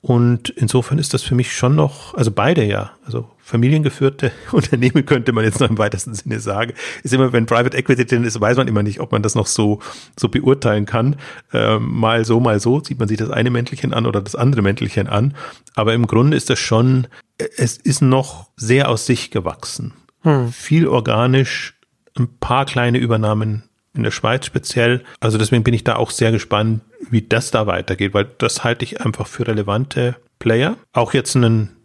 Und 0.00 0.50
insofern 0.50 0.98
ist 0.98 1.14
das 1.14 1.22
für 1.22 1.34
mich 1.34 1.52
schon 1.52 1.76
noch, 1.76 2.14
also 2.14 2.30
beide 2.30 2.64
ja, 2.64 2.92
also 3.04 3.28
familiengeführte 3.46 4.32
Unternehmen 4.52 5.06
könnte 5.06 5.32
man 5.32 5.44
jetzt 5.44 5.60
noch 5.60 5.70
im 5.70 5.78
weitesten 5.78 6.14
Sinne 6.14 6.40
sagen. 6.40 6.72
Ist 7.04 7.14
immer, 7.14 7.32
wenn 7.32 7.46
Private 7.46 7.76
Equity 7.76 8.04
drin 8.04 8.24
ist, 8.24 8.40
weiß 8.40 8.56
man 8.56 8.66
immer 8.66 8.82
nicht, 8.82 8.98
ob 8.98 9.12
man 9.12 9.22
das 9.22 9.36
noch 9.36 9.46
so, 9.46 9.78
so 10.18 10.28
beurteilen 10.28 10.84
kann. 10.84 11.14
Ähm, 11.52 11.88
mal 11.88 12.24
so, 12.24 12.40
mal 12.40 12.58
so 12.58 12.82
sieht 12.82 12.98
man 12.98 13.06
sich 13.06 13.18
das 13.18 13.30
eine 13.30 13.50
Mäntelchen 13.50 13.94
an 13.94 14.04
oder 14.04 14.20
das 14.20 14.34
andere 14.34 14.62
Mäntelchen 14.62 15.06
an. 15.06 15.34
Aber 15.76 15.94
im 15.94 16.08
Grunde 16.08 16.36
ist 16.36 16.50
das 16.50 16.58
schon, 16.58 17.06
es 17.38 17.76
ist 17.76 18.02
noch 18.02 18.48
sehr 18.56 18.88
aus 18.88 19.06
sich 19.06 19.30
gewachsen. 19.30 19.92
Hm. 20.22 20.50
Viel 20.50 20.88
organisch, 20.88 21.74
ein 22.18 22.28
paar 22.40 22.64
kleine 22.64 22.98
Übernahmen 22.98 23.62
in 23.94 24.02
der 24.02 24.10
Schweiz 24.10 24.44
speziell. 24.44 25.04
Also 25.20 25.38
deswegen 25.38 25.62
bin 25.62 25.72
ich 25.72 25.84
da 25.84 25.94
auch 25.94 26.10
sehr 26.10 26.32
gespannt, 26.32 26.80
wie 27.10 27.22
das 27.22 27.52
da 27.52 27.68
weitergeht, 27.68 28.12
weil 28.12 28.26
das 28.38 28.64
halte 28.64 28.84
ich 28.84 29.02
einfach 29.02 29.28
für 29.28 29.46
relevante 29.46 30.16
Player. 30.40 30.76
Auch 30.92 31.14
jetzt 31.14 31.36
einen 31.36 31.76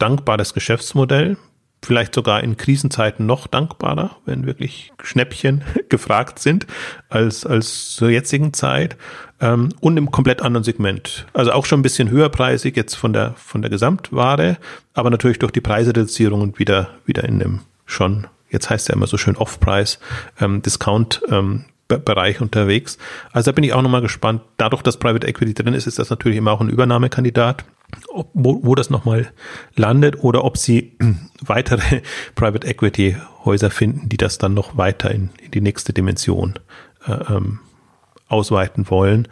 dankbares 0.00 0.54
Geschäftsmodell, 0.54 1.36
vielleicht 1.82 2.14
sogar 2.14 2.42
in 2.42 2.56
Krisenzeiten 2.56 3.26
noch 3.26 3.46
dankbarer, 3.46 4.16
wenn 4.26 4.46
wirklich 4.46 4.92
Schnäppchen 5.02 5.62
gefragt 5.88 6.38
sind 6.38 6.66
als, 7.08 7.46
als 7.46 7.92
zur 7.92 8.10
jetzigen 8.10 8.52
Zeit 8.52 8.96
ähm, 9.40 9.70
und 9.80 9.96
im 9.96 10.10
komplett 10.10 10.42
anderen 10.42 10.64
Segment. 10.64 11.26
Also 11.32 11.52
auch 11.52 11.66
schon 11.66 11.80
ein 11.80 11.82
bisschen 11.82 12.10
höherpreisig 12.10 12.76
jetzt 12.76 12.94
von 12.94 13.12
der, 13.12 13.34
von 13.36 13.62
der 13.62 13.70
Gesamtware, 13.70 14.58
aber 14.94 15.10
natürlich 15.10 15.38
durch 15.38 15.52
die 15.52 15.60
Preisreduzierung 15.60 16.42
und 16.42 16.58
wieder, 16.58 16.90
wieder 17.06 17.24
in 17.24 17.38
dem 17.38 17.60
schon, 17.86 18.26
jetzt 18.50 18.70
heißt 18.70 18.88
ja 18.88 18.94
immer 18.94 19.06
so 19.06 19.16
schön 19.16 19.36
Off-Price, 19.36 19.98
ähm, 20.40 20.62
Discount 20.62 21.22
ähm, 21.28 21.64
Bereich 21.88 22.40
unterwegs. 22.40 22.98
Also 23.32 23.50
da 23.50 23.54
bin 23.56 23.64
ich 23.64 23.72
auch 23.72 23.82
nochmal 23.82 24.00
gespannt. 24.00 24.42
Dadurch, 24.58 24.82
dass 24.82 24.98
Private 24.98 25.26
Equity 25.26 25.54
drin 25.54 25.74
ist, 25.74 25.88
ist 25.88 25.98
das 25.98 26.08
natürlich 26.08 26.38
immer 26.38 26.52
auch 26.52 26.60
ein 26.60 26.68
Übernahmekandidat 26.68 27.64
ob, 28.08 28.30
wo, 28.34 28.60
wo 28.62 28.74
das 28.74 28.90
nochmal 28.90 29.32
landet 29.76 30.22
oder 30.22 30.44
ob 30.44 30.56
sie 30.56 30.96
weitere 31.40 32.02
Private 32.34 32.66
Equity 32.66 33.16
Häuser 33.44 33.70
finden, 33.70 34.08
die 34.08 34.16
das 34.16 34.38
dann 34.38 34.54
noch 34.54 34.76
weiter 34.76 35.10
in, 35.10 35.30
in 35.42 35.50
die 35.50 35.60
nächste 35.60 35.92
Dimension 35.92 36.58
äh, 37.06 37.12
ähm, 37.12 37.60
ausweiten 38.28 38.90
wollen. 38.90 39.28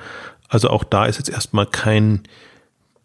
Also 0.49 0.70
auch 0.70 0.85
da 0.85 1.07
ist 1.07 1.18
jetzt 1.18 1.28
erstmal 1.28 1.66
kein, 1.66 2.22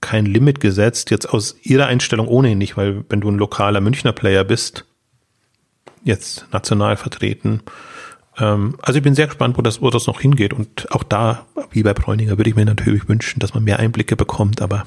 kein 0.02 0.26
Limit 0.26 0.60
gesetzt, 0.60 1.12
jetzt 1.12 1.30
aus 1.30 1.56
ihrer 1.62 1.88
Einstellung 1.88 2.28
ohnehin 2.28 2.58
nicht, 2.58 2.78
weil 2.78 3.04
wenn 3.10 3.22
du 3.22 3.30
ein 3.30 3.38
lokaler 3.38 3.82
Münchner 3.82 4.14
Player 4.14 4.44
bist, 4.44 4.86
jetzt 6.04 6.48
national 6.52 6.98
vertreten, 6.98 7.62
ähm, 8.38 8.78
also 8.82 8.98
ich 8.98 9.04
bin 9.04 9.16
sehr 9.16 9.28
gespannt, 9.28 9.58
wo 9.58 9.62
das, 9.62 9.82
wo 9.82 9.90
das 9.90 10.08
noch 10.08 10.20
hingeht 10.20 10.54
und 10.54 10.92
auch 10.92 11.04
da, 11.04 11.46
wie 11.72 11.84
bei 11.84 11.94
Bräuninger, 11.94 12.38
würde 12.38 12.50
ich 12.50 12.56
mir 12.56 12.66
natürlich 12.66 13.08
wünschen, 13.08 13.40
dass 13.40 13.54
man 13.54 13.64
mehr 13.64 13.80
Einblicke 13.80 14.16
bekommt, 14.16 14.62
aber 14.62 14.86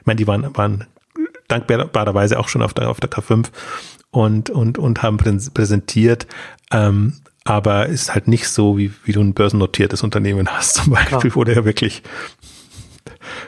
ich 0.00 0.06
meine, 0.06 0.16
die 0.16 0.26
waren, 0.26 0.56
waren 0.56 0.86
dankbarerweise 1.48 2.38
auch 2.38 2.48
schon 2.48 2.62
auf 2.62 2.74
der, 2.74 2.90
auf 2.90 3.00
der 3.00 3.10
K5 3.10 3.48
und, 4.10 4.50
und, 4.50 4.78
und 4.78 5.02
haben 5.02 5.16
präsentiert. 5.18 6.26
Ähm, 6.70 7.14
aber 7.44 7.86
ist 7.86 8.14
halt 8.14 8.28
nicht 8.28 8.48
so, 8.48 8.76
wie, 8.76 8.92
wie 9.04 9.12
du 9.12 9.20
ein 9.20 9.34
börsennotiertes 9.34 10.02
Unternehmen 10.02 10.48
hast, 10.48 10.74
zum 10.74 10.92
Beispiel, 10.92 11.18
Klar. 11.18 11.36
wo 11.36 11.44
du 11.44 11.54
ja 11.54 11.64
wirklich 11.64 12.02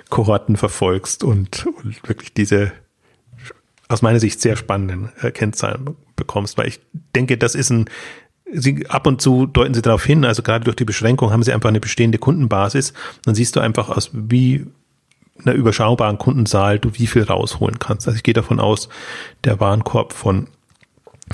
Kohorten 0.09 0.57
verfolgst 0.57 1.24
und, 1.24 1.66
und 1.66 2.09
wirklich 2.09 2.33
diese 2.33 2.72
aus 3.89 4.01
meiner 4.03 4.20
Sicht 4.20 4.41
sehr 4.41 4.57
spannenden 4.57 5.12
äh, 5.20 5.30
Kennzahlen 5.30 5.97
bekommst, 6.16 6.57
weil 6.57 6.68
ich 6.68 6.80
denke, 7.14 7.37
das 7.37 7.55
ist 7.55 7.70
ein 7.70 7.87
Sie, 8.55 8.87
ab 8.89 9.07
und 9.07 9.22
zu 9.22 9.47
deuten 9.47 9.72
sie 9.72 9.80
darauf 9.80 10.05
hin, 10.05 10.26
also 10.26 10.43
gerade 10.43 10.64
durch 10.64 10.76
die 10.76 10.85
Beschränkung 10.85 11.30
haben 11.30 11.43
sie 11.43 11.55
einfach 11.55 11.70
eine 11.70 11.80
bestehende 11.80 12.18
Kundenbasis. 12.18 12.93
Dann 13.24 13.35
siehst 13.35 13.57
du 13.57 13.61
einfach 13.61 13.89
aus 13.89 14.11
wie 14.12 14.66
einer 15.45 15.55
überschaubaren 15.55 16.18
Kundenzahl 16.18 16.78
du 16.78 16.90
wie 16.95 17.07
viel 17.07 17.24
rausholen 17.24 17.78
kannst. 17.78 18.07
Also 18.07 18.16
ich 18.16 18.22
gehe 18.22 18.34
davon 18.34 18.61
aus, 18.61 18.88
der 19.45 19.61
Warenkorb 19.61 20.12
von 20.12 20.49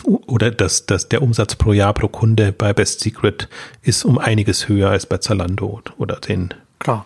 oder 0.05 0.51
dass 0.51 0.87
das, 0.87 1.09
der 1.09 1.23
Umsatz 1.23 1.57
pro 1.57 1.73
Jahr 1.73 1.93
pro 1.93 2.09
Kunde 2.09 2.53
bei 2.53 2.73
Best 2.73 3.01
Secret 3.01 3.49
ist 3.83 4.05
um 4.05 4.19
einiges 4.19 4.69
höher 4.69 4.91
als 4.91 5.07
bei 5.07 5.19
Zalando 5.19 5.81
oder 5.97 6.17
den 6.17 6.55
Klar. 6.79 7.05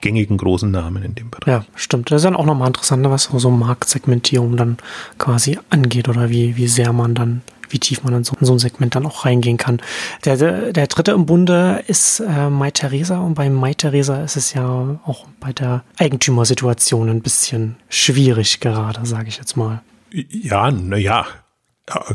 gängigen 0.00 0.36
großen 0.36 0.70
Namen 0.70 1.02
in 1.02 1.14
dem 1.14 1.30
Bereich. 1.30 1.46
Ja, 1.46 1.64
stimmt. 1.74 2.10
Das 2.10 2.16
ist 2.16 2.24
dann 2.24 2.36
auch 2.36 2.44
nochmal 2.44 2.68
interessant, 2.68 3.08
was 3.08 3.24
so 3.24 3.50
Marktsegmentierung 3.50 4.56
dann 4.56 4.76
quasi 5.16 5.58
angeht 5.70 6.08
oder 6.08 6.28
wie, 6.28 6.56
wie 6.56 6.68
sehr 6.68 6.92
man 6.92 7.14
dann 7.14 7.42
wie 7.70 7.78
tief 7.78 8.02
man 8.02 8.14
in 8.14 8.24
so, 8.24 8.34
in 8.38 8.46
so, 8.46 8.52
ein 8.52 8.58
Segment 8.58 8.94
dann 8.94 9.06
auch 9.06 9.24
reingehen 9.24 9.56
kann. 9.56 9.80
Der, 10.24 10.36
der, 10.36 10.72
der 10.72 10.86
dritte 10.86 11.12
im 11.12 11.26
Bunde 11.26 11.82
ist 11.86 12.20
äh, 12.20 12.50
Mai 12.50 12.70
Theresa 12.70 13.18
und 13.18 13.34
bei 13.34 13.50
Mai 13.50 13.74
Theresa 13.74 14.22
ist 14.22 14.36
es 14.36 14.54
ja 14.54 14.98
auch 15.04 15.26
bei 15.40 15.52
der 15.52 15.84
Eigentümersituation 15.98 17.08
ein 17.08 17.22
bisschen 17.22 17.76
schwierig 17.88 18.60
gerade, 18.60 19.04
sage 19.06 19.28
ich 19.28 19.38
jetzt 19.38 19.56
mal. 19.56 19.82
Ja, 20.10 20.70
naja, 20.70 21.26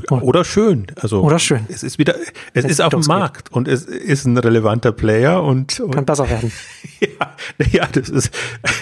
oder 0.10 0.43
schön. 0.43 0.88
Also 0.95 1.22
Oder 1.22 1.39
schön. 1.39 1.66
Es 1.70 1.84
ist 1.84 1.97
wieder, 1.97 2.16
es 2.54 2.66
ist 2.66 2.82
auf 2.82 2.91
dem 2.91 3.01
Markt 3.01 3.49
geht. 3.49 3.56
und 3.56 3.68
es 3.68 3.84
ist 3.86 4.26
ein 4.26 4.38
relevanter 4.38 4.91
Player 4.91 5.41
und, 5.43 5.80
und 5.80 5.91
kann 5.91 6.06
besser 6.06 6.30
werden. 6.30 6.51
ja, 6.99 7.36
ja, 7.72 7.88
das 7.88 8.10
ist, 8.10 8.32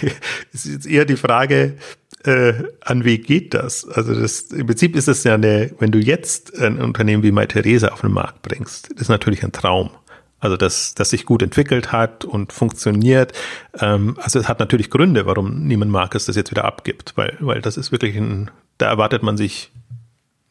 ist 0.53 0.65
jetzt 0.65 0.87
eher 0.87 1.05
die 1.05 1.15
Frage, 1.15 1.77
äh, 2.25 2.53
an 2.81 3.05
wie 3.05 3.17
geht 3.17 3.53
das? 3.53 3.87
Also 3.87 4.13
das, 4.13 4.41
im 4.51 4.67
Prinzip 4.67 4.95
ist 4.95 5.07
es 5.07 5.23
ja 5.23 5.35
eine, 5.35 5.71
wenn 5.79 5.91
du 5.91 5.99
jetzt 5.99 6.57
ein 6.59 6.79
Unternehmen 6.79 7.23
wie 7.23 7.31
MyTheresa 7.31 7.89
auf 7.89 8.01
den 8.01 8.11
Markt 8.11 8.41
bringst, 8.41 8.91
ist 8.93 9.09
natürlich 9.09 9.43
ein 9.43 9.51
Traum. 9.51 9.91
Also 10.39 10.57
dass 10.57 10.95
das 10.95 11.11
sich 11.11 11.25
gut 11.25 11.43
entwickelt 11.43 11.91
hat 11.91 12.25
und 12.25 12.51
funktioniert. 12.51 13.31
Ähm, 13.79 14.17
also 14.19 14.39
es 14.39 14.47
hat 14.47 14.59
natürlich 14.59 14.89
Gründe, 14.89 15.25
warum 15.25 15.67
niemand 15.67 15.91
Marcus 15.91 16.25
das 16.25 16.35
jetzt 16.35 16.51
wieder 16.51 16.65
abgibt, 16.65 17.13
weil, 17.15 17.37
weil 17.39 17.61
das 17.61 17.77
ist 17.77 17.91
wirklich 17.91 18.15
ein, 18.15 18.49
da 18.79 18.87
erwartet 18.87 19.21
man 19.21 19.37
sich 19.37 19.71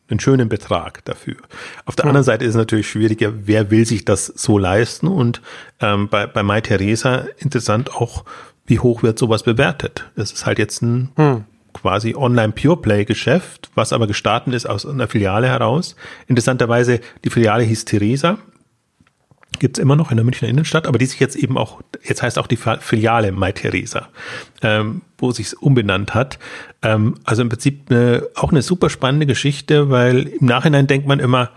einen 0.09 0.21
schönen 0.21 0.49
Betrag 0.49 1.05
dafür. 1.05 1.37
Auf 1.87 1.97
der 1.97 2.05
ja. 2.05 2.09
anderen 2.11 2.25
Seite 2.25 2.45
ist 2.45 2.51
es 2.51 2.57
natürlich 2.57 2.89
schwieriger, 2.89 3.33
wer 3.47 3.71
will 3.71 3.85
sich 3.87 4.05
das 4.05 4.27
so 4.27 4.59
leisten? 4.59 5.09
Und 5.09 5.41
ähm, 5.81 6.09
bei, 6.09 6.27
bei 6.27 6.43
MyTheresa 6.43 7.27
interessant 7.39 7.93
auch, 7.93 8.25
wie 8.67 8.79
hoch 8.79 9.03
wird 9.03 9.19
sowas 9.19 9.43
bewertet? 9.43 10.09
Das 10.15 10.33
ist 10.33 10.47
halt 10.47 10.59
jetzt 10.59 10.83
ein 10.83 11.11
hm. 11.17 11.45
Quasi 11.73 12.15
Online-Pure-Play-Geschäft, 12.15 13.71
was 13.75 13.93
aber 13.93 14.07
gestartet 14.07 14.55
ist 14.55 14.67
aus 14.67 14.87
einer 14.87 15.09
Filiale 15.09 15.49
heraus. 15.49 15.97
Interessanterweise, 16.27 17.01
die 17.25 17.31
Filiale 17.31 17.65
hieß 17.65 17.85
Theresa 17.85 18.39
gibt's 19.59 19.79
immer 19.79 19.95
noch 19.95 20.11
in 20.11 20.17
der 20.17 20.25
Münchner 20.25 20.49
Innenstadt, 20.49 20.87
aber 20.87 20.99
die 20.99 21.07
sich 21.07 21.21
jetzt 21.21 21.37
eben 21.37 21.57
auch, 21.57 21.81
jetzt 22.03 22.23
heißt 22.23 22.39
auch 22.39 22.49
die 22.49 22.57
Filiale 22.57 23.31
Mai 23.31 23.53
Theresa, 23.53 24.09
ähm, 24.63 25.03
wo 25.19 25.31
sich's 25.31 25.55
umbenannt 25.55 26.15
hat. 26.15 26.39
Ähm, 26.83 27.17
also 27.25 27.43
im 27.43 27.49
Prinzip 27.49 27.91
eine, 27.91 28.27
auch 28.35 28.51
eine 28.51 28.63
super 28.63 28.91
spannende 28.91 29.27
Geschichte, 29.27 29.91
weil 29.91 30.27
im 30.27 30.47
Nachhinein 30.47 30.87
denkt 30.87 31.07
man 31.07 31.21
immer, 31.21 31.51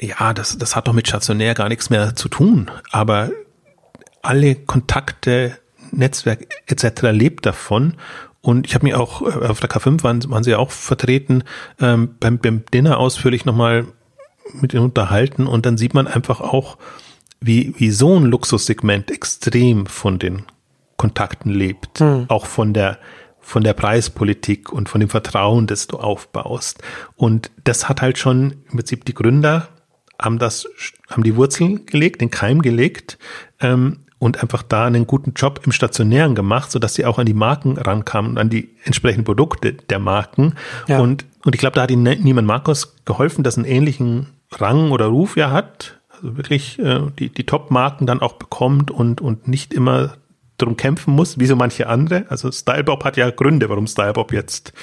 ja, 0.00 0.32
das, 0.32 0.56
das 0.56 0.76
hat 0.76 0.88
doch 0.88 0.94
mit 0.94 1.08
stationär 1.08 1.54
gar 1.54 1.68
nichts 1.68 1.90
mehr 1.90 2.16
zu 2.16 2.28
tun, 2.28 2.70
aber 2.90 3.30
alle 4.22 4.54
Kontakte, 4.54 5.58
Netzwerk 5.90 6.46
etc. 6.66 7.02
lebt 7.10 7.44
davon 7.44 7.94
und 8.42 8.66
ich 8.66 8.74
habe 8.74 8.86
mir 8.86 8.98
auch 8.98 9.22
äh, 9.22 9.46
auf 9.46 9.60
der 9.60 9.70
K5 9.70 10.02
waren, 10.02 10.30
waren 10.30 10.44
sie 10.44 10.54
auch 10.54 10.70
vertreten, 10.70 11.44
ähm, 11.80 12.16
beim, 12.20 12.38
beim 12.38 12.64
Dinner 12.72 12.98
ausführlich 12.98 13.44
nochmal 13.44 13.86
mit 14.54 14.74
ihnen 14.74 14.84
unterhalten 14.84 15.46
und 15.46 15.66
dann 15.66 15.76
sieht 15.76 15.94
man 15.94 16.06
einfach 16.06 16.40
auch, 16.40 16.78
wie, 17.40 17.74
wie 17.78 17.90
so 17.90 18.18
ein 18.18 18.24
Luxussegment 18.24 19.10
extrem 19.10 19.86
von 19.86 20.18
den 20.18 20.44
Kontakten 20.96 21.50
lebt, 21.50 22.00
mhm. 22.00 22.26
auch 22.28 22.46
von 22.46 22.74
der 22.74 22.98
von 23.42 23.64
der 23.64 23.72
Preispolitik 23.72 24.70
und 24.70 24.90
von 24.90 25.00
dem 25.00 25.08
Vertrauen, 25.08 25.66
das 25.66 25.86
du 25.86 25.96
aufbaust. 25.96 26.82
Und 27.16 27.50
das 27.64 27.88
hat 27.88 28.02
halt 28.02 28.18
schon 28.18 28.52
im 28.70 28.76
Prinzip 28.76 29.06
die 29.06 29.14
Gründer 29.14 29.70
haben 30.20 30.38
das, 30.38 30.68
haben 31.08 31.24
die 31.24 31.36
Wurzeln 31.36 31.86
gelegt, 31.86 32.20
den 32.20 32.30
Keim 32.30 32.62
gelegt 32.62 33.18
ähm, 33.58 34.00
und 34.20 34.42
einfach 34.42 34.62
da 34.62 34.84
einen 34.84 35.06
guten 35.06 35.32
Job 35.34 35.62
im 35.64 35.72
Stationären 35.72 36.36
gemacht, 36.36 36.70
so 36.70 36.78
dass 36.78 36.94
sie 36.94 37.06
auch 37.06 37.18
an 37.18 37.26
die 37.26 37.34
Marken 37.34 37.78
rankamen 37.78 38.32
und 38.32 38.38
an 38.38 38.50
die 38.50 38.76
entsprechenden 38.84 39.24
Produkte 39.24 39.72
der 39.72 39.98
Marken. 39.98 40.54
Ja. 40.86 41.00
Und, 41.00 41.24
und 41.44 41.54
ich 41.54 41.58
glaube, 41.58 41.74
da 41.74 41.82
hat 41.82 41.90
ihnen 41.90 42.22
Niemann 42.22 42.44
Markus 42.44 42.96
geholfen, 43.06 43.42
dass 43.42 43.56
einen 43.56 43.64
ähnlichen 43.64 44.26
Rang 44.52 44.92
oder 44.92 45.06
Ruf 45.06 45.36
ja 45.36 45.50
hat, 45.50 46.00
also 46.10 46.36
wirklich 46.36 46.78
äh, 46.78 47.00
die, 47.18 47.30
die 47.30 47.46
Top-Marken 47.46 48.06
dann 48.06 48.20
auch 48.20 48.34
bekommt 48.34 48.90
und, 48.90 49.22
und 49.22 49.48
nicht 49.48 49.72
immer 49.72 50.14
drum 50.58 50.76
kämpfen 50.76 51.14
muss, 51.14 51.38
wie 51.38 51.46
so 51.46 51.56
manche 51.56 51.88
andere. 51.88 52.26
Also 52.28 52.52
Stylebob 52.52 53.04
hat 53.04 53.16
ja 53.16 53.30
Gründe, 53.30 53.70
warum 53.70 53.86
Stylebob 53.86 54.32
jetzt 54.32 54.74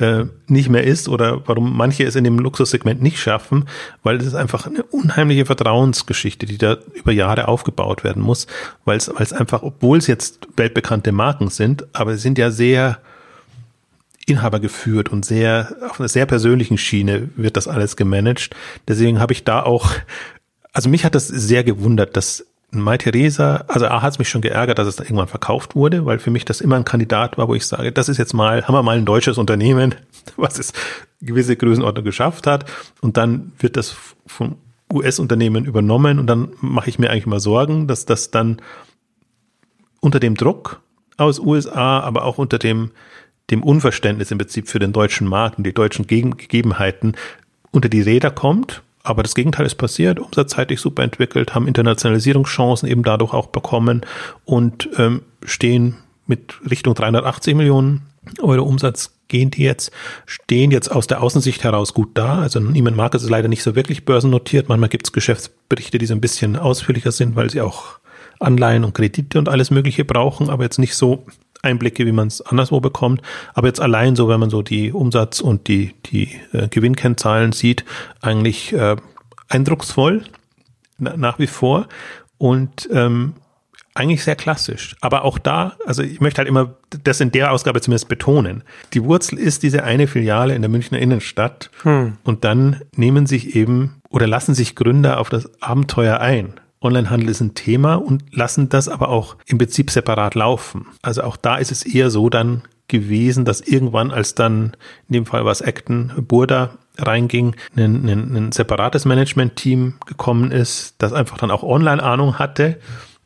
äh, 0.00 0.26
nicht 0.46 0.68
mehr 0.68 0.84
ist 0.84 1.08
oder 1.08 1.46
warum 1.46 1.76
manche 1.76 2.04
es 2.04 2.16
in 2.16 2.24
dem 2.24 2.38
Luxussegment 2.38 3.02
nicht 3.02 3.18
schaffen, 3.18 3.66
weil 4.02 4.16
es 4.16 4.26
ist 4.26 4.34
einfach 4.34 4.66
eine 4.66 4.82
unheimliche 4.84 5.46
Vertrauensgeschichte, 5.46 6.46
die 6.46 6.58
da 6.58 6.78
über 6.94 7.12
Jahre 7.12 7.48
aufgebaut 7.48 8.04
werden 8.04 8.22
muss, 8.22 8.46
weil 8.84 8.96
es 8.96 9.32
einfach, 9.32 9.62
obwohl 9.62 9.98
es 9.98 10.06
jetzt 10.06 10.48
weltbekannte 10.56 11.12
Marken 11.12 11.48
sind, 11.48 11.86
aber 11.92 12.12
sie 12.12 12.20
sind 12.20 12.38
ja 12.38 12.50
sehr 12.50 12.98
Inhaber 14.26 14.60
geführt 14.60 15.10
und 15.10 15.24
sehr, 15.24 15.74
auf 15.88 15.98
einer 15.98 16.08
sehr 16.08 16.26
persönlichen 16.26 16.78
Schiene 16.78 17.30
wird 17.36 17.56
das 17.56 17.68
alles 17.68 17.96
gemanagt. 17.96 18.54
Deswegen 18.86 19.18
habe 19.18 19.32
ich 19.32 19.44
da 19.44 19.62
auch, 19.62 19.92
also 20.72 20.88
mich 20.88 21.04
hat 21.04 21.14
das 21.14 21.26
sehr 21.26 21.64
gewundert, 21.64 22.16
dass 22.16 22.46
Mai 22.72 22.98
Theresa, 22.98 23.64
also 23.68 23.86
A 23.86 24.02
hat 24.02 24.12
es 24.12 24.18
mich 24.18 24.28
schon 24.28 24.42
geärgert, 24.42 24.78
dass 24.78 24.86
es 24.86 24.96
da 24.96 25.04
irgendwann 25.04 25.28
verkauft 25.28 25.74
wurde, 25.74 26.06
weil 26.06 26.18
für 26.18 26.30
mich 26.30 26.44
das 26.44 26.60
immer 26.60 26.76
ein 26.76 26.84
Kandidat 26.84 27.36
war, 27.36 27.48
wo 27.48 27.54
ich 27.54 27.66
sage, 27.66 27.90
das 27.90 28.08
ist 28.08 28.18
jetzt 28.18 28.32
mal, 28.32 28.66
haben 28.66 28.74
wir 28.74 28.82
mal 28.82 28.96
ein 28.96 29.04
deutsches 29.04 29.38
Unternehmen, 29.38 29.94
was 30.36 30.58
es 30.58 30.72
gewisse 31.20 31.56
Größenordnung 31.56 32.04
geschafft 32.04 32.46
hat 32.46 32.64
und 33.00 33.16
dann 33.16 33.52
wird 33.58 33.76
das 33.76 33.96
vom 34.26 34.56
US-Unternehmen 34.92 35.64
übernommen 35.64 36.18
und 36.18 36.26
dann 36.26 36.48
mache 36.60 36.90
ich 36.90 36.98
mir 36.98 37.10
eigentlich 37.10 37.26
mal 37.26 37.40
Sorgen, 37.40 37.86
dass 37.86 38.06
das 38.06 38.30
dann 38.30 38.60
unter 40.00 40.18
dem 40.18 40.34
Druck 40.34 40.80
aus 41.16 41.38
USA, 41.38 42.00
aber 42.00 42.24
auch 42.24 42.38
unter 42.38 42.58
dem 42.58 42.90
dem 43.50 43.62
Unverständnis 43.62 44.30
im 44.30 44.38
Prinzip 44.38 44.68
für 44.68 44.78
den 44.78 44.92
deutschen 44.92 45.26
Markt 45.26 45.58
und 45.58 45.64
die 45.64 45.74
deutschen 45.74 46.06
Gegebenheiten 46.06 47.16
unter 47.72 47.88
die 47.88 48.00
Räder 48.00 48.30
kommt. 48.30 48.82
Aber 49.02 49.22
das 49.22 49.34
Gegenteil 49.34 49.66
ist 49.66 49.76
passiert, 49.76 50.20
umsatzseitig 50.20 50.80
super 50.80 51.02
entwickelt, 51.02 51.54
haben 51.54 51.66
Internationalisierungschancen 51.66 52.88
eben 52.88 53.02
dadurch 53.02 53.32
auch 53.32 53.46
bekommen 53.46 54.02
und 54.44 54.88
ähm, 54.98 55.22
stehen 55.44 55.96
mit 56.26 56.54
Richtung 56.68 56.94
380 56.94 57.54
Millionen 57.54 58.02
Euro 58.40 58.62
Umsatz 58.64 59.14
gehen 59.28 59.50
die 59.50 59.62
jetzt, 59.62 59.90
stehen 60.26 60.70
jetzt 60.70 60.90
aus 60.90 61.06
der 61.06 61.22
Außensicht 61.22 61.64
heraus 61.64 61.94
gut 61.94 62.10
da. 62.14 62.40
Also 62.40 62.60
Neiman 62.60 62.96
Marcus 62.96 63.22
ist 63.22 63.30
leider 63.30 63.48
nicht 63.48 63.62
so 63.62 63.74
wirklich 63.74 64.04
börsennotiert. 64.04 64.68
Manchmal 64.68 64.90
gibt 64.90 65.06
es 65.06 65.12
Geschäftsberichte, 65.12 65.98
die 65.98 66.06
so 66.06 66.14
ein 66.14 66.20
bisschen 66.20 66.56
ausführlicher 66.56 67.12
sind, 67.12 67.36
weil 67.36 67.48
sie 67.48 67.62
auch 67.62 68.00
Anleihen 68.40 68.84
und 68.84 68.94
Kredite 68.94 69.38
und 69.38 69.48
alles 69.48 69.70
Mögliche 69.70 70.04
brauchen, 70.04 70.50
aber 70.50 70.64
jetzt 70.64 70.78
nicht 70.78 70.94
so 70.94 71.26
Einblicke, 71.62 72.06
wie 72.06 72.12
man 72.12 72.28
es 72.28 72.40
anderswo 72.40 72.80
bekommt. 72.80 73.22
Aber 73.54 73.66
jetzt 73.66 73.80
allein 73.80 74.16
so, 74.16 74.28
wenn 74.28 74.40
man 74.40 74.50
so 74.50 74.62
die 74.62 74.92
Umsatz- 74.92 75.40
und 75.40 75.68
die, 75.68 75.94
die 76.06 76.30
äh, 76.52 76.68
Gewinnkennzahlen 76.68 77.52
sieht, 77.52 77.84
eigentlich 78.20 78.72
äh, 78.72 78.96
eindrucksvoll 79.48 80.24
na, 80.98 81.16
nach 81.16 81.38
wie 81.38 81.46
vor 81.46 81.88
und 82.38 82.88
ähm, 82.92 83.34
eigentlich 83.94 84.24
sehr 84.24 84.36
klassisch. 84.36 84.96
Aber 85.00 85.24
auch 85.24 85.38
da, 85.38 85.76
also 85.84 86.02
ich 86.02 86.20
möchte 86.20 86.38
halt 86.38 86.48
immer 86.48 86.74
das 87.04 87.20
in 87.20 87.32
der 87.32 87.52
Ausgabe 87.52 87.80
zumindest 87.80 88.08
betonen. 88.08 88.62
Die 88.94 89.04
Wurzel 89.04 89.38
ist 89.38 89.62
diese 89.62 89.84
eine 89.84 90.06
Filiale 90.06 90.54
in 90.54 90.62
der 90.62 90.70
Münchner 90.70 90.98
Innenstadt 90.98 91.70
hm. 91.82 92.16
und 92.22 92.44
dann 92.44 92.80
nehmen 92.96 93.26
sich 93.26 93.56
eben 93.56 94.00
oder 94.08 94.26
lassen 94.26 94.54
sich 94.54 94.76
Gründer 94.76 95.18
auf 95.18 95.28
das 95.28 95.50
Abenteuer 95.62 96.20
ein. 96.20 96.54
Onlinehandel 96.82 97.28
ist 97.28 97.40
ein 97.40 97.54
Thema 97.54 97.96
und 97.96 98.24
lassen 98.32 98.68
das 98.68 98.88
aber 98.88 99.10
auch 99.10 99.36
im 99.46 99.58
Prinzip 99.58 99.90
separat 99.90 100.34
laufen. 100.34 100.86
Also 101.02 101.22
auch 101.22 101.36
da 101.36 101.56
ist 101.56 101.70
es 101.70 101.82
eher 101.84 102.10
so 102.10 102.30
dann 102.30 102.62
gewesen, 102.88 103.44
dass 103.44 103.60
irgendwann, 103.60 104.10
als 104.10 104.34
dann 104.34 104.76
in 105.08 105.14
dem 105.14 105.26
Fall 105.26 105.44
was 105.44 105.62
Acton 105.62 106.12
Burda 106.16 106.70
reinging, 106.98 107.54
ein, 107.76 108.08
ein, 108.08 108.36
ein 108.36 108.52
separates 108.52 109.04
Management-Team 109.04 109.94
gekommen 110.06 110.50
ist, 110.50 110.94
das 110.98 111.12
einfach 111.12 111.38
dann 111.38 111.50
auch 111.50 111.62
Online-Ahnung 111.62 112.38
hatte 112.38 112.78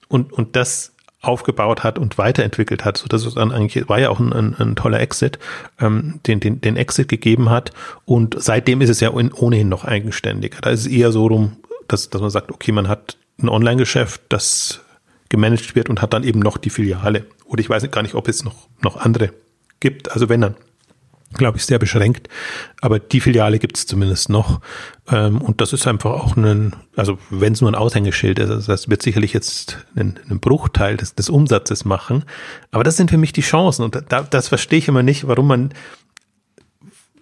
und, 0.08 0.32
und 0.32 0.56
das 0.56 0.92
aufgebaut 1.22 1.82
hat 1.82 1.98
und 1.98 2.18
weiterentwickelt 2.18 2.84
hat, 2.84 2.98
so 2.98 3.06
dass 3.08 3.24
es 3.24 3.34
dann 3.34 3.50
eigentlich 3.50 3.88
war 3.88 3.98
ja 3.98 4.10
auch 4.10 4.20
ein, 4.20 4.32
ein, 4.32 4.54
ein 4.58 4.76
toller 4.76 5.00
Exit, 5.00 5.38
ähm, 5.80 6.20
den, 6.26 6.40
den, 6.40 6.60
den 6.60 6.76
Exit 6.76 7.08
gegeben 7.08 7.48
hat 7.48 7.70
und 8.04 8.36
seitdem 8.38 8.82
ist 8.82 8.90
es 8.90 9.00
ja 9.00 9.10
ohnehin 9.10 9.70
noch 9.70 9.84
eigenständiger. 9.84 10.58
Da 10.60 10.70
ist 10.70 10.80
es 10.80 10.86
eher 10.86 11.12
so 11.12 11.26
rum, 11.26 11.56
dass, 11.88 12.10
dass 12.10 12.20
man 12.20 12.30
sagt, 12.30 12.52
okay, 12.52 12.72
man 12.72 12.88
hat 12.88 13.16
ein 13.40 13.48
Online-Geschäft, 13.48 14.22
das 14.28 14.80
gemanagt 15.28 15.74
wird 15.74 15.88
und 15.88 16.02
hat 16.02 16.12
dann 16.12 16.24
eben 16.24 16.40
noch 16.40 16.58
die 16.58 16.70
Filiale. 16.70 17.26
Oder 17.46 17.60
ich 17.60 17.68
weiß 17.68 17.90
gar 17.90 18.02
nicht, 18.02 18.14
ob 18.14 18.28
es 18.28 18.44
noch, 18.44 18.68
noch 18.82 18.96
andere 18.96 19.32
gibt. 19.80 20.12
Also 20.12 20.28
wenn 20.28 20.40
dann, 20.40 20.54
glaube 21.34 21.58
ich, 21.58 21.66
sehr 21.66 21.78
beschränkt. 21.78 22.28
Aber 22.80 22.98
die 22.98 23.20
Filiale 23.20 23.58
gibt 23.58 23.76
es 23.76 23.86
zumindest 23.86 24.28
noch. 24.28 24.60
Ähm, 25.10 25.40
und 25.40 25.60
das 25.60 25.72
ist 25.72 25.86
einfach 25.86 26.10
auch 26.10 26.36
ein, 26.36 26.76
also 26.94 27.18
wenn 27.30 27.52
es 27.52 27.60
nur 27.60 27.70
ein 27.70 27.74
Aushängeschild 27.74 28.38
ist, 28.38 28.50
also 28.50 28.70
das 28.70 28.88
wird 28.88 29.02
sicherlich 29.02 29.32
jetzt 29.32 29.84
einen, 29.96 30.20
einen 30.28 30.40
Bruchteil 30.40 30.96
des, 30.96 31.14
des 31.14 31.28
Umsatzes 31.28 31.84
machen. 31.84 32.24
Aber 32.70 32.84
das 32.84 32.96
sind 32.96 33.10
für 33.10 33.18
mich 33.18 33.32
die 33.32 33.40
Chancen. 33.40 33.82
Und 33.82 34.00
da, 34.08 34.22
das 34.22 34.48
verstehe 34.48 34.78
ich 34.78 34.88
immer 34.88 35.02
nicht, 35.02 35.26
warum 35.26 35.48
man 35.48 35.74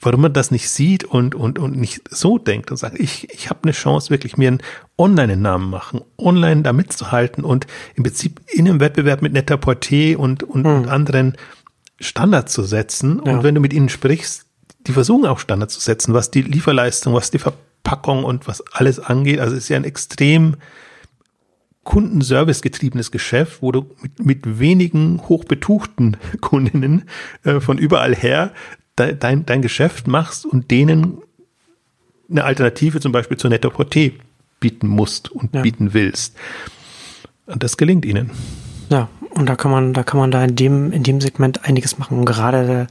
warum 0.02 0.22
man 0.22 0.32
das 0.32 0.50
nicht 0.50 0.68
sieht 0.68 1.04
und, 1.04 1.34
und, 1.34 1.58
und 1.58 1.76
nicht 1.76 2.02
so 2.10 2.36
denkt 2.36 2.70
und 2.70 2.76
sagt, 2.76 2.98
ich, 2.98 3.32
ich 3.32 3.48
habe 3.48 3.60
eine 3.62 3.72
Chance, 3.72 4.10
wirklich 4.10 4.36
mir 4.36 4.48
einen 4.48 4.62
Online-Namen 4.98 5.70
machen, 5.70 6.02
online 6.18 6.62
da 6.62 6.72
mitzuhalten 6.72 7.44
und 7.44 7.66
im 7.94 8.02
Prinzip 8.02 8.40
in 8.48 8.68
einem 8.68 8.80
Wettbewerb 8.80 9.22
mit 9.22 9.32
Net-a-Porter 9.32 10.18
und, 10.18 10.42
und, 10.42 10.66
hm. 10.66 10.74
und 10.74 10.88
anderen 10.88 11.36
Standards 12.00 12.52
zu 12.52 12.64
setzen. 12.64 13.22
Ja. 13.24 13.32
Und 13.32 13.42
wenn 13.44 13.54
du 13.54 13.60
mit 13.60 13.72
ihnen 13.72 13.88
sprichst, 13.88 14.46
die 14.86 14.92
versuchen 14.92 15.26
auch 15.26 15.38
Standards 15.38 15.74
zu 15.74 15.80
setzen, 15.80 16.12
was 16.12 16.32
die 16.32 16.42
Lieferleistung, 16.42 17.14
was 17.14 17.30
die 17.30 17.38
Verpackung 17.38 18.24
und 18.24 18.48
was 18.48 18.62
alles 18.72 18.98
angeht. 18.98 19.38
Also 19.38 19.54
es 19.54 19.64
ist 19.64 19.68
ja 19.68 19.76
ein 19.76 19.84
extrem 19.84 20.56
Kundenservice 21.84 22.62
getriebenes 22.62 23.10
Geschäft, 23.10 23.62
wo 23.62 23.70
du 23.72 23.90
mit, 24.00 24.24
mit 24.24 24.58
wenigen 24.58 25.20
hochbetuchten 25.28 26.16
Kundinnen 26.40 27.04
äh, 27.44 27.60
von 27.60 27.78
überall 27.78 28.14
her 28.14 28.52
de, 28.98 29.16
dein, 29.16 29.46
dein 29.46 29.62
Geschäft 29.62 30.06
machst 30.06 30.46
und 30.46 30.70
denen 30.70 31.18
eine 32.30 32.44
Alternative 32.44 33.00
zum 33.00 33.12
Beispiel 33.12 33.36
zur 33.36 33.50
Netto 33.50 33.68
Porté 33.68 34.12
bieten 34.60 34.86
musst 34.86 35.30
und 35.30 35.54
ja. 35.54 35.62
bieten 35.62 35.92
willst. 35.92 36.36
Und 37.46 37.62
das 37.62 37.76
gelingt 37.76 38.04
ihnen. 38.04 38.30
Ja, 38.90 39.08
und 39.34 39.48
da 39.48 39.56
kann 39.56 39.70
man, 39.70 39.94
da 39.94 40.02
kann 40.02 40.20
man 40.20 40.30
da 40.30 40.44
in 40.44 40.56
dem, 40.56 40.92
in 40.92 41.02
dem 41.02 41.20
Segment 41.20 41.64
einiges 41.64 41.98
machen. 41.98 42.18
Und 42.18 42.26
gerade 42.26 42.66
der, 42.66 42.86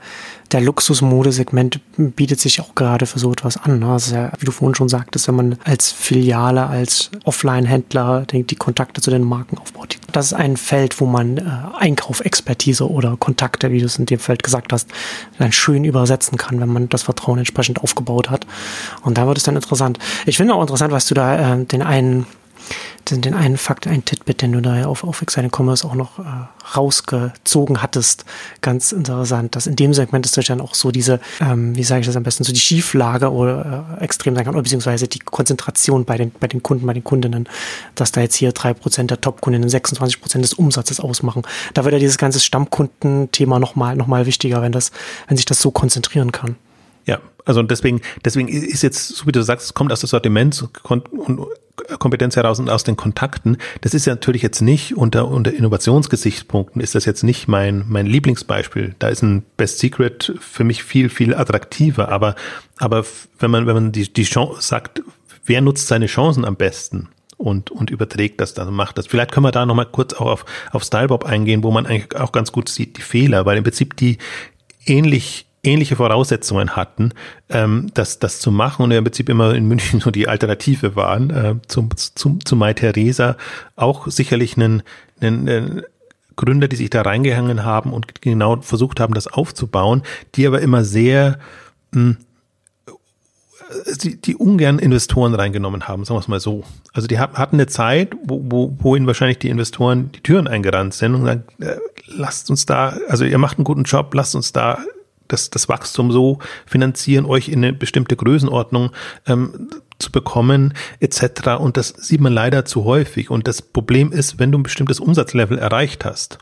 der 0.52 0.62
Luxusmodesegment 0.62 1.80
bietet 1.98 2.40
sich 2.40 2.60
auch 2.62 2.74
gerade 2.74 3.06
für 3.06 3.20
so 3.20 3.32
etwas 3.32 3.58
an. 3.58 3.80
Ne? 3.80 3.86
Das 3.86 4.10
ja, 4.10 4.32
wie 4.40 4.46
du 4.46 4.52
vorhin 4.52 4.74
schon 4.74 4.90
sagtest, 4.90 5.28
wenn 5.28 5.36
man 5.36 5.58
als 5.64 5.92
Filiale, 5.92 6.66
als 6.66 7.12
Offline-Händler 7.26 8.26
die, 8.32 8.44
die, 8.44 8.56
Kontakte 8.56 9.02
zu 9.02 9.12
den 9.12 9.24
Marken 9.24 9.60
aufbaut. 9.60 9.98
Das 10.12 10.28
ist 10.28 10.34
ein 10.34 10.58
Feld, 10.58 11.00
wo 11.00 11.06
man 11.06 11.38
äh, 11.38 11.44
Einkaufexpertise 11.78 12.90
oder 12.90 13.18
Kontakte, 13.18 13.72
wie 13.72 13.80
du 13.80 13.86
es 13.86 13.98
in 13.98 14.08
dem 14.08 14.20
Feld 14.20 14.42
gesagt 14.42 14.74
hast, 14.74 14.90
dann 15.38 15.52
schön 15.52 15.84
übersetzen 15.84 16.38
kann, 16.38 16.60
wenn 16.60 16.70
man 16.70 16.90
das 16.90 17.04
Vertrauen 17.04 17.38
entsprechend 17.38 17.84
aufgebaut 17.84 18.32
hat. 18.32 18.48
Und 19.04 19.18
da 19.20 19.28
wird 19.28 19.38
es 19.38 19.44
dann 19.44 19.56
interessant. 19.56 20.00
Ich 20.26 20.38
finde 20.38 20.56
auch 20.56 20.62
interessant, 20.62 20.92
was 20.92 21.06
du 21.06 21.14
da 21.14 21.56
äh, 21.56 21.66
den 21.66 21.84
einen 21.84 22.26
den, 23.10 23.34
einen 23.34 23.58
Fakt, 23.58 23.88
einen 23.88 24.06
Titbit, 24.06 24.42
den 24.42 24.52
du 24.52 24.62
da 24.62 24.86
auf, 24.86 25.04
auf 25.04 25.22
Exciting 25.22 25.52
Commerce 25.52 25.86
auch 25.88 25.96
noch 25.96 26.20
äh, 26.20 26.24
rausgezogen 26.76 27.82
hattest. 27.82 28.26
Ganz 28.62 28.92
interessant, 28.92 29.56
dass 29.56 29.68
in 29.68 29.76
dem 29.76 29.94
Segment 29.94 30.26
ist 30.26 30.38
dann 30.50 30.62
auch 30.62 30.76
so 30.76 30.92
diese, 30.92 31.20
ähm, 31.40 31.76
wie 31.76 31.84
sage 31.84 32.02
ich 32.02 32.08
das 32.08 32.16
am 32.16 32.24
besten, 32.24 32.44
so 32.44 32.54
die 32.54 32.60
Schieflage 32.60 33.32
oder 33.32 33.98
äh, 34.00 34.04
extrem 34.04 34.36
sein 34.36 34.46
kann, 34.46 34.54
oder 34.54 34.64
beziehungsweise 34.64 35.08
die 35.08 35.20
Konzentration 35.20 36.06
bei 36.06 36.18
den, 36.18 36.32
bei 36.32 36.48
den 36.48 36.62
Kunden, 36.62 36.86
bei 36.86 36.94
den 36.94 37.04
Kundinnen, 37.04 37.48
dass 37.96 38.12
da 38.12 38.22
jetzt 38.22 38.36
hier 38.36 38.52
drei 38.52 38.74
Prozent 38.74 39.12
der 39.12 39.22
Top-Kundinnen 39.22 39.70
26% 39.70 40.42
des 40.42 40.54
Umsatzes 40.54 41.00
ausmachen. 41.00 41.44
Da 41.74 41.84
wird 41.84 41.94
ja 41.94 42.00
dieses 42.00 42.18
ganze 42.18 42.40
Stammkundenthema 42.40 43.60
nochmal 43.60 43.96
noch 43.96 44.08
mal 44.08 44.26
wichtiger, 44.26 44.62
wenn 44.62 44.72
das, 44.72 44.92
wenn 45.28 45.38
sich 45.38 45.46
das 45.46 45.62
so 45.62 45.72
konzentrieren 45.72 46.32
kann. 46.32 46.56
Ja, 47.06 47.20
also 47.46 47.64
deswegen, 47.64 48.02
deswegen 48.24 48.48
ist 48.48 48.82
jetzt, 48.82 49.08
so 49.08 49.28
wie 49.28 49.32
du 49.32 49.42
sagst, 49.42 49.66
es 49.66 49.74
kommt 49.74 49.92
aus 49.92 50.02
Sortiment 50.02 50.64
und 50.84 51.04
Kompetenz 52.00 52.36
heraus 52.36 52.60
und 52.60 52.70
aus 52.70 52.84
den 52.84 52.98
Kontakten. 52.98 53.58
Das 53.82 53.94
ist 53.94 54.06
ja 54.06 54.14
natürlich 54.14 54.42
jetzt 54.42 54.62
nicht 54.62 54.96
unter, 54.96 55.28
unter 55.28 55.54
Innovationsgesichtspunkten 55.54 56.82
ist 56.82 56.96
das 56.96 57.06
jetzt 57.06 57.24
nicht 57.24 57.48
mein, 57.48 57.86
mein 57.88 58.06
Lieblingsbeispiel. 58.06 58.96
Da 59.00 59.08
ist 59.08 59.24
ein 59.24 59.44
Best 59.58 59.80
Secret 59.80 60.34
für 60.40 60.64
mich 60.64 60.84
viel, 60.84 61.10
viel 61.10 61.34
attraktiver. 61.34 62.10
Aber, 62.10 62.36
aber 62.78 63.06
wenn 63.40 63.52
man, 63.52 63.68
wenn 63.68 63.76
man 63.76 63.92
die, 63.92 64.12
die 64.12 64.24
Chance 64.24 64.62
sagt, 64.62 65.02
wer 65.46 65.62
nutzt 65.62 65.88
seine 65.88 66.08
Chancen 66.08 66.46
am 66.46 66.56
besten? 66.56 67.10
und, 67.42 67.72
und 67.72 67.90
überträgt 67.90 68.40
das 68.40 68.54
dann, 68.54 68.72
macht 68.72 69.00
das. 69.00 69.08
Vielleicht 69.08 69.32
können 69.32 69.46
wir 69.46 69.52
da 69.52 69.66
nochmal 69.66 69.88
kurz 69.88 70.14
auch 70.14 70.28
auf, 70.28 70.46
auf 70.72 70.84
Stylebob 70.84 71.26
eingehen, 71.26 71.64
wo 71.64 71.72
man 71.72 71.88
eigentlich 71.88 72.16
auch 72.16 72.32
ganz 72.32 72.52
gut 72.52 72.70
sieht, 72.70 72.98
die 72.98 73.02
Fehler, 73.02 73.48
weil 73.48 73.58
im 73.58 73.64
Prinzip 73.64 73.98
die 73.98 74.20
ähnlich 74.86 75.48
ähnliche 75.64 75.96
Voraussetzungen 75.96 76.76
hatten, 76.76 77.14
ähm, 77.50 77.92
das, 77.94 78.20
das 78.20 78.40
zu 78.40 78.52
machen 78.52 78.84
und 78.84 78.92
im 78.92 79.04
Prinzip 79.04 79.30
immer 79.30 79.54
in 79.54 79.68
München 79.68 80.00
so 80.00 80.12
die 80.12 80.28
Alternative 80.28 80.96
waren 80.96 81.30
äh, 81.30 81.56
zum, 81.68 81.90
zum, 81.96 82.44
zu 82.44 82.56
Mai 82.56 82.74
Theresa, 82.74 83.38
auch 83.76 84.08
sicherlich 84.08 84.58
einen, 84.58 84.84
einen, 85.20 85.48
einen 85.48 85.82
Gründer, 86.36 86.68
die 86.68 86.78
sich 86.78 86.90
da 86.90 87.02
reingehangen 87.04 87.64
haben 87.64 87.94
und 87.94 88.22
genau 88.22 88.62
versucht 88.62 89.00
haben, 89.00 89.14
das 89.14 89.28
aufzubauen, 89.28 90.02
die 90.36 90.48
aber 90.48 90.62
immer 90.62 90.84
sehr 90.84 91.38
mh, 91.92 92.02
hm, 92.02 92.18
die, 94.04 94.20
die 94.20 94.36
ungern 94.36 94.80
Investoren 94.80 95.34
reingenommen 95.34 95.88
haben, 95.88 96.04
sagen 96.04 96.18
wir 96.18 96.22
es 96.22 96.28
mal 96.28 96.40
so. 96.40 96.64
Also 96.94 97.08
die 97.08 97.20
hatten 97.20 97.56
eine 97.56 97.68
Zeit, 97.68 98.14
wo, 98.24 98.42
wo, 98.44 98.76
wo 98.80 98.96
ihnen 98.96 99.08
wahrscheinlich 99.08 99.40
die 99.40 99.50
Investoren 99.50 100.12
die 100.12 100.22
Türen 100.22 100.48
eingerannt 100.48 100.94
sind 100.94 101.16
und 101.16 101.26
sagen, 101.26 101.44
äh, 101.60 101.78
lasst 102.08 102.50
uns 102.50 102.66
da, 102.66 102.98
also 103.08 103.24
ihr 103.24 103.38
macht 103.38 103.58
einen 103.58 103.64
guten 103.64 103.84
Job, 103.84 104.14
lasst 104.14 104.36
uns 104.36 104.52
da 104.52 104.80
das, 105.32 105.50
das 105.50 105.70
Wachstum 105.70 106.12
so 106.12 106.40
finanzieren, 106.66 107.26
euch 107.26 107.50
in 107.50 107.64
eine 107.64 107.74
bestimmte 107.74 108.16
Größenordnung 108.16 108.92
ähm, 109.28 109.70
zu 110.00 110.12
bekommen, 110.12 110.74
etc. 111.00 111.60
Und 111.60 111.78
das 111.78 111.90
sieht 111.90 112.22
man 112.22 112.34
leider 112.34 112.66
zu 112.66 112.86
häufig. 112.86 113.30
Und 113.30 113.48
das 113.48 113.62
Problem 113.62 114.12
ist, 114.12 114.40
wenn 114.40 114.52
du 114.52 114.58
ein 114.58 114.64
bestimmtes 114.64 115.00
Umsatzlevel 115.00 115.58
erreicht 115.58 116.06
hast, 116.06 116.40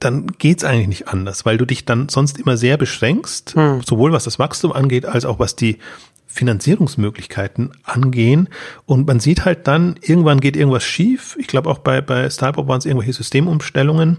dann 0.00 0.26
geht's 0.38 0.64
eigentlich 0.64 0.88
nicht 0.88 1.08
anders, 1.08 1.44
weil 1.44 1.58
du 1.58 1.66
dich 1.66 1.84
dann 1.84 2.08
sonst 2.08 2.38
immer 2.38 2.56
sehr 2.56 2.76
beschränkst, 2.76 3.54
hm. 3.54 3.82
sowohl 3.82 4.12
was 4.12 4.24
das 4.24 4.38
Wachstum 4.38 4.72
angeht, 4.72 5.04
als 5.04 5.24
auch 5.24 5.38
was 5.38 5.56
die 5.56 5.78
Finanzierungsmöglichkeiten 6.26 7.72
angehen. 7.82 8.48
Und 8.84 9.06
man 9.06 9.20
sieht 9.20 9.44
halt 9.44 9.66
dann, 9.66 9.98
irgendwann 10.02 10.40
geht 10.40 10.56
irgendwas 10.56 10.84
schief. 10.84 11.36
Ich 11.40 11.46
glaube 11.46 11.70
auch 11.70 11.78
bei, 11.78 12.00
bei 12.00 12.28
Startup 12.28 12.68
waren 12.68 12.78
es 12.78 12.84
irgendwelche 12.84 13.14
Systemumstellungen. 13.14 14.18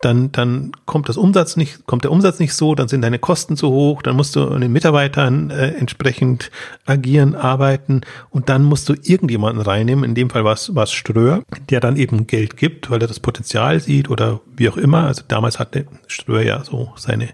Dann, 0.00 0.30
dann 0.32 0.72
kommt 0.84 1.08
das 1.08 1.16
Umsatz 1.16 1.56
nicht, 1.56 1.86
kommt 1.86 2.04
der 2.04 2.12
Umsatz 2.12 2.38
nicht 2.38 2.52
so, 2.52 2.74
dann 2.74 2.88
sind 2.88 3.02
deine 3.02 3.18
Kosten 3.18 3.56
zu 3.56 3.70
hoch, 3.70 4.02
dann 4.02 4.16
musst 4.16 4.36
du 4.36 4.48
an 4.48 4.60
den 4.60 4.72
Mitarbeitern 4.72 5.50
äh, 5.50 5.68
entsprechend 5.68 6.50
agieren, 6.84 7.34
arbeiten 7.34 8.02
und 8.30 8.48
dann 8.48 8.62
musst 8.62 8.88
du 8.88 8.94
irgendjemanden 8.94 9.62
reinnehmen, 9.62 10.04
in 10.04 10.14
dem 10.14 10.30
Fall 10.30 10.44
war 10.44 10.52
es 10.54 10.92
Ströer, 10.92 11.42
der 11.70 11.80
dann 11.80 11.96
eben 11.96 12.26
Geld 12.26 12.56
gibt, 12.56 12.90
weil 12.90 13.00
er 13.00 13.08
das 13.08 13.20
Potenzial 13.20 13.80
sieht 13.80 14.10
oder 14.10 14.40
wie 14.56 14.68
auch 14.68 14.76
immer. 14.76 15.04
Also 15.04 15.22
damals 15.26 15.58
hatte 15.58 15.86
Ströer 16.06 16.42
ja 16.42 16.64
so 16.64 16.92
seine 16.96 17.28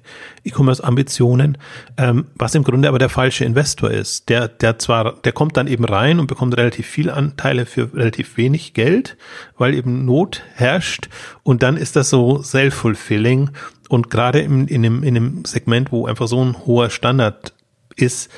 E-Commerce-Ambitionen, 0.44 1.58
ähm, 1.96 2.26
was 2.36 2.54
im 2.54 2.64
Grunde 2.64 2.88
aber 2.88 2.98
der 2.98 3.08
falsche 3.08 3.44
Investor 3.44 3.90
ist. 3.90 4.28
Der, 4.28 4.48
der 4.48 4.78
zwar, 4.78 5.14
der 5.22 5.32
kommt 5.32 5.56
dann 5.56 5.66
eben 5.66 5.84
rein 5.84 6.18
und 6.18 6.26
bekommt 6.26 6.56
relativ 6.56 6.86
viel 6.86 7.10
Anteile 7.10 7.66
für 7.66 7.94
relativ 7.94 8.36
wenig 8.36 8.74
Geld, 8.74 9.16
weil 9.56 9.74
eben 9.74 10.04
Not 10.04 10.42
herrscht 10.54 11.08
und 11.43 11.62
dann 11.62 11.76
ist 11.76 11.97
das 11.97 12.11
so 12.11 12.43
self-fulfilling 12.43 13.51
und 13.88 14.11
gerade 14.11 14.40
in, 14.40 14.68
in, 14.68 14.82
dem, 14.82 15.03
in 15.03 15.14
dem 15.14 15.45
Segment, 15.45 15.93
wo 15.93 16.07
einfach 16.07 16.28
so 16.28 16.43
ein 16.45 16.57
hoher 16.66 16.90
Standard 16.90 17.55
ist, 17.97 18.30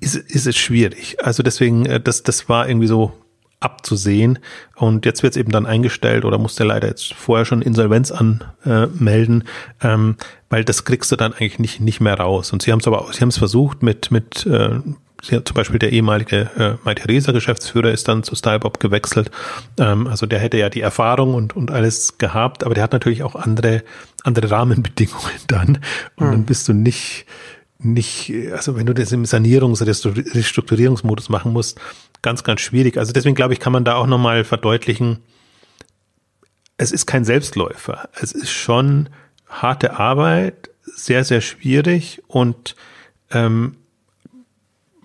ist, 0.00 0.16
ist 0.16 0.46
es 0.46 0.56
schwierig. 0.56 1.16
Also 1.24 1.42
deswegen, 1.42 1.86
äh, 1.86 2.00
das, 2.00 2.22
das 2.22 2.48
war 2.48 2.68
irgendwie 2.68 2.86
so 2.88 3.12
abzusehen. 3.60 4.38
Und 4.74 5.06
jetzt 5.06 5.22
wird 5.22 5.34
es 5.34 5.40
eben 5.40 5.50
dann 5.50 5.66
eingestellt 5.66 6.24
oder 6.24 6.38
muss 6.38 6.56
der 6.56 6.66
leider 6.66 6.88
jetzt 6.88 7.14
vorher 7.14 7.46
schon 7.46 7.62
Insolvenz 7.62 8.10
anmelden, 8.10 9.44
äh, 9.80 9.88
ähm, 9.88 10.16
weil 10.50 10.64
das 10.64 10.84
kriegst 10.84 11.10
du 11.10 11.16
dann 11.16 11.32
eigentlich 11.32 11.58
nicht, 11.58 11.80
nicht 11.80 12.00
mehr 12.00 12.18
raus. 12.18 12.52
Und 12.52 12.62
sie 12.62 12.72
haben 12.72 12.80
es 12.80 12.86
aber, 12.86 13.08
sie 13.12 13.20
haben 13.20 13.30
es 13.30 13.38
versucht 13.38 13.82
mit, 13.82 14.10
mit 14.10 14.44
äh, 14.46 14.80
zum 15.28 15.54
Beispiel 15.54 15.78
der 15.78 15.92
ehemalige 15.92 16.50
äh, 16.56 16.74
Mai 16.84 16.94
Theresa 16.94 17.32
Geschäftsführer 17.32 17.90
ist 17.90 18.08
dann 18.08 18.22
zu 18.22 18.34
Stylebob 18.34 18.80
gewechselt. 18.80 19.30
Ähm, 19.78 20.06
also 20.06 20.26
der 20.26 20.38
hätte 20.38 20.58
ja 20.58 20.68
die 20.68 20.80
Erfahrung 20.80 21.34
und, 21.34 21.56
und 21.56 21.70
alles 21.70 22.18
gehabt, 22.18 22.64
aber 22.64 22.74
der 22.74 22.82
hat 22.82 22.92
natürlich 22.92 23.22
auch 23.22 23.34
andere, 23.34 23.82
andere 24.22 24.50
Rahmenbedingungen 24.50 25.32
dann. 25.48 25.78
Und 26.16 26.26
mhm. 26.26 26.32
dann 26.32 26.44
bist 26.44 26.68
du 26.68 26.72
nicht, 26.72 27.26
nicht, 27.78 28.32
also 28.52 28.76
wenn 28.76 28.86
du 28.86 28.94
das 28.94 29.12
im 29.12 29.24
Sanierungs- 29.24 29.82
oder 29.82 29.92
Restrukturierungsmodus 30.34 31.28
machen 31.28 31.52
musst, 31.52 31.80
ganz, 32.22 32.44
ganz 32.44 32.60
schwierig. 32.60 32.98
Also 32.98 33.12
deswegen 33.12 33.34
glaube 33.34 33.52
ich, 33.52 33.60
kann 33.60 33.72
man 33.72 33.84
da 33.84 33.96
auch 33.96 34.06
nochmal 34.06 34.44
verdeutlichen, 34.44 35.18
es 36.78 36.92
ist 36.92 37.06
kein 37.06 37.24
Selbstläufer. 37.24 38.08
Es 38.20 38.32
ist 38.32 38.50
schon 38.50 39.08
harte 39.48 39.98
Arbeit, 39.98 40.70
sehr, 40.82 41.24
sehr 41.24 41.40
schwierig 41.40 42.22
und 42.26 42.76
ähm, 43.30 43.76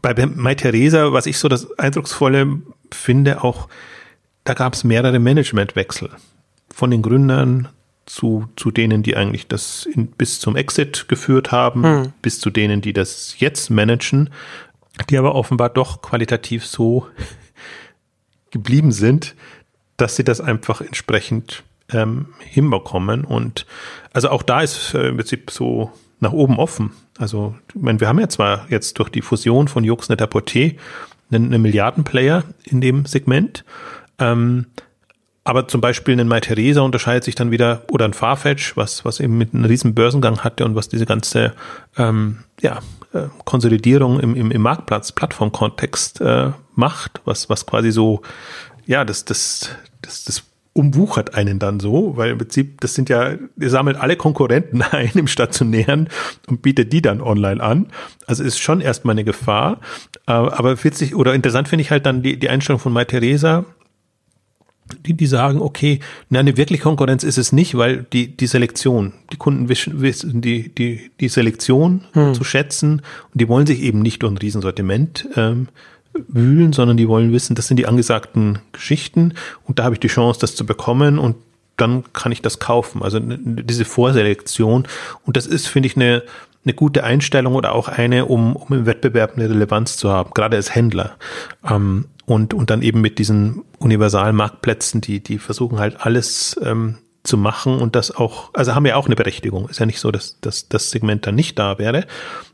bei 0.02 0.14
Mai 0.26 0.56
Theresa, 0.56 1.14
was 1.14 1.26
ich 1.26 1.38
so 1.38 1.48
das 1.48 1.78
Eindrucksvolle 1.78 2.62
finde, 2.92 3.44
auch 3.44 3.68
da 4.44 4.54
gab 4.54 4.74
es 4.74 4.84
mehrere 4.84 5.20
Managementwechsel. 5.20 6.10
von 6.74 6.90
den 6.90 7.02
Gründern 7.02 7.68
zu, 8.06 8.48
zu 8.56 8.72
denen, 8.72 9.04
die 9.04 9.16
eigentlich 9.16 9.48
das 9.48 9.86
in, 9.86 10.08
bis 10.08 10.40
zum 10.40 10.56
Exit 10.56 11.08
geführt 11.08 11.52
haben, 11.52 11.84
hm. 11.84 12.14
bis 12.22 12.40
zu 12.40 12.50
denen, 12.50 12.82
die 12.82 12.94
das 12.94 13.36
jetzt 13.40 13.70
managen, 13.70 14.30
die 15.10 15.18
aber 15.18 15.36
offenbar 15.36 15.70
doch 15.70 16.02
qualitativ 16.02 16.66
so 16.66 17.08
geblieben 18.52 18.92
sind, 18.92 19.36
dass 19.98 20.16
sie 20.16 20.24
das 20.24 20.42
einfach 20.42 20.82
entsprechend 20.82 21.64
ähm, 21.92 22.28
hinbekommen. 22.40 23.24
Und 23.24 23.66
also 24.14 24.30
auch 24.30 24.44
da 24.44 24.62
ist 24.62 24.94
äh, 24.94 25.10
im 25.10 25.18
Prinzip 25.18 25.52
so 25.52 25.92
nach 26.22 26.32
oben 26.32 26.58
offen. 26.58 26.92
Also, 27.18 27.56
ich 27.76 27.82
meine, 27.82 28.00
wir 28.00 28.08
haben 28.08 28.20
ja 28.20 28.30
zwar 28.30 28.68
jetzt 28.70 28.98
durch 29.00 29.10
die 29.10 29.22
Fusion 29.22 29.68
von 29.68 29.84
Juxnet 29.84 30.22
Porté 30.22 30.78
einen, 31.32 31.46
einen 31.48 31.62
Milliardenplayer 31.62 32.44
in 32.64 32.80
dem 32.80 33.06
Segment, 33.06 33.66
ähm, 34.20 34.68
aber 35.44 35.68
zum 35.68 35.82
Beispiel 35.82 36.20
ein 36.20 36.28
MyTheresa 36.28 36.82
unterscheidet 36.82 37.24
sich 37.24 37.34
dann 37.34 37.50
wieder, 37.50 37.84
oder 37.90 38.06
ein 38.06 38.14
Farfetch, 38.14 38.78
was, 38.78 39.04
was 39.06 39.20
eben 39.20 39.38
mit 39.40 39.54
einem 39.54 39.66
riesen 39.66 39.96
Börsengang 39.96 40.40
hatte 40.44 40.64
und 40.66 40.76
was 40.76 40.88
diese 40.88 41.08
ganze 41.08 41.54
ähm, 41.98 42.44
ja, 42.62 42.80
äh, 43.14 43.24
Konsolidierung 43.44 44.20
im, 44.20 44.36
im, 44.36 44.52
im 44.52 44.62
Marktplatz, 44.62 45.12
Plattformkontext 45.12 46.22
äh, 46.22 46.52
macht, 46.76 47.22
was, 47.26 47.50
was 47.50 47.66
quasi 47.66 47.92
so, 47.92 48.22
ja, 48.86 49.04
das, 49.04 49.26
das, 49.26 49.70
das, 50.04 50.26
das 50.26 50.44
umwuchert 50.74 51.36
einen 51.36 51.60
dann 51.60 51.80
so, 51.80 52.16
weil 52.16 52.32
im 52.32 52.38
Prinzip, 52.38 52.80
das 52.80 52.94
sind 52.94 53.10
ja, 53.10 53.34
ihr 53.60 53.70
sammelt 53.70 53.98
alle 53.98 54.16
Konkurrenten 54.16 54.82
ein 54.92 55.12
im 55.16 55.28
Stationären 55.28 56.08
und 56.48 56.62
bietet 56.62 56.94
die 56.94 57.02
dann 57.02 57.22
online 57.22 57.62
an. 57.62 57.88
Also 58.26 58.44
ist 58.44 58.60
schon 58.60 58.80
erstmal 58.80 59.14
eine 59.14 59.24
Gefahr. 59.24 59.82
Äh, 60.28 60.32
aber 60.32 60.82
witzig 60.84 61.16
oder 61.16 61.34
interessant 61.34 61.68
finde 61.68 61.82
ich 61.82 61.92
halt 61.92 62.06
dann 62.06 62.24
die, 62.24 62.40
die 62.40 62.50
Einstellung 62.50 62.80
von 62.80 62.94
MyTheresa, 62.94 63.66
die, 65.06 65.14
die 65.14 65.26
sagen, 65.26 65.62
okay, 65.62 66.00
na, 66.30 66.40
eine 66.40 66.58
wirkliche 66.58 66.84
Konkurrenz 66.84 67.24
ist 67.24 67.38
es 67.38 67.52
nicht, 67.52 67.76
weil 67.78 68.06
die, 68.12 68.36
die 68.36 68.48
Selektion, 68.48 69.14
die 69.32 69.38
Kunden 69.38 69.70
wissen, 69.70 70.02
wissen 70.02 70.42
die, 70.42 70.74
die, 70.74 71.12
die 71.20 71.30
Selektion 71.30 72.06
hm. 72.14 72.34
zu 72.34 72.44
schätzen 72.44 73.02
und 73.32 73.42
die 73.42 73.48
wollen 73.48 73.68
sich 73.68 73.82
eben 73.82 74.02
nicht 74.02 74.22
durch 74.24 74.34
ein 74.34 74.38
Riesensortiment 74.38 75.28
ähm, 75.36 75.68
wühlen, 76.14 76.74
sondern 76.74 76.98
die 76.98 77.08
wollen 77.08 77.32
wissen, 77.32 77.56
das 77.56 77.68
sind 77.68 77.78
die 77.78 77.88
angesagten 77.88 78.60
Geschichten 78.72 79.34
und 79.66 79.80
da 79.80 79.84
habe 79.84 79.96
ich 79.96 80.00
die 80.00 80.08
Chance, 80.08 80.40
das 80.40 80.56
zu 80.56 80.66
bekommen 80.66 81.20
und 81.20 81.36
dann 81.78 82.04
kann 82.14 82.32
ich 82.32 82.42
das 82.42 82.60
kaufen. 82.60 83.02
Also 83.02 83.20
diese 83.20 83.86
Vorselektion 83.86 84.88
und 85.26 85.38
das 85.38 85.48
ist, 85.48 85.68
finde 85.68 85.88
ich, 85.88 85.96
eine, 85.96 86.24
eine 86.64 86.74
gute 86.74 87.04
Einstellung 87.04 87.56
oder 87.56 87.74
auch 87.74 87.88
eine, 87.88 88.26
um, 88.26 88.56
um 88.56 88.76
im 88.76 88.86
Wettbewerb 88.86 89.36
eine 89.36 89.50
Relevanz 89.50 89.98
zu 89.98 90.10
haben, 90.10 90.32
gerade 90.34 90.58
als 90.58 90.76
Händler. 90.76 91.16
Ähm, 91.68 92.06
und, 92.26 92.54
und 92.54 92.70
dann 92.70 92.82
eben 92.82 93.02
mit 93.02 93.20
diesen 93.20 93.64
universalen 93.80 94.36
Marktplätzen, 94.36 95.02
die, 95.02 95.22
die 95.22 95.38
versuchen 95.38 95.80
halt 95.80 96.06
alles 96.06 96.56
ähm, 96.64 96.98
zu 97.24 97.38
machen 97.38 97.80
und 97.80 97.96
das 97.96 98.16
auch, 98.16 98.52
also 98.54 98.74
haben 98.74 98.86
ja 98.86 98.96
auch 98.96 99.06
eine 99.06 99.16
Berechtigung. 99.16 99.70
Ist 99.70 99.80
ja 99.80 99.86
nicht 99.86 100.00
so, 100.00 100.12
dass, 100.12 100.40
dass 100.42 100.70
das 100.70 100.92
Segment 100.92 101.28
dann 101.28 101.36
nicht 101.36 101.60
da 101.60 101.78
wäre. 101.78 102.06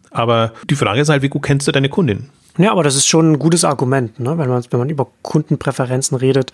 Aber 0.10 0.54
die 0.70 0.76
Frage 0.76 1.02
ist 1.02 1.10
halt, 1.10 1.22
wie 1.22 1.30
gut 1.30 1.44
kennst 1.44 1.68
du 1.68 1.72
deine 1.72 1.90
Kundin? 1.90 2.30
Ja, 2.58 2.72
aber 2.72 2.84
das 2.84 2.96
ist 2.96 3.08
schon 3.08 3.34
ein 3.34 3.40
gutes 3.40 3.64
Argument, 3.64 4.20
ne? 4.20 4.38
wenn, 4.38 4.50
man, 4.50 4.64
wenn 4.70 4.80
man 4.80 4.90
über 4.90 5.08
Kundenpräferenzen 5.22 6.18
redet 6.18 6.52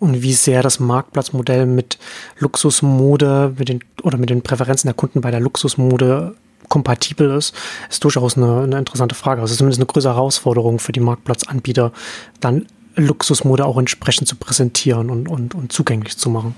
und 0.00 0.22
wie 0.22 0.32
sehr 0.32 0.62
das 0.62 0.80
Marktplatzmodell 0.80 1.66
mit 1.66 1.98
Luxusmode 2.38 3.54
mit 3.56 3.68
den, 3.68 3.80
oder 4.02 4.18
mit 4.18 4.30
den 4.30 4.42
Präferenzen 4.42 4.88
der 4.88 4.94
Kunden 4.94 5.20
bei 5.20 5.30
der 5.30 5.40
Luxusmode 5.40 6.34
kompatibel 6.68 7.36
ist, 7.36 7.54
ist 7.88 8.02
durchaus 8.02 8.36
eine, 8.36 8.62
eine 8.62 8.78
interessante 8.78 9.14
Frage. 9.14 9.42
Also 9.42 9.54
zumindest 9.54 9.80
eine 9.80 9.86
größere 9.86 10.14
Herausforderung 10.14 10.80
für 10.80 10.92
die 10.92 11.00
Marktplatzanbieter, 11.00 11.92
dann 12.40 12.66
Luxusmode 12.96 13.64
auch 13.64 13.78
entsprechend 13.78 14.28
zu 14.28 14.36
präsentieren 14.36 15.10
und, 15.10 15.28
und, 15.28 15.54
und 15.54 15.72
zugänglich 15.72 16.16
zu 16.16 16.30
machen. 16.30 16.54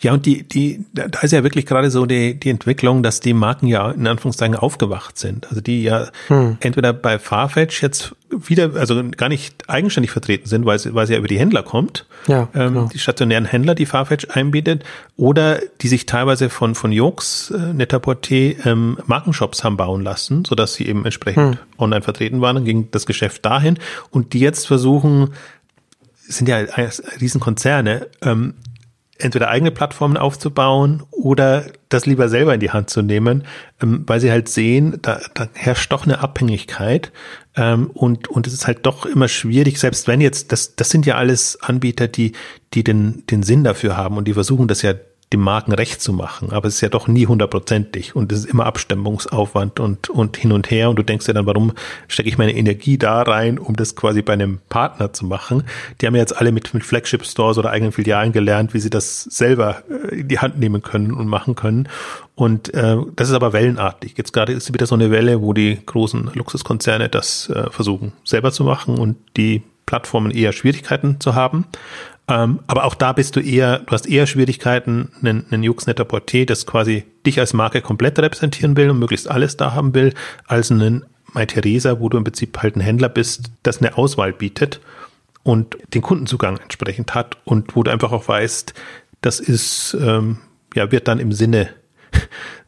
Ja, 0.00 0.12
und 0.12 0.26
die, 0.26 0.44
die, 0.44 0.84
da 0.92 1.20
ist 1.20 1.32
ja 1.32 1.42
wirklich 1.42 1.66
gerade 1.66 1.90
so 1.90 2.06
die, 2.06 2.38
die 2.38 2.50
Entwicklung, 2.50 3.02
dass 3.02 3.20
die 3.20 3.32
Marken 3.32 3.66
ja 3.66 3.90
in 3.90 4.06
Anführungszeichen 4.06 4.54
aufgewacht 4.54 5.18
sind. 5.18 5.48
Also 5.48 5.60
die 5.60 5.82
ja 5.82 6.08
hm. 6.28 6.56
entweder 6.60 6.92
bei 6.92 7.18
Farfetch 7.18 7.82
jetzt 7.82 8.14
wieder, 8.30 8.76
also 8.76 9.02
gar 9.16 9.28
nicht 9.28 9.68
eigenständig 9.68 10.10
vertreten 10.10 10.48
sind, 10.48 10.66
weil 10.66 10.78
sie, 10.78 10.94
weil 10.94 11.06
sie 11.06 11.14
ja 11.14 11.18
über 11.18 11.28
die 11.28 11.38
Händler 11.38 11.62
kommt, 11.62 12.06
ja, 12.26 12.48
ähm, 12.54 12.74
genau. 12.74 12.88
die 12.92 12.98
stationären 12.98 13.46
Händler, 13.46 13.74
die 13.74 13.86
Farfetch 13.86 14.28
einbietet, 14.30 14.84
oder 15.16 15.58
die 15.80 15.88
sich 15.88 16.06
teilweise 16.06 16.50
von, 16.50 16.74
von 16.74 16.92
Jokes, 16.92 17.50
äh, 17.50 17.72
Netaporté, 17.72 18.66
ähm, 18.66 18.98
Markenshops 19.06 19.64
haben 19.64 19.76
bauen 19.76 20.02
lassen, 20.02 20.44
sodass 20.44 20.74
sie 20.74 20.86
eben 20.86 21.04
entsprechend 21.04 21.56
hm. 21.56 21.58
online 21.78 22.02
vertreten 22.02 22.40
waren, 22.40 22.56
dann 22.56 22.64
ging 22.64 22.88
das 22.90 23.06
Geschäft 23.06 23.44
dahin 23.44 23.78
und 24.10 24.32
die 24.32 24.40
jetzt 24.40 24.66
versuchen, 24.66 25.30
sind 26.28 26.48
ja 26.48 26.58
Riesenkonzerne, 27.20 28.06
ähm, 28.22 28.54
entweder 29.18 29.48
eigene 29.48 29.70
Plattformen 29.70 30.16
aufzubauen 30.16 31.02
oder 31.10 31.66
das 31.88 32.06
lieber 32.06 32.28
selber 32.28 32.54
in 32.54 32.60
die 32.60 32.70
Hand 32.70 32.90
zu 32.90 33.02
nehmen, 33.02 33.44
ähm, 33.82 34.04
weil 34.06 34.20
sie 34.20 34.30
halt 34.30 34.48
sehen, 34.48 34.98
da, 35.02 35.20
da 35.34 35.48
herrscht 35.54 35.92
doch 35.92 36.04
eine 36.04 36.20
Abhängigkeit 36.20 37.12
ähm, 37.56 37.90
und 37.90 38.28
und 38.28 38.46
es 38.46 38.52
ist 38.52 38.66
halt 38.66 38.86
doch 38.86 39.06
immer 39.06 39.28
schwierig, 39.28 39.78
selbst 39.78 40.06
wenn 40.06 40.20
jetzt 40.20 40.52
das 40.52 40.76
das 40.76 40.90
sind 40.90 41.06
ja 41.06 41.16
alles 41.16 41.60
Anbieter, 41.60 42.08
die 42.08 42.32
die 42.74 42.84
den 42.84 43.24
den 43.26 43.42
Sinn 43.42 43.64
dafür 43.64 43.96
haben 43.96 44.16
und 44.16 44.26
die 44.26 44.34
versuchen 44.34 44.68
das 44.68 44.82
ja 44.82 44.94
dem 45.32 45.40
Marken 45.40 45.72
recht 45.72 46.00
zu 46.00 46.12
machen. 46.12 46.52
Aber 46.52 46.68
es 46.68 46.76
ist 46.76 46.80
ja 46.80 46.88
doch 46.88 47.06
nie 47.06 47.26
hundertprozentig 47.26 48.16
und 48.16 48.32
es 48.32 48.40
ist 48.40 48.44
immer 48.46 48.64
Abstimmungsaufwand 48.64 49.78
und, 49.78 50.08
und 50.08 50.36
hin 50.36 50.52
und 50.52 50.70
her. 50.70 50.88
Und 50.88 50.96
du 50.96 51.02
denkst 51.02 51.26
dir 51.26 51.34
dann, 51.34 51.46
warum 51.46 51.72
stecke 52.06 52.28
ich 52.28 52.38
meine 52.38 52.54
Energie 52.54 52.96
da 52.96 53.22
rein, 53.22 53.58
um 53.58 53.76
das 53.76 53.94
quasi 53.94 54.22
bei 54.22 54.32
einem 54.32 54.60
Partner 54.70 55.12
zu 55.12 55.26
machen? 55.26 55.64
Die 56.00 56.06
haben 56.06 56.14
ja 56.14 56.20
jetzt 56.20 56.36
alle 56.36 56.50
mit, 56.50 56.72
mit 56.72 56.82
Flagship 56.82 57.26
Stores 57.26 57.58
oder 57.58 57.70
eigenen 57.70 57.92
Filialen 57.92 58.32
gelernt, 58.32 58.72
wie 58.72 58.80
sie 58.80 58.90
das 58.90 59.24
selber 59.24 59.82
äh, 59.90 60.20
in 60.20 60.28
die 60.28 60.38
Hand 60.38 60.58
nehmen 60.58 60.80
können 60.80 61.12
und 61.12 61.28
machen 61.28 61.54
können. 61.54 61.88
Und 62.34 62.72
äh, 62.72 62.96
das 63.16 63.28
ist 63.28 63.34
aber 63.34 63.52
wellenartig. 63.52 64.14
Jetzt 64.16 64.32
gerade 64.32 64.52
ist 64.52 64.72
wieder 64.72 64.86
so 64.86 64.94
eine 64.94 65.10
Welle, 65.10 65.42
wo 65.42 65.52
die 65.52 65.78
großen 65.84 66.30
Luxuskonzerne 66.34 67.08
das 67.08 67.50
äh, 67.50 67.68
versuchen 67.70 68.12
selber 68.24 68.52
zu 68.52 68.64
machen 68.64 68.96
und 68.96 69.16
die 69.36 69.62
Plattformen 69.84 70.30
eher 70.30 70.52
Schwierigkeiten 70.52 71.18
zu 71.18 71.34
haben. 71.34 71.66
Ähm, 72.28 72.60
aber 72.66 72.84
auch 72.84 72.94
da 72.94 73.12
bist 73.12 73.36
du 73.36 73.40
eher, 73.40 73.78
du 73.78 73.92
hast 73.92 74.06
eher 74.06 74.26
Schwierigkeiten, 74.26 75.10
einen, 75.22 75.46
einen 75.50 75.62
Juxnetter 75.62 76.04
Porté, 76.04 76.44
das 76.44 76.66
quasi 76.66 77.04
dich 77.24 77.40
als 77.40 77.54
Marke 77.54 77.80
komplett 77.80 78.18
repräsentieren 78.18 78.76
will 78.76 78.90
und 78.90 78.98
möglichst 78.98 79.30
alles 79.30 79.56
da 79.56 79.72
haben 79.74 79.94
will, 79.94 80.12
als 80.46 80.70
einen 80.70 81.04
MyTheresa, 81.32 82.00
wo 82.00 82.08
du 82.08 82.18
im 82.18 82.24
Prinzip 82.24 82.58
halt 82.62 82.76
ein 82.76 82.80
Händler 82.80 83.08
bist, 83.08 83.50
das 83.62 83.78
eine 83.78 83.96
Auswahl 83.96 84.32
bietet 84.32 84.80
und 85.42 85.78
den 85.94 86.02
Kundenzugang 86.02 86.58
entsprechend 86.58 87.14
hat 87.14 87.38
und 87.44 87.74
wo 87.74 87.82
du 87.82 87.90
einfach 87.90 88.12
auch 88.12 88.28
weißt, 88.28 88.74
das 89.22 89.40
ist, 89.40 89.96
ähm, 90.00 90.38
ja, 90.74 90.92
wird 90.92 91.08
dann 91.08 91.18
im 91.18 91.32
Sinne 91.32 91.70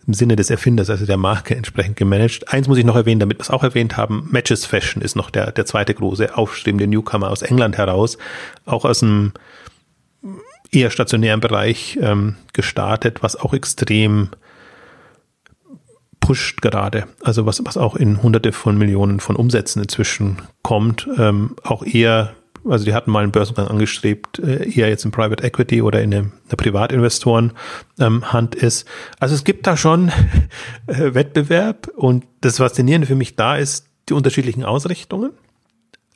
im 0.07 0.15
Sinne 0.15 0.37
des 0.37 0.51
Erfinders, 0.51 0.91
also 0.91 1.07
der 1.07 1.17
Marke 1.17 1.55
entsprechend 1.55 1.97
gemanagt. 1.97 2.53
Eins 2.53 2.69
muss 2.69 2.79
ich 2.79 2.85
noch 2.85 2.97
erwähnen, 2.97 3.21
damit 3.21 3.39
wir 3.39 3.43
es 3.43 3.51
auch 3.51 3.63
erwähnt 3.63 3.97
haben, 3.97 4.29
Matches 4.31 4.65
Fashion 4.65 5.03
ist 5.03 5.17
noch 5.17 5.31
der, 5.31 5.53
der 5.53 5.67
zweite 5.67 5.95
große 5.95 6.37
aufstrebende 6.37 6.87
Newcomer 6.87 7.31
aus 7.31 7.43
England 7.43 7.77
heraus, 7.79 8.19
auch 8.65 8.85
aus 8.85 9.03
einem 9.03 9.33
eher 10.73 10.91
stationären 10.91 11.41
Bereich 11.41 11.99
ähm, 12.01 12.37
gestartet, 12.53 13.23
was 13.23 13.37
auch 13.37 13.55
extrem 13.55 14.31
pusht 16.21 16.61
gerade, 16.61 17.07
also 17.23 17.47
was, 17.47 17.65
was 17.65 17.77
auch 17.77 17.97
in 17.97 18.23
hunderte 18.23 18.53
von 18.53 18.79
Millionen 18.79 19.21
von 19.21 19.37
Umsätzen 19.37 19.83
inzwischen 19.83 20.43
kommt, 20.63 21.09
ähm, 21.19 21.57
auch 21.65 21.83
eher 21.85 22.35
also 22.69 22.85
die 22.85 22.95
hatten 22.95 23.11
mal 23.11 23.23
einen 23.23 23.33
Börsengang 23.33 23.69
angestrebt, 23.69 24.39
äh, 24.39 24.71
eher 24.71 24.89
jetzt 24.89 25.05
in 25.05 25.11
Private 25.11 25.43
Equity 25.43 25.83
oder 25.83 26.03
in 26.03 26.13
eine, 26.15 26.33
eine 26.47 26.57
Privatinvestoren 26.57 27.53
ähm, 27.99 28.33
Hand 28.33 28.55
ist. 28.55 28.87
Also 29.19 29.35
es 29.35 29.45
gibt 29.45 29.67
da 29.67 29.77
schon 29.77 30.11
äh, 30.87 31.15
Wettbewerb 31.15 31.89
und 31.97 32.25
das 32.41 32.59
Faszinierende 32.59 33.07
für 33.07 33.15
mich 33.15 33.37
da 33.37 33.57
ist 33.57 33.87
die 34.09 34.15
unterschiedlichen 34.15 34.65
Ausrichtungen. 34.65 35.33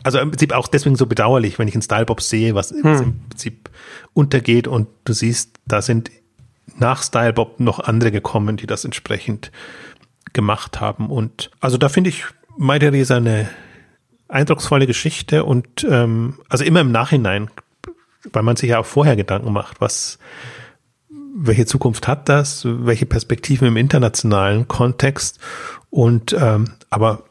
Also 0.02 0.18
im 0.18 0.30
Prinzip 0.30 0.52
auch 0.52 0.68
deswegen 0.68 0.96
so 0.96 1.06
bedauerlich, 1.06 1.58
wenn 1.58 1.66
ich 1.66 1.74
einen 1.74 1.82
Stylebop 1.82 2.20
sehe, 2.20 2.54
was, 2.54 2.70
hm. 2.70 2.80
was 2.82 3.00
im 3.00 3.20
Prinzip 3.28 3.70
untergeht 4.12 4.68
und 4.68 4.88
du 5.04 5.14
siehst, 5.14 5.58
da 5.66 5.80
sind 5.80 6.10
nach 6.76 7.02
Stylebop 7.02 7.60
noch 7.60 7.80
andere 7.80 8.10
gekommen, 8.10 8.56
die 8.56 8.66
das 8.66 8.84
entsprechend 8.84 9.50
gemacht 10.32 10.80
haben. 10.80 11.10
Und 11.10 11.50
also 11.60 11.78
da 11.78 11.88
finde 11.88 12.10
ich 12.10 12.24
My 12.58 12.78
Theresa 12.78 13.16
eine 13.16 13.48
eindrucksvolle 14.28 14.86
Geschichte 14.86 15.44
und 15.44 15.86
ähm, 15.88 16.40
also 16.48 16.64
immer 16.64 16.80
im 16.80 16.92
Nachhinein, 16.92 17.50
weil 18.32 18.42
man 18.42 18.56
sich 18.56 18.70
ja 18.70 18.78
auch 18.78 18.86
vorher 18.86 19.16
Gedanken 19.16 19.52
macht, 19.52 19.80
was 19.80 20.18
welche 21.36 21.66
Zukunft 21.66 22.06
hat 22.06 22.28
das, 22.28 22.62
welche 22.64 23.06
Perspektiven 23.06 23.66
im 23.66 23.76
internationalen 23.76 24.68
Kontext 24.68 25.40
und 25.90 26.34
ähm, 26.38 26.72
aber 26.90 27.24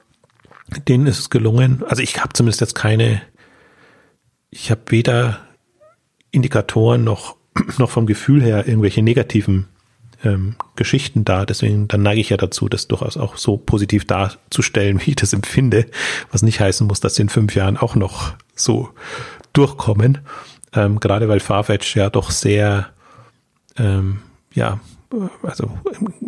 denen 0.87 1.07
ist 1.07 1.19
es 1.19 1.29
gelungen. 1.29 1.83
Also 1.87 2.01
ich 2.01 2.19
habe 2.21 2.33
zumindest 2.33 2.61
jetzt 2.61 2.75
keine, 2.75 3.21
ich 4.49 4.71
habe 4.71 4.81
weder 4.87 5.39
Indikatoren 6.31 7.03
noch 7.03 7.37
noch 7.77 7.89
vom 7.89 8.05
Gefühl 8.05 8.41
her 8.41 8.67
irgendwelche 8.67 9.01
negativen 9.01 9.67
ähm, 10.23 10.55
Geschichten 10.75 11.25
da. 11.25 11.45
Deswegen, 11.45 11.87
dann 11.87 12.01
neige 12.01 12.21
ich 12.21 12.29
ja 12.29 12.37
dazu, 12.37 12.69
das 12.69 12.87
durchaus 12.87 13.17
auch 13.17 13.37
so 13.37 13.57
positiv 13.57 14.05
darzustellen, 14.05 15.01
wie 15.05 15.11
ich 15.11 15.15
das 15.15 15.33
empfinde, 15.33 15.85
was 16.31 16.41
nicht 16.41 16.59
heißen 16.59 16.87
muss, 16.87 16.99
dass 16.99 17.15
sie 17.15 17.23
in 17.23 17.29
fünf 17.29 17.55
Jahren 17.55 17.77
auch 17.77 17.95
noch 17.95 18.33
so 18.55 18.89
durchkommen. 19.53 20.19
Ähm, 20.73 20.99
gerade 20.99 21.29
weil 21.29 21.39
Farfetch 21.39 21.95
ja 21.95 22.09
doch 22.09 22.31
sehr 22.31 22.89
ähm, 23.77 24.19
ja, 24.53 24.79
also 25.43 25.69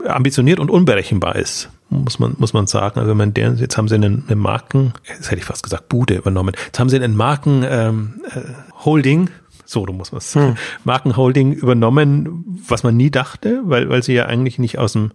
ambitioniert 0.06 0.60
und 0.60 0.70
unberechenbar 0.70 1.36
ist, 1.36 1.70
muss 1.89 2.20
man, 2.20 2.36
muss 2.38 2.54
man 2.54 2.68
sagen. 2.68 3.00
Also 3.00 3.12
wenn 3.12 3.18
man 3.18 3.34
deren, 3.34 3.58
jetzt 3.58 3.78
haben 3.78 3.88
sie 3.88 3.96
einen, 3.96 4.24
eine 4.28 4.36
Marken, 4.36 4.93
jetzt 5.08 5.32
hätte 5.32 5.39
ich 5.39 5.46
fast 5.46 5.64
gesagt 5.64 5.89
Bude 5.89 6.16
übernommen, 6.16 6.56
jetzt 6.66 6.80
haben 6.80 6.89
sie 6.89 6.98
einen 6.98 7.16
Marken 7.16 7.64
ähm, 7.68 8.22
äh, 8.30 8.41
Holding, 8.84 9.30
so 9.66 9.86
du 9.86 9.93
musst 9.93 10.13
was, 10.13 10.34
hm. 10.36 10.55
Markenholding 10.84 11.53
übernommen, 11.53 12.43
was 12.68 12.84
man 12.84 12.95
nie 12.95 13.09
dachte, 13.11 13.61
weil, 13.66 13.89
weil 13.89 14.03
sie 14.03 14.13
ja 14.13 14.28
eigentlich 14.28 14.59
nicht 14.59 14.78
aus 14.78 14.93
dem, 14.93 15.11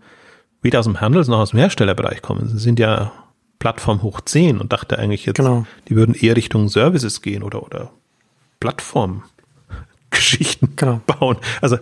weder 0.62 0.80
aus 0.80 0.86
dem 0.86 1.00
Handels- 1.00 1.28
noch 1.28 1.38
aus 1.38 1.50
dem 1.50 1.60
Herstellerbereich 1.60 2.22
kommen. 2.22 2.48
Sie 2.48 2.58
sind 2.58 2.78
ja 2.78 3.12
Plattform 3.58 4.02
hoch 4.02 4.20
10 4.20 4.58
und 4.58 4.72
dachte 4.72 4.98
eigentlich 4.98 5.26
jetzt, 5.26 5.36
genau. 5.36 5.66
die 5.88 5.96
würden 5.96 6.14
eher 6.14 6.36
Richtung 6.36 6.68
Services 6.68 7.22
gehen 7.22 7.42
oder, 7.42 7.62
oder 7.62 7.90
Plattformgeschichten 8.58 10.76
genau. 10.76 11.00
bauen. 11.06 11.36
Also 11.60 11.78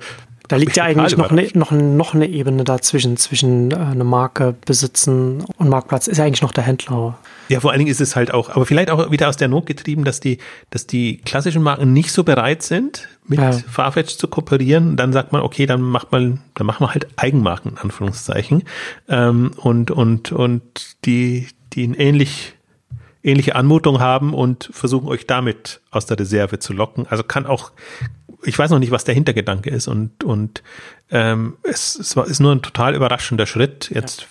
da 0.49 0.57
liegt 0.57 0.77
ja 0.77 0.85
eigentlich 0.85 1.17
noch 1.17 1.31
eine, 1.31 1.49
noch, 1.55 1.71
noch 1.71 2.15
eine 2.15 2.27
Ebene 2.27 2.65
dazwischen, 2.65 3.17
zwischen 3.17 3.71
äh, 3.71 3.77
eine 3.77 4.05
Marke 4.05 4.55
besitzen 4.67 5.45
und 5.59 5.69
Marktplatz 5.69 6.07
ist 6.09 6.19
ja 6.19 6.25
eigentlich 6.25 6.43
noch 6.43 6.53
der 6.53 6.65
Händler. 6.65 7.19
Ja, 7.49 7.61
vor 7.61 7.71
allen 7.71 7.79
Dingen 7.79 7.91
ist 7.91 8.01
es 8.01 8.17
halt 8.17 8.33
auch, 8.33 8.51
aber 8.51 8.67
vielleicht 8.67 8.91
auch 8.91 9.11
wieder 9.11 9.29
aus 9.29 9.37
der 9.37 9.49
Not 9.49 9.67
getrieben, 9.67 10.05
dass 10.05 10.21
die, 10.21 10.39
dass 10.71 10.87
die 10.87 11.19
klassischen 11.19 11.63
Marken 11.63 11.93
nicht 11.93 12.13
so 12.13 12.25
bereit 12.25 12.63
sind, 12.63 13.09
mit 13.27 13.39
ja. 13.39 13.53
Farfetch 13.53 14.17
zu 14.17 14.29
kooperieren. 14.29 14.97
Dann 14.97 15.13
sagt 15.13 15.33
man, 15.33 15.43
okay, 15.43 15.67
dann 15.67 15.81
macht 15.81 16.13
man, 16.13 16.41
dann 16.55 16.67
machen 16.67 16.85
wir 16.85 16.93
halt 16.93 17.09
Eigenmarken, 17.17 17.73
in 17.73 17.79
Anführungszeichen. 17.79 18.65
Ähm, 19.09 19.53
und, 19.57 19.91
und, 19.91 20.33
und 20.33 20.97
die, 21.05 21.49
die 21.73 21.87
ein 21.87 21.95
ähnlich 21.95 22.55
ähnliche 23.23 23.57
Anmutung 23.57 24.01
haben 24.01 24.33
und 24.33 24.71
versuchen 24.73 25.09
euch 25.09 25.27
damit 25.27 25.81
aus 25.91 26.07
der 26.07 26.19
Reserve 26.19 26.59
zu 26.59 26.73
locken. 26.73 27.07
Also 27.09 27.25
kann 27.25 27.47
auch, 27.47 27.73
ich 28.43 28.59
weiß 28.59 28.71
noch 28.71 28.79
nicht, 28.79 28.91
was 28.91 29.05
der 29.05 29.15
Hintergedanke 29.15 29.71
ist 29.71 29.89
und, 29.89 30.25
und 30.25 30.63
ähm, 31.11 31.57
es, 31.63 31.97
es 31.97 32.17
war, 32.17 32.27
ist 32.27 32.41
nur 32.41 32.53
ein 32.53 32.63
total 32.63 32.95
überraschender 32.95 33.47
Schritt 33.47 33.91
jetzt 33.93 34.23
ja. 34.23 34.27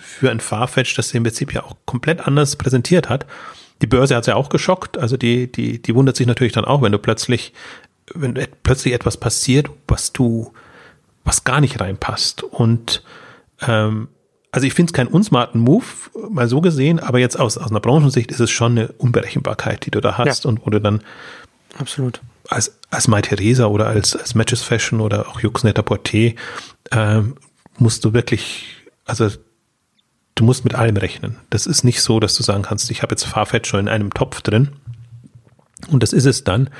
für 0.00 0.30
ein 0.30 0.40
Farfetch, 0.40 0.94
das 0.94 1.12
im 1.12 1.24
Prinzip 1.24 1.52
ja 1.52 1.64
auch 1.64 1.76
komplett 1.84 2.20
anders 2.26 2.56
präsentiert 2.56 3.08
hat. 3.08 3.26
Die 3.80 3.86
Börse 3.86 4.14
hat 4.14 4.22
es 4.22 4.26
ja 4.28 4.36
auch 4.36 4.48
geschockt, 4.48 4.96
also 4.96 5.16
die, 5.16 5.50
die, 5.50 5.82
die 5.82 5.94
wundert 5.94 6.16
sich 6.16 6.26
natürlich 6.26 6.52
dann 6.52 6.64
auch, 6.64 6.82
wenn 6.82 6.92
du 6.92 6.98
plötzlich, 6.98 7.52
wenn 8.14 8.34
plötzlich 8.62 8.94
etwas 8.94 9.16
passiert, 9.16 9.70
was 9.88 10.12
du, 10.12 10.52
was 11.24 11.42
gar 11.42 11.60
nicht 11.60 11.80
reinpasst. 11.80 12.44
Und 12.44 13.02
ähm, 13.60 14.08
also 14.52 14.66
ich 14.66 14.74
finde 14.74 14.90
es 14.90 14.92
keinen 14.92 15.08
unsmarten 15.08 15.60
Move, 15.60 15.84
mal 16.30 16.46
so 16.46 16.60
gesehen, 16.60 17.00
aber 17.00 17.18
jetzt 17.18 17.40
aus, 17.40 17.58
aus 17.58 17.70
einer 17.70 17.80
Branchensicht 17.80 18.30
ist 18.30 18.40
es 18.40 18.50
schon 18.50 18.78
eine 18.78 18.92
Unberechenbarkeit, 18.92 19.84
die 19.86 19.90
du 19.90 20.00
da 20.00 20.16
hast 20.16 20.44
ja. 20.44 20.48
und 20.50 20.64
wo 20.64 20.70
du 20.70 20.80
dann 20.80 21.02
absolut 21.76 22.20
als, 22.52 22.78
als 22.90 23.08
Mai 23.08 23.22
Theresa 23.22 23.66
oder 23.66 23.86
als, 23.86 24.16
als 24.16 24.34
Matches 24.34 24.62
Fashion 24.62 25.00
oder 25.00 25.28
auch 25.28 25.40
Jux 25.40 25.64
Netter 25.64 25.82
Porté 25.82 26.36
ähm, 26.90 27.36
musst 27.78 28.04
du 28.04 28.12
wirklich, 28.12 28.76
also 29.04 29.28
du 30.34 30.44
musst 30.44 30.64
mit 30.64 30.74
allem 30.74 30.96
rechnen. 30.96 31.36
Das 31.50 31.66
ist 31.66 31.84
nicht 31.84 32.02
so, 32.02 32.20
dass 32.20 32.34
du 32.34 32.42
sagen 32.42 32.62
kannst, 32.62 32.90
ich 32.90 33.02
habe 33.02 33.12
jetzt 33.12 33.24
Farfetch 33.24 33.68
schon 33.68 33.80
in 33.80 33.88
einem 33.88 34.12
Topf 34.12 34.40
drin 34.42 34.70
und 35.88 36.02
das 36.02 36.12
ist 36.12 36.26
es 36.26 36.44
dann. 36.44 36.70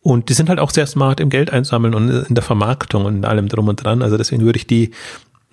Und 0.00 0.28
die 0.28 0.34
sind 0.34 0.50
halt 0.50 0.58
auch 0.58 0.70
sehr 0.70 0.86
smart 0.86 1.18
im 1.20 1.30
Geld 1.30 1.50
einsammeln 1.50 1.94
und 1.94 2.10
in 2.10 2.34
der 2.34 2.44
Vermarktung 2.44 3.06
und 3.06 3.24
allem 3.24 3.48
drum 3.48 3.68
und 3.68 3.82
dran. 3.82 4.02
Also 4.02 4.18
deswegen 4.18 4.44
würde 4.44 4.58
ich 4.58 4.66
die 4.66 4.90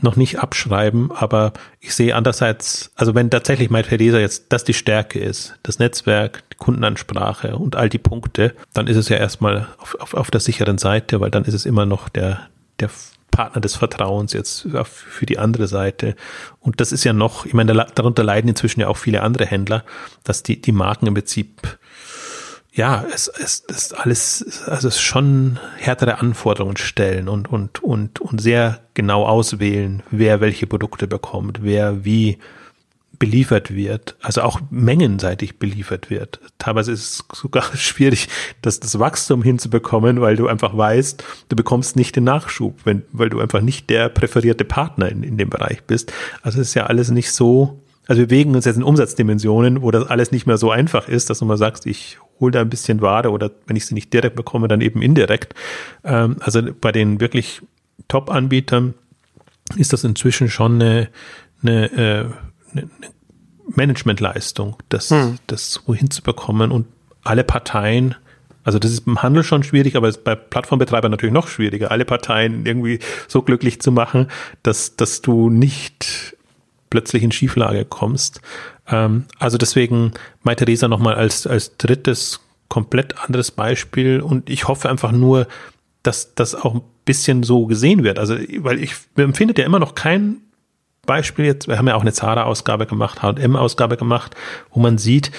noch 0.03 0.15
nicht 0.15 0.39
abschreiben, 0.39 1.11
aber 1.11 1.53
ich 1.79 1.93
sehe 1.95 2.15
andererseits, 2.15 2.91
also 2.95 3.15
wenn 3.15 3.29
tatsächlich 3.29 3.69
MyTheresa 3.69 4.19
jetzt 4.19 4.47
das 4.49 4.63
die 4.63 4.73
Stärke 4.73 5.19
ist, 5.19 5.55
das 5.63 5.79
Netzwerk, 5.79 6.43
die 6.51 6.57
Kundenansprache 6.57 7.55
und 7.57 7.75
all 7.75 7.89
die 7.89 7.97
Punkte, 7.97 8.53
dann 8.73 8.87
ist 8.87 8.97
es 8.97 9.09
ja 9.09 9.17
erstmal 9.17 9.67
auf, 9.77 9.95
auf, 9.99 10.13
auf 10.13 10.31
der 10.31 10.41
sicheren 10.41 10.77
Seite, 10.77 11.19
weil 11.19 11.31
dann 11.31 11.45
ist 11.45 11.53
es 11.53 11.65
immer 11.65 11.85
noch 11.85 12.09
der, 12.09 12.49
der 12.79 12.89
Partner 13.31 13.61
des 13.61 13.75
Vertrauens 13.75 14.33
jetzt 14.33 14.67
für 14.83 15.25
die 15.25 15.39
andere 15.39 15.67
Seite. 15.67 16.15
Und 16.59 16.81
das 16.81 16.91
ist 16.91 17.05
ja 17.05 17.13
noch, 17.13 17.45
ich 17.45 17.53
meine, 17.53 17.73
darunter 17.95 18.23
leiden 18.23 18.49
inzwischen 18.49 18.81
ja 18.81 18.87
auch 18.87 18.97
viele 18.97 19.23
andere 19.23 19.45
Händler, 19.45 19.83
dass 20.23 20.43
die, 20.43 20.61
die 20.61 20.73
Marken 20.73 21.07
im 21.07 21.13
Prinzip 21.13 21.79
ja, 22.73 23.03
es, 23.13 23.27
es, 23.27 23.63
es 23.67 23.77
ist 23.77 23.97
alles, 23.97 24.63
also 24.67 24.87
es 24.87 25.01
schon 25.01 25.59
härtere 25.77 26.19
Anforderungen 26.19 26.77
stellen 26.77 27.27
und, 27.27 27.51
und, 27.51 27.83
und, 27.83 28.21
und 28.21 28.41
sehr 28.41 28.79
genau 28.93 29.25
auswählen, 29.25 30.03
wer 30.09 30.39
welche 30.39 30.67
Produkte 30.67 31.07
bekommt, 31.07 31.63
wer 31.63 32.05
wie 32.05 32.37
beliefert 33.19 33.75
wird, 33.75 34.15
also 34.21 34.41
auch 34.41 34.61
mengenseitig 34.71 35.59
beliefert 35.59 36.09
wird. 36.09 36.39
Teilweise 36.57 36.91
ist 36.93 37.01
es 37.01 37.37
sogar 37.39 37.65
schwierig, 37.75 38.29
das, 38.61 38.79
das 38.79 38.97
Wachstum 38.97 39.43
hinzubekommen, 39.43 40.21
weil 40.21 40.37
du 40.37 40.47
einfach 40.47 40.75
weißt, 40.75 41.23
du 41.49 41.55
bekommst 41.55 41.97
nicht 41.97 42.15
den 42.15 42.23
Nachschub, 42.23 42.79
wenn, 42.85 43.03
weil 43.11 43.29
du 43.29 43.41
einfach 43.41 43.61
nicht 43.61 43.89
der 43.89 44.09
präferierte 44.09 44.65
Partner 44.65 45.09
in, 45.09 45.23
in 45.23 45.37
dem 45.37 45.49
Bereich 45.49 45.83
bist. 45.83 46.11
Also 46.41 46.61
es 46.61 46.69
ist 46.69 46.73
ja 46.73 46.87
alles 46.87 47.11
nicht 47.11 47.31
so, 47.31 47.83
also 48.07 48.21
wir 48.21 48.27
bewegen 48.27 48.55
uns 48.55 48.65
jetzt 48.65 48.77
in 48.77 48.83
Umsatzdimensionen, 48.83 49.83
wo 49.83 49.91
das 49.91 50.07
alles 50.07 50.31
nicht 50.31 50.47
mehr 50.47 50.57
so 50.57 50.71
einfach 50.71 51.07
ist, 51.07 51.29
dass 51.29 51.39
du 51.39 51.45
mal 51.45 51.57
sagst, 51.57 51.85
ich 51.85 52.17
hole 52.41 52.51
da 52.51 52.61
ein 52.61 52.69
bisschen 52.69 53.01
Ware 53.01 53.31
oder 53.31 53.51
wenn 53.67 53.75
ich 53.75 53.85
sie 53.85 53.93
nicht 53.93 54.11
direkt 54.11 54.35
bekomme, 54.35 54.67
dann 54.67 54.81
eben 54.81 55.01
indirekt. 55.01 55.53
Ähm, 56.03 56.37
also 56.39 56.61
bei 56.79 56.91
den 56.91 57.19
wirklich 57.21 57.61
Top-Anbietern 58.07 58.93
ist 59.77 59.93
das 59.93 60.03
inzwischen 60.03 60.49
schon 60.49 60.81
eine, 60.81 61.09
eine, 61.61 61.91
äh, 61.93 62.25
eine 62.73 62.89
Managementleistung, 63.67 64.75
das, 64.89 65.11
hm. 65.11 65.37
das 65.47 65.71
so 65.71 65.93
hinzubekommen 65.93 66.71
und 66.71 66.87
alle 67.23 67.43
Parteien 67.43 68.15
also 68.63 68.79
das 68.79 68.91
ist 68.91 69.07
im 69.07 69.21
Handel 69.21 69.43
schon 69.43 69.63
schwierig, 69.63 69.95
aber 69.95 70.07
ist 70.07 70.23
bei 70.23 70.35
Plattformbetreibern 70.35 71.09
natürlich 71.09 71.33
noch 71.33 71.47
schwieriger, 71.47 71.91
alle 71.91 72.05
Parteien 72.05 72.65
irgendwie 72.65 72.99
so 73.27 73.41
glücklich 73.41 73.81
zu 73.81 73.91
machen, 73.91 74.27
dass, 74.63 74.95
dass 74.95 75.21
du 75.21 75.49
nicht 75.49 76.35
plötzlich 76.89 77.23
in 77.23 77.31
Schieflage 77.31 77.85
kommst. 77.85 78.41
Ähm, 78.87 79.25
also 79.39 79.57
deswegen 79.57 80.11
Mai 80.43 80.55
Theresa 80.55 80.87
nochmal 80.87 81.15
als, 81.15 81.47
als 81.47 81.77
drittes 81.77 82.41
komplett 82.69 83.19
anderes 83.19 83.51
Beispiel 83.51 84.21
und 84.21 84.49
ich 84.49 84.67
hoffe 84.67 84.89
einfach 84.89 85.11
nur, 85.11 85.47
dass 86.03 86.35
das 86.35 86.55
auch 86.55 86.75
ein 86.75 86.81
bisschen 87.05 87.43
so 87.43 87.65
gesehen 87.65 88.03
wird. 88.03 88.17
Also, 88.17 88.35
weil 88.59 88.81
ich 88.81 88.95
empfinde 89.17 89.53
ja 89.57 89.65
immer 89.65 89.79
noch 89.79 89.93
kein 89.93 90.37
Beispiel 91.05 91.45
jetzt, 91.45 91.67
wir 91.67 91.77
haben 91.77 91.87
ja 91.87 91.95
auch 91.95 92.01
eine 92.01 92.13
Zara-Ausgabe 92.13 92.85
gemacht, 92.85 93.21
H&M-Ausgabe 93.21 93.97
gemacht, 93.97 94.35
wo 94.71 94.79
man 94.79 94.97
sieht, 94.97 95.31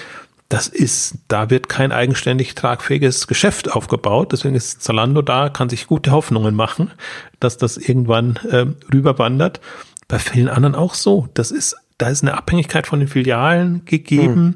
das 0.49 0.67
ist, 0.67 1.15
da 1.29 1.49
wird 1.49 1.67
kein 1.67 1.91
eigenständig 1.91 2.53
tragfähiges 2.53 3.25
Geschäft 3.25 3.71
aufgebaut. 3.71 4.33
Deswegen 4.33 4.53
ist 4.53 4.83
Zalando 4.83 5.23
da, 5.23 5.49
kann 5.49 5.69
sich 5.69 5.87
gute 5.87 6.11
Hoffnungen 6.11 6.53
machen, 6.53 6.91
dass 7.39 7.57
das 7.57 7.77
irgendwann 7.77 8.35
äh, 8.51 8.67
rüberwandert. 8.93 9.61
Bei 10.07 10.19
vielen 10.19 10.49
anderen 10.49 10.75
auch 10.75 10.93
so. 10.93 11.27
Das 11.33 11.49
ist 11.49 11.75
da 12.03 12.09
ist 12.09 12.21
eine 12.21 12.37
Abhängigkeit 12.37 12.85
von 12.85 12.99
den 12.99 13.07
Filialen 13.07 13.85
gegeben. 13.85 14.43
Mhm. 14.43 14.55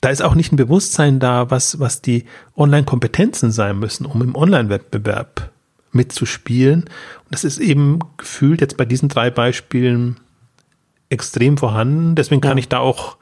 Da 0.00 0.08
ist 0.08 0.20
auch 0.20 0.34
nicht 0.34 0.50
ein 0.50 0.56
Bewusstsein 0.56 1.20
da, 1.20 1.48
was, 1.48 1.78
was 1.78 2.02
die 2.02 2.24
Online-Kompetenzen 2.56 3.52
sein 3.52 3.78
müssen, 3.78 4.04
um 4.04 4.20
im 4.20 4.34
Online-Wettbewerb 4.34 5.52
mitzuspielen. 5.92 6.80
Und 6.82 7.30
das 7.30 7.44
ist 7.44 7.58
eben 7.58 8.00
gefühlt 8.16 8.60
jetzt 8.60 8.76
bei 8.76 8.84
diesen 8.84 9.08
drei 9.08 9.30
Beispielen 9.30 10.16
extrem 11.08 11.56
vorhanden. 11.56 12.16
Deswegen 12.16 12.40
kann 12.40 12.56
ja. 12.56 12.62
ich 12.62 12.68
da 12.68 12.78
auch, 12.78 13.16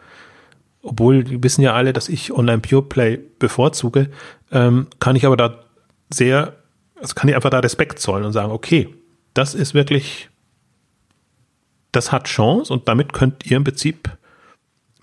obwohl 0.81 1.25
die 1.25 1.43
wissen 1.43 1.61
ja 1.61 1.75
alle, 1.75 1.93
dass 1.93 2.09
ich 2.09 2.33
Online 2.33 2.61
Pure 2.61 2.85
Play 2.85 3.19
bevorzuge, 3.39 4.09
ähm, 4.51 4.87
kann 5.01 5.17
ich 5.17 5.27
aber 5.27 5.37
da 5.37 5.65
sehr, 6.09 6.57
also 6.99 7.15
kann 7.15 7.29
ich 7.29 7.35
einfach 7.35 7.51
da 7.51 7.59
Respekt 7.59 7.99
zollen 7.99 8.25
und 8.25 8.33
sagen, 8.33 8.53
okay, 8.53 8.89
das 9.35 9.55
ist 9.55 9.75
wirklich 9.75 10.31
das 11.93 12.13
hat 12.13 12.25
Chance 12.25 12.73
und 12.73 12.89
damit 12.89 13.13
könnt 13.13 13.47
ihr 13.47 13.57
im 13.57 13.65
Prinzip 13.65 14.11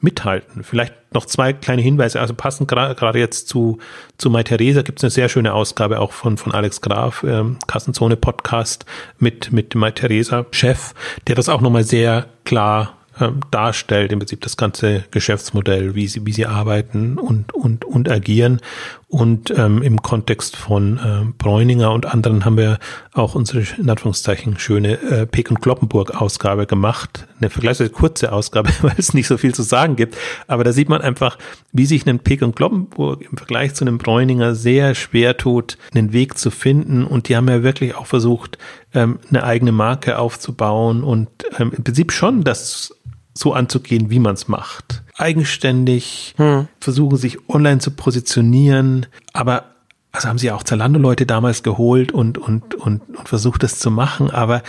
mithalten. 0.02 0.64
Vielleicht 0.64 0.94
noch 1.14 1.26
zwei 1.26 1.52
kleine 1.52 1.82
Hinweise, 1.82 2.22
also 2.22 2.34
passend 2.34 2.70
gerade 2.70 3.20
jetzt 3.20 3.48
zu, 3.48 3.80
zu 4.18 4.30
Mai 4.30 4.44
Theresa 4.44 4.82
gibt 4.82 5.00
es 5.00 5.04
eine 5.04 5.12
sehr 5.12 5.30
schöne 5.30 5.54
Ausgabe 5.54 6.00
auch 6.00 6.14
von, 6.14 6.38
von 6.38 6.54
Alex 6.54 6.82
Graf, 6.82 7.24
ähm, 7.28 7.58
Kassenzone 7.68 8.16
Podcast 8.16 8.86
mit, 9.18 9.52
mit 9.52 9.76
Mai 9.76 9.92
Theresa 9.92 10.46
Chef, 10.52 10.94
der 11.28 11.36
das 11.36 11.50
auch 11.50 11.62
nochmal 11.62 11.84
sehr 11.84 12.28
klar 12.44 12.98
ähm, 13.20 13.40
darstellt, 13.52 14.12
im 14.12 14.20
Prinzip 14.20 14.42
das 14.42 14.58
ganze 14.58 15.06
Geschäftsmodell, 15.12 15.96
wie 15.96 16.08
sie, 16.08 16.26
wie 16.26 16.34
sie 16.34 16.46
arbeiten 16.46 17.18
und, 17.18 17.54
und, 17.54 17.86
und 17.86 18.10
agieren. 18.10 18.62
Und 19.08 19.54
ähm, 19.56 19.84
im 19.84 20.02
Kontext 20.02 20.56
von 20.56 20.98
äh, 20.98 21.32
Bräuninger 21.38 21.92
und 21.92 22.08
anderen 22.08 22.44
haben 22.44 22.58
wir 22.58 22.80
auch 23.14 23.36
unsere, 23.36 23.64
in 23.78 23.90
Anführungszeichen, 23.90 24.58
schöne 24.58 25.00
äh, 25.00 25.28
Peek 25.28 25.52
und 25.52 25.62
Kloppenburg-Ausgabe 25.62 26.66
gemacht. 26.66 27.28
Eine 27.40 27.52
vergleichsweise 27.52 27.92
kurze 27.92 28.32
Ausgabe, 28.32 28.70
weil 28.82 28.96
es 28.98 29.14
nicht 29.14 29.28
so 29.28 29.38
viel 29.38 29.54
zu 29.54 29.62
sagen 29.62 29.96
gibt. 29.96 30.18
Aber 30.48 30.64
da 30.64 30.72
sieht 30.72 30.90
man 30.90 31.02
einfach, 31.02 31.38
wie 31.72 31.86
sich 31.86 32.08
ein 32.08 32.20
Peek 32.20 32.42
und 32.42 32.56
Kloppenburg 32.56 33.22
im 33.22 33.38
Vergleich 33.38 33.76
zu 33.76 33.86
einem 33.86 34.00
Bräuninger 34.00 34.56
sehr 34.56 34.96
schwer 34.96 35.38
tut, 35.38 35.78
einen 35.94 36.12
Weg 36.12 36.40
zu 36.40 36.50
finden. 36.50 37.06
Und 37.06 37.30
die 37.30 37.36
haben 37.36 37.48
ja 37.48 37.62
wirklich 37.62 37.96
auch 37.96 38.08
versucht, 38.08 38.58
ähm, 38.96 39.20
eine 39.30 39.44
eigene 39.44 39.72
Marke 39.72 40.18
aufzubauen 40.18 41.04
und 41.04 41.30
ähm, 41.60 41.72
im 41.78 41.84
Prinzip 41.84 42.12
schon 42.12 42.44
das 42.44 42.96
so 43.38 43.54
anzugehen, 43.54 44.10
wie 44.10 44.20
man 44.20 44.34
es 44.34 44.48
macht. 44.48 45.04
Eigenständig, 45.16 46.34
hm. 46.38 46.68
versuchen 46.80 47.18
sich 47.18 47.50
online 47.50 47.80
zu 47.80 47.92
positionieren, 47.92 49.06
aber 49.34 49.76
also 50.12 50.30
haben 50.30 50.38
sie 50.38 50.52
auch 50.52 50.64
Zalando-Leute 50.64 51.26
damals 51.26 51.62
geholt 51.62 52.14
und, 52.14 52.38
und, 52.38 52.74
und, 52.76 53.02
und 53.16 53.28
versucht 53.30 53.64
das 53.64 53.80
zu 53.80 53.92
machen, 53.92 54.32
aber 54.32 54.64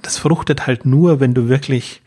das 0.00 0.18
fruchtet 0.18 0.66
halt 0.66 0.86
nur, 0.86 1.20
wenn 1.20 1.34
du 1.34 1.48
wirklich 1.48 2.02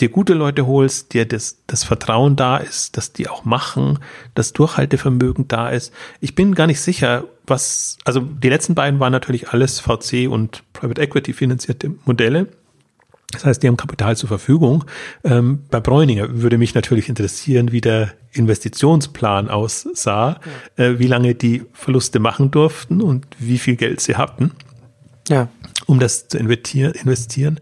dir 0.00 0.08
gute 0.08 0.34
Leute 0.34 0.66
holst, 0.66 1.14
dir 1.14 1.26
das, 1.26 1.62
das 1.66 1.84
Vertrauen 1.84 2.36
da 2.36 2.56
ist, 2.56 2.96
dass 2.96 3.12
die 3.12 3.28
auch 3.28 3.44
machen, 3.44 4.00
das 4.34 4.52
Durchhaltevermögen 4.52 5.48
da 5.48 5.70
ist. 5.70 5.92
Ich 6.20 6.34
bin 6.34 6.54
gar 6.54 6.66
nicht 6.66 6.80
sicher, 6.80 7.24
was, 7.46 7.98
also 8.04 8.20
die 8.20 8.48
letzten 8.48 8.74
beiden 8.74 8.98
waren 9.00 9.12
natürlich 9.12 9.50
alles 9.50 9.80
VC 9.80 10.28
und 10.28 10.64
Private 10.72 11.00
Equity 11.00 11.32
finanzierte 11.32 11.94
Modelle. 12.04 12.48
Das 13.34 13.44
heißt, 13.44 13.62
die 13.62 13.68
haben 13.68 13.76
Kapital 13.76 14.16
zur 14.16 14.28
Verfügung. 14.28 14.84
Ähm, 15.22 15.64
bei 15.70 15.80
Bräuninger 15.80 16.40
würde 16.40 16.58
mich 16.58 16.74
natürlich 16.74 17.08
interessieren, 17.08 17.72
wie 17.72 17.80
der 17.80 18.12
Investitionsplan 18.32 19.48
aussah, 19.48 20.40
ja. 20.76 20.84
äh, 20.84 20.98
wie 20.98 21.06
lange 21.06 21.34
die 21.34 21.62
Verluste 21.72 22.18
machen 22.18 22.50
durften 22.50 23.02
und 23.02 23.26
wie 23.38 23.58
viel 23.58 23.76
Geld 23.76 24.00
sie 24.00 24.16
hatten, 24.16 24.52
ja. 25.28 25.48
um 25.86 26.00
das 26.00 26.28
zu 26.28 26.38
investieren. 26.38 27.60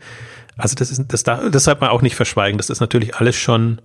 Also 0.56 0.74
das 0.74 0.90
ist, 0.90 1.04
das, 1.08 1.22
da, 1.24 1.48
das 1.48 1.64
sollte 1.64 1.80
man 1.80 1.90
auch 1.90 2.02
nicht 2.02 2.14
verschweigen, 2.14 2.58
dass 2.58 2.68
das 2.68 2.80
natürlich 2.80 3.16
alles 3.16 3.36
schon 3.36 3.80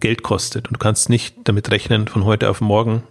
Geld 0.00 0.22
kostet 0.22 0.68
und 0.68 0.74
du 0.74 0.78
kannst 0.78 1.10
nicht 1.10 1.36
damit 1.44 1.70
rechnen, 1.70 2.08
von 2.08 2.24
heute 2.24 2.48
auf 2.48 2.60
morgen 2.60 3.02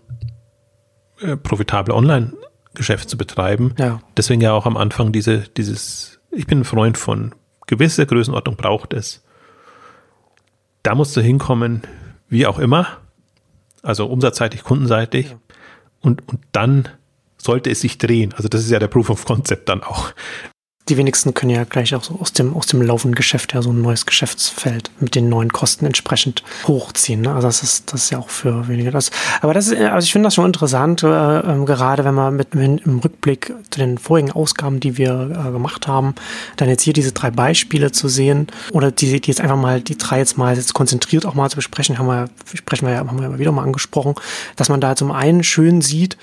äh, 1.22 1.38
profitable 1.38 1.94
Online-Geschäft 1.94 3.10
zu 3.10 3.18
betreiben. 3.18 3.74
Ja. 3.78 4.02
Deswegen 4.18 4.42
ja 4.42 4.54
auch 4.54 4.66
am 4.66 4.78
Anfang 4.78 5.12
diese, 5.12 5.40
dieses, 5.58 6.20
ich 6.32 6.48
bin 6.48 6.62
ein 6.62 6.66
Freund 6.66 6.98
von 6.98 7.36
gewisse 7.70 8.06
Größenordnung 8.06 8.56
braucht 8.56 8.94
es. 8.94 9.24
Da 10.82 10.96
musst 10.96 11.16
du 11.16 11.22
hinkommen, 11.22 11.84
wie 12.28 12.48
auch 12.48 12.58
immer, 12.58 12.98
also 13.84 14.08
umsatzseitig, 14.08 14.64
kundenseitig, 14.64 15.30
ja. 15.30 15.40
und, 16.02 16.28
und 16.28 16.42
dann 16.52 16.90
sollte 17.38 17.70
es 17.70 17.82
sich 17.82 17.98
drehen. 17.98 18.34
Also 18.34 18.50
das 18.50 18.62
ist 18.62 18.72
ja 18.72 18.80
der 18.80 18.88
Proof 18.88 19.10
of 19.10 19.24
Concept 19.26 19.70
dann 19.70 19.84
auch 19.84 20.12
die 20.90 20.98
wenigsten 20.98 21.34
können 21.34 21.52
ja 21.52 21.64
gleich 21.64 21.94
auch 21.96 22.04
so 22.04 22.18
aus 22.20 22.34
dem, 22.34 22.56
aus 22.56 22.66
dem 22.66 22.82
laufenden 22.82 23.16
Geschäft 23.16 23.54
ja 23.54 23.62
so 23.62 23.72
ein 23.72 23.82
neues 23.82 24.06
Geschäftsfeld 24.06 24.92
mit 25.00 25.16
den 25.16 25.30
neuen 25.30 25.52
Kosten 25.52 25.86
entsprechend 25.86 26.44
hochziehen. 26.68 27.22
Ne? 27.22 27.34
Also 27.34 27.48
das 27.48 27.64
ist, 27.64 27.94
das 27.94 28.04
ist 28.04 28.10
ja 28.10 28.18
auch 28.18 28.30
für 28.30 28.68
weniger 28.68 28.92
das. 28.92 29.12
Aber 29.42 29.54
das 29.54 29.68
ist, 29.68 29.80
also 29.80 30.06
ich 30.06 30.12
finde 30.12 30.28
das 30.28 30.36
schon 30.36 30.46
interessant, 30.46 31.04
äh, 31.04 31.08
äh, 31.08 31.66
gerade 31.66 32.04
wenn 32.06 32.16
man 32.16 32.36
mit, 32.36 32.56
mit, 32.56 32.86
im 32.86 33.00
Rückblick 33.00 33.54
zu 33.70 33.80
den 33.80 33.98
vorigen 33.98 34.32
Ausgaben, 34.32 34.80
die 34.80 34.98
wir 34.98 35.46
äh, 35.48 35.52
gemacht 35.52 35.88
haben, 35.88 36.16
dann 36.58 36.70
jetzt 36.70 36.84
hier 36.84 36.94
diese 36.94 37.12
drei 37.12 37.32
Beispiele 37.32 37.92
zu 37.92 38.08
sehen 38.08 38.48
oder 38.72 38.92
die, 38.92 39.20
die 39.20 39.28
jetzt 39.28 39.42
einfach 39.42 39.58
mal, 39.58 39.82
die 39.82 39.98
drei 39.98 40.20
jetzt 40.20 40.38
mal 40.38 40.56
jetzt 40.56 40.74
konzentriert 40.74 41.26
auch 41.26 41.36
mal 41.36 41.50
zu 41.50 41.56
besprechen, 41.56 41.98
haben 42.00 42.08
wir, 42.08 42.30
sprechen 42.54 42.88
wir 42.88 42.94
ja, 42.94 43.00
haben 43.00 43.20
wir 43.20 43.30
ja 43.30 43.40
wieder 43.40 43.52
mal 43.52 43.64
angesprochen, 43.64 44.16
dass 44.56 44.70
man 44.70 44.82
da 44.82 44.96
zum 44.96 45.12
einen 45.12 45.44
schön 45.44 45.82
sieht, 45.82 46.18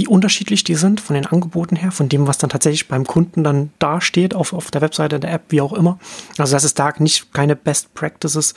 wie 0.00 0.08
unterschiedlich 0.08 0.64
die 0.64 0.76
sind 0.76 0.98
von 0.98 1.12
den 1.12 1.26
Angeboten 1.26 1.76
her, 1.76 1.92
von 1.92 2.08
dem, 2.08 2.26
was 2.26 2.38
dann 2.38 2.48
tatsächlich 2.48 2.88
beim 2.88 3.06
Kunden 3.06 3.44
dann 3.44 3.68
dasteht, 3.78 4.34
auf, 4.34 4.54
auf 4.54 4.70
der 4.70 4.80
Webseite 4.80 5.20
der 5.20 5.30
App, 5.30 5.42
wie 5.50 5.60
auch 5.60 5.74
immer. 5.74 5.98
Also, 6.38 6.54
dass 6.54 6.64
es 6.64 6.72
da 6.72 6.90
nicht 6.98 7.34
keine 7.34 7.54
Best 7.54 7.92
Practices 7.92 8.54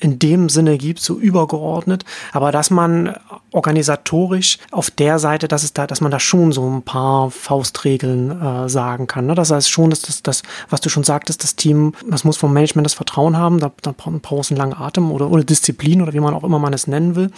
in 0.00 0.18
dem 0.18 0.48
Sinne 0.48 0.78
gibt, 0.78 1.00
so 1.00 1.18
übergeordnet, 1.18 2.06
aber 2.32 2.52
dass 2.52 2.70
man 2.70 3.16
organisatorisch 3.50 4.56
auf 4.70 4.90
der 4.90 5.18
Seite, 5.18 5.46
dass 5.46 5.62
es 5.62 5.74
da, 5.74 5.86
dass 5.86 6.00
man 6.00 6.10
da 6.10 6.20
schon 6.20 6.52
so 6.52 6.66
ein 6.66 6.82
paar 6.82 7.30
Faustregeln 7.30 8.40
äh, 8.40 8.68
sagen 8.70 9.06
kann. 9.06 9.26
Ne? 9.26 9.34
Das 9.34 9.50
heißt 9.50 9.68
schon, 9.68 9.90
dass 9.90 10.00
das, 10.00 10.22
das, 10.22 10.42
was 10.70 10.80
du 10.80 10.88
schon 10.88 11.04
sagtest, 11.04 11.42
das 11.42 11.56
Team, 11.56 11.92
das 12.08 12.24
muss 12.24 12.38
vom 12.38 12.54
Management 12.54 12.86
das 12.86 12.94
Vertrauen 12.94 13.36
haben, 13.36 13.58
da, 13.58 13.72
da 13.82 13.92
braucht 13.92 14.50
einen 14.50 14.58
langen 14.58 14.74
Atem 14.74 15.10
oder, 15.10 15.30
oder 15.30 15.44
Disziplin 15.44 16.00
oder 16.00 16.14
wie 16.14 16.20
man 16.20 16.32
auch 16.32 16.44
immer 16.44 16.58
man 16.58 16.72
es 16.72 16.86
nennen 16.86 17.14
will. 17.14 17.30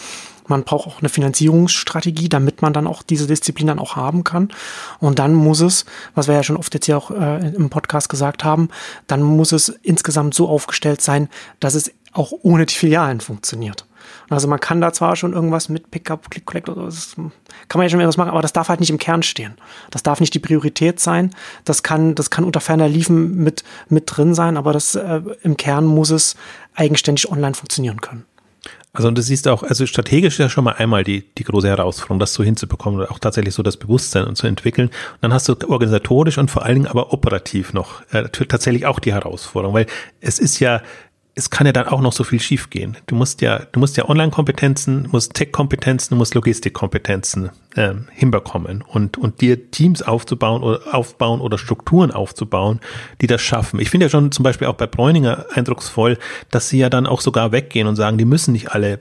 Man 0.51 0.65
braucht 0.65 0.89
auch 0.89 0.99
eine 0.99 1.09
Finanzierungsstrategie, 1.09 2.29
damit 2.29 2.61
man 2.61 2.73
dann 2.73 2.87
auch 2.87 3.03
diese 3.03 3.27
Disziplin 3.27 3.69
dann 3.69 3.79
auch 3.79 3.97
haben 3.97 4.25
kann. 4.25 4.49
Und 4.99 5.19
dann 5.19 5.33
muss 5.33 5.61
es, 5.61 5.87
was 6.15 6.29
wir 6.29 6.35
ja 6.35 6.43
schon 6.43 6.57
oft 6.57 6.75
jetzt 6.75 6.87
hier 6.87 6.99
auch 6.99 7.11
äh, 7.11 7.55
im 7.55 7.71
Podcast 7.71 8.09
gesagt 8.09 8.45
haben, 8.45 8.69
dann 9.07 9.23
muss 9.23 9.53
es 9.53 9.69
insgesamt 9.69 10.35
so 10.35 10.49
aufgestellt 10.49 11.01
sein, 11.01 11.29
dass 11.61 11.75
es 11.75 11.93
auch 12.13 12.33
ohne 12.43 12.67
die 12.67 12.75
Filialen 12.75 13.21
funktioniert. 13.21 13.87
Also 14.29 14.49
man 14.49 14.61
kann 14.61 14.81
da 14.81 14.93
zwar 14.93 15.17
schon 15.17 15.33
irgendwas 15.33 15.69
mit 15.69 15.91
Pickup, 15.91 16.31
Click, 16.31 16.47
Collect, 16.47 16.69
oder 16.69 16.85
das 16.85 17.15
kann 17.15 17.79
man 17.79 17.83
ja 17.83 17.89
schon 17.89 18.01
etwas 18.01 18.17
machen, 18.17 18.31
aber 18.31 18.43
das 18.43 18.53
darf 18.53 18.69
halt 18.69 18.81
nicht 18.81 18.91
im 18.91 18.99
Kern 18.99 19.23
stehen. 19.23 19.55
Das 19.91 20.03
darf 20.03 20.21
nicht 20.21 20.35
die 20.35 20.39
Priorität 20.39 21.01
sein. 21.01 21.35
Das 21.65 21.83
kann, 21.83 22.15
das 22.15 22.31
kann 22.31 22.45
unter 22.45 22.61
ferner 22.61 22.89
Liefen 22.89 23.37
mit, 23.37 23.65
mit 23.89 24.05
drin 24.07 24.35
sein, 24.35 24.57
aber 24.57 24.73
das, 24.73 24.95
äh, 24.95 25.23
im 25.43 25.57
Kern 25.57 25.85
muss 25.85 26.11
es 26.11 26.37
eigenständig 26.75 27.31
online 27.31 27.55
funktionieren 27.55 28.01
können. 28.01 28.25
Also 28.93 29.09
und 29.09 29.17
du 29.17 29.23
siehst 29.23 29.47
auch, 29.47 29.63
also 29.63 29.87
strategisch 29.87 30.35
ist 30.35 30.39
ja 30.39 30.49
schon 30.49 30.65
mal 30.65 30.73
einmal 30.73 31.05
die, 31.05 31.25
die 31.39 31.45
große 31.45 31.69
Herausforderung, 31.69 32.19
das 32.19 32.35
so 32.35 32.43
hinzubekommen 32.43 32.99
oder 33.01 33.13
auch 33.13 33.21
tatsächlich 33.21 33.55
so 33.55 33.63
das 33.63 33.77
Bewusstsein 33.77 34.25
und 34.25 34.37
zu 34.37 34.49
entwickeln. 34.49 34.89
Und 34.89 35.19
dann 35.23 35.33
hast 35.33 35.49
du 35.49 35.57
organisatorisch 35.69 36.39
und 36.39 36.51
vor 36.51 36.65
allen 36.65 36.75
Dingen 36.75 36.87
aber 36.89 37.13
operativ 37.13 37.73
noch 37.73 38.03
äh, 38.11 38.29
tatsächlich 38.29 38.87
auch 38.87 38.99
die 38.99 39.13
Herausforderung, 39.13 39.75
weil 39.75 39.87
es 40.21 40.41
ist 40.41 40.59
ja 40.59 40.83
es 41.35 41.51
kann 41.51 41.67
ja 41.67 41.73
dann 41.73 41.89
auch 41.89 42.01
noch 42.01 42.13
so 42.13 42.25
viel 42.25 42.41
schiefgehen. 42.41 42.97
Du 43.07 43.15
musst 43.15 43.41
ja, 43.41 43.61
du 43.73 43.81
musst 43.81 43.97
ja 43.97 44.09
Online-Kompetenzen, 44.09 45.09
musst 45.11 45.35
Tech-Kompetenzen, 45.35 46.15
du 46.15 46.17
musst 46.17 46.35
Logistik-Kompetenzen 46.35 47.51
ähm, 47.77 48.09
hinbekommen 48.13 48.83
und 48.87 49.17
und 49.17 49.41
dir 49.41 49.71
Teams 49.71 50.03
aufzubauen 50.03 50.63
oder 50.63 50.95
aufbauen 50.95 51.41
oder 51.41 51.57
Strukturen 51.57 52.11
aufzubauen, 52.11 52.81
die 53.21 53.27
das 53.27 53.41
schaffen. 53.41 53.81
Ich 53.81 53.91
finde 53.91 54.07
ja 54.07 54.11
schon 54.11 54.33
zum 54.33 54.43
Beispiel 54.43 54.67
auch 54.67 54.75
bei 54.75 54.87
Bräuninger 54.87 55.47
eindrucksvoll, 55.55 56.19
dass 56.51 56.69
sie 56.69 56.79
ja 56.79 56.91
dann 56.91 57.07
auch 57.07 57.21
sogar 57.21 57.53
weggehen 57.53 57.87
und 57.87 57.97
sagen, 57.97 58.19
die 58.19 58.25
müssen 58.25 58.53
nicht 58.53 58.73
alle 58.73 59.01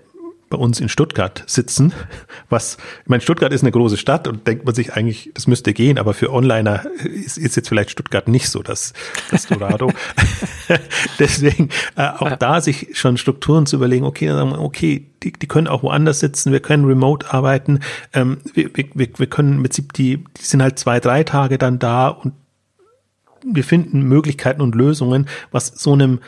bei 0.50 0.58
uns 0.58 0.80
in 0.80 0.90
Stuttgart 0.90 1.44
sitzen, 1.46 1.94
was, 2.50 2.78
ich 3.04 3.10
meine, 3.10 3.22
Stuttgart 3.22 3.54
ist 3.54 3.62
eine 3.62 3.72
große 3.72 3.98
Stadt 3.98 4.28
und 4.28 4.48
denkt 4.48 4.66
man 4.66 4.74
sich 4.74 4.94
eigentlich, 4.94 5.32
das 5.34 5.48
müsste 5.48 5.74
gehen, 5.74 5.98
aber 5.98 6.14
für 6.14 6.32
Onliner 6.32 6.86
ist, 7.04 7.38
ist 7.38 7.56
jetzt 7.56 7.70
vielleicht 7.70 7.92
Stuttgart 7.92 8.28
nicht 8.28 8.50
so 8.50 8.62
das, 8.64 8.94
das 9.32 9.46
Dorado. 9.48 9.92
Deswegen 11.20 11.70
äh, 11.96 12.08
auch 12.08 12.36
da 12.38 12.62
sich 12.62 12.98
schon 12.98 13.18
Strukturen 13.18 13.66
zu 13.66 13.76
überlegen, 13.76 14.06
okay, 14.06 14.28
dann 14.28 14.38
sagen 14.38 14.52
wir, 14.52 14.62
okay, 14.62 15.06
die, 15.24 15.34
die 15.34 15.48
können 15.48 15.68
auch 15.68 15.84
woanders 15.84 16.20
sitzen, 16.20 16.52
wir 16.52 16.62
können 16.62 16.86
remote 16.86 17.32
arbeiten, 17.32 17.80
ähm, 18.14 18.40
wir, 18.54 18.70
wir, 18.76 18.88
wir 18.94 19.28
können 19.28 19.58
im 19.58 19.64
Prinzip, 19.64 19.94
die, 19.94 20.18
die 20.18 20.44
sind 20.44 20.62
halt 20.62 20.80
zwei, 20.80 21.00
drei 21.00 21.24
Tage 21.24 21.58
dann 21.58 21.80
da 21.80 22.08
und 22.08 22.34
wir 23.44 23.64
finden 23.64 24.02
Möglichkeiten 24.02 24.62
und 24.62 24.76
Lösungen, 24.76 25.28
was 25.52 25.68
so 25.68 25.94
einem, 25.94 26.20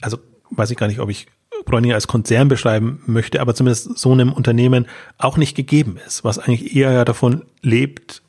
also 0.00 0.18
weiß 0.50 0.70
ich 0.70 0.76
gar 0.76 0.86
nicht, 0.86 1.00
ob 1.00 1.10
ich 1.10 1.26
Bräuninger 1.64 1.94
als 1.94 2.06
Konzern 2.06 2.48
beschreiben 2.48 3.02
möchte, 3.06 3.40
aber 3.40 3.54
zumindest 3.54 3.98
so 3.98 4.12
einem 4.12 4.32
Unternehmen 4.32 4.86
auch 5.18 5.36
nicht 5.36 5.56
gegeben 5.56 5.98
ist, 6.06 6.24
was 6.24 6.38
eigentlich 6.38 6.74
eher 6.74 7.04
davon 7.04 7.44
lebt, 7.62 8.22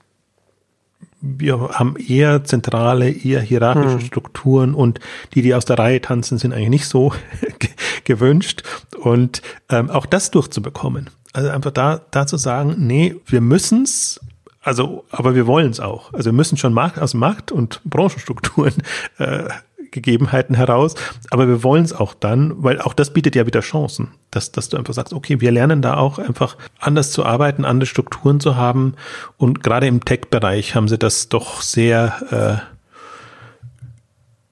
wir 1.22 1.70
haben 1.70 1.96
eher 1.98 2.44
zentrale, 2.44 3.10
eher 3.12 3.42
hierarchische 3.42 4.00
hm. 4.00 4.02
Strukturen 4.02 4.74
und 4.74 5.00
die, 5.34 5.44
die 5.44 5.54
aus 5.54 5.66
der 5.66 5.78
Reihe 5.78 6.02
tanzen, 6.02 6.38
sind 6.38 6.52
eigentlich 6.52 6.70
nicht 6.70 6.88
so 6.88 7.14
gewünscht. 8.04 8.64
Und 9.00 9.42
ähm, 9.70 9.90
auch 9.90 10.08
das 10.08 10.32
durchzubekommen. 10.32 11.10
Also 11.34 11.50
einfach 11.50 11.72
da, 11.72 12.02
da 12.12 12.26
zu 12.26 12.38
sagen, 12.38 12.76
nee, 12.80 13.16
wir 13.28 13.42
müssen's, 13.42 14.20
also, 14.64 15.06
aber 15.12 15.36
wir 15.36 15.48
wollen's 15.48 15.80
auch. 15.80 16.12
Also 16.14 16.26
wir 16.26 16.34
müssen 16.34 16.58
schon 16.58 16.74
Markt, 16.74 17.00
aus 17.00 17.14
Markt- 17.14 17.52
und 17.52 17.82
Branchenstrukturen 17.84 18.74
äh, 19.18 19.44
Gegebenheiten 19.92 20.56
heraus. 20.56 20.96
Aber 21.30 21.48
wir 21.48 21.64
wollen 21.64 21.84
es 21.84 21.94
auch 21.94 22.14
dann, 22.14 22.64
weil 22.64 22.82
auch 22.82 22.94
das 22.94 23.14
bietet 23.14 23.36
ja 23.36 23.46
wieder 23.46 23.60
Chancen, 23.62 24.10
dass, 24.32 24.52
dass 24.52 24.70
du 24.70 24.78
einfach 24.78 24.94
sagst, 24.94 25.14
okay, 25.14 25.42
wir 25.42 25.52
lernen 25.52 25.82
da 25.82 25.98
auch 25.98 26.18
einfach 26.18 26.58
anders 26.80 27.12
zu 27.12 27.26
arbeiten, 27.26 27.66
andere 27.66 27.86
Strukturen 27.86 28.40
zu 28.40 28.56
haben. 28.56 28.96
Und 29.38 29.64
gerade 29.64 29.88
im 29.88 30.04
Tech-Bereich 30.04 30.76
haben 30.76 30.88
sie 30.88 30.98
das 30.98 31.30
doch 31.30 31.62
sehr 31.62 32.64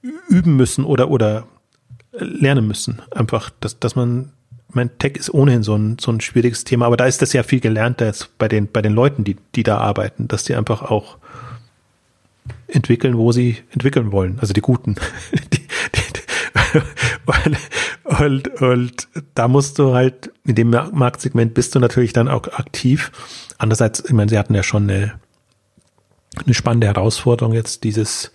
äh, 0.02 0.08
üben 0.28 0.56
müssen 0.56 0.84
oder, 0.84 1.10
oder 1.10 1.44
lernen 2.12 2.66
müssen. 2.66 3.02
Einfach, 3.10 3.50
dass, 3.60 3.78
dass 3.80 3.96
man 3.96 4.32
mein 4.72 4.98
Tech 4.98 5.16
ist 5.16 5.32
ohnehin 5.32 5.62
so 5.62 5.74
ein, 5.74 5.96
so 5.98 6.12
ein 6.12 6.20
schwieriges 6.20 6.64
Thema, 6.64 6.86
aber 6.86 6.96
da 6.96 7.06
ist 7.06 7.22
das 7.22 7.32
ja 7.32 7.42
viel 7.42 7.60
gelernter 7.60 8.06
jetzt 8.06 8.38
bei 8.38 8.46
den, 8.46 8.70
bei 8.70 8.82
den 8.82 8.92
Leuten, 8.92 9.24
die, 9.24 9.36
die 9.54 9.62
da 9.62 9.78
arbeiten, 9.78 10.28
dass 10.28 10.44
die 10.44 10.54
einfach 10.54 10.82
auch 10.82 11.18
entwickeln, 12.72 13.16
wo 13.16 13.32
sie 13.32 13.58
entwickeln 13.70 14.12
wollen. 14.12 14.38
Also 14.40 14.52
die 14.52 14.60
Guten. 14.60 14.96
die, 15.52 15.58
die, 15.58 16.80
und, 17.24 17.58
und, 18.20 18.62
und 18.62 19.08
da 19.34 19.48
musst 19.48 19.78
du 19.78 19.94
halt, 19.94 20.32
in 20.44 20.54
dem 20.54 20.70
Marktsegment 20.70 21.54
bist 21.54 21.74
du 21.74 21.80
natürlich 21.80 22.12
dann 22.12 22.28
auch 22.28 22.46
aktiv. 22.48 23.12
Andererseits, 23.58 24.04
ich 24.04 24.12
meine, 24.12 24.28
sie 24.28 24.38
hatten 24.38 24.54
ja 24.54 24.62
schon 24.62 24.90
eine, 24.90 25.14
eine 26.44 26.54
spannende 26.54 26.86
Herausforderung 26.86 27.54
jetzt, 27.54 27.84
dieses, 27.84 28.32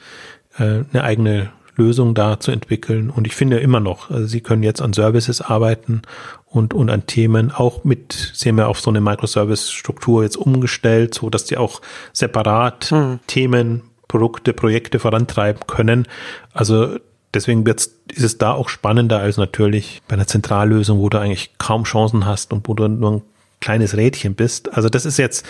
äh, 0.58 0.84
eine 0.92 1.04
eigene 1.04 1.52
Lösung 1.76 2.14
da 2.14 2.40
zu 2.40 2.52
entwickeln. 2.52 3.10
Und 3.10 3.28
ich 3.28 3.36
finde 3.36 3.60
immer 3.60 3.80
noch, 3.80 4.10
also 4.10 4.26
sie 4.28 4.42
können 4.42 4.64
jetzt 4.64 4.82
an 4.82 4.94
Services 4.94 5.42
arbeiten 5.42 6.04
und, 6.46 6.74
und 6.74 6.90
an 6.90 7.06
Themen 7.06 7.52
auch 7.52 7.84
mit, 7.84 8.32
sie 8.34 8.50
haben 8.50 8.58
ja 8.58 8.68
auf 8.68 8.80
so 8.80 8.90
eine 8.90 9.02
Microservice-Struktur 9.02 10.24
jetzt 10.24 10.38
umgestellt, 10.38 11.14
so 11.14 11.30
dass 11.30 11.46
die 11.46 11.58
auch 11.58 11.82
separat 12.14 12.86
hm. 12.92 13.20
Themen 13.28 13.84
Produkte, 14.08 14.54
Projekte 14.54 15.00
vorantreiben 15.00 15.62
können. 15.68 16.08
Also 16.54 16.98
deswegen 17.34 17.66
wird's, 17.66 17.96
ist 18.12 18.24
es 18.24 18.38
da 18.38 18.54
auch 18.54 18.70
spannender 18.70 19.20
als 19.20 19.38
natürlich 19.38 20.02
bei 20.08 20.14
einer 20.14 20.28
Zentrallösung, 20.28 21.00
wo 21.00 21.10
du 21.10 21.20
eigentlich 21.20 21.52
kaum 21.58 21.84
Chancen 21.84 22.26
hast 22.26 22.54
und 22.54 22.68
wo 22.68 22.74
du 22.74 22.88
nur 22.88 23.12
einen 23.12 23.22
kleines 23.60 23.96
Rädchen 23.98 24.36
bist. 24.36 24.74
Also 24.74 24.90
das 24.90 25.06
ist 25.06 25.18
jetzt, 25.18 25.46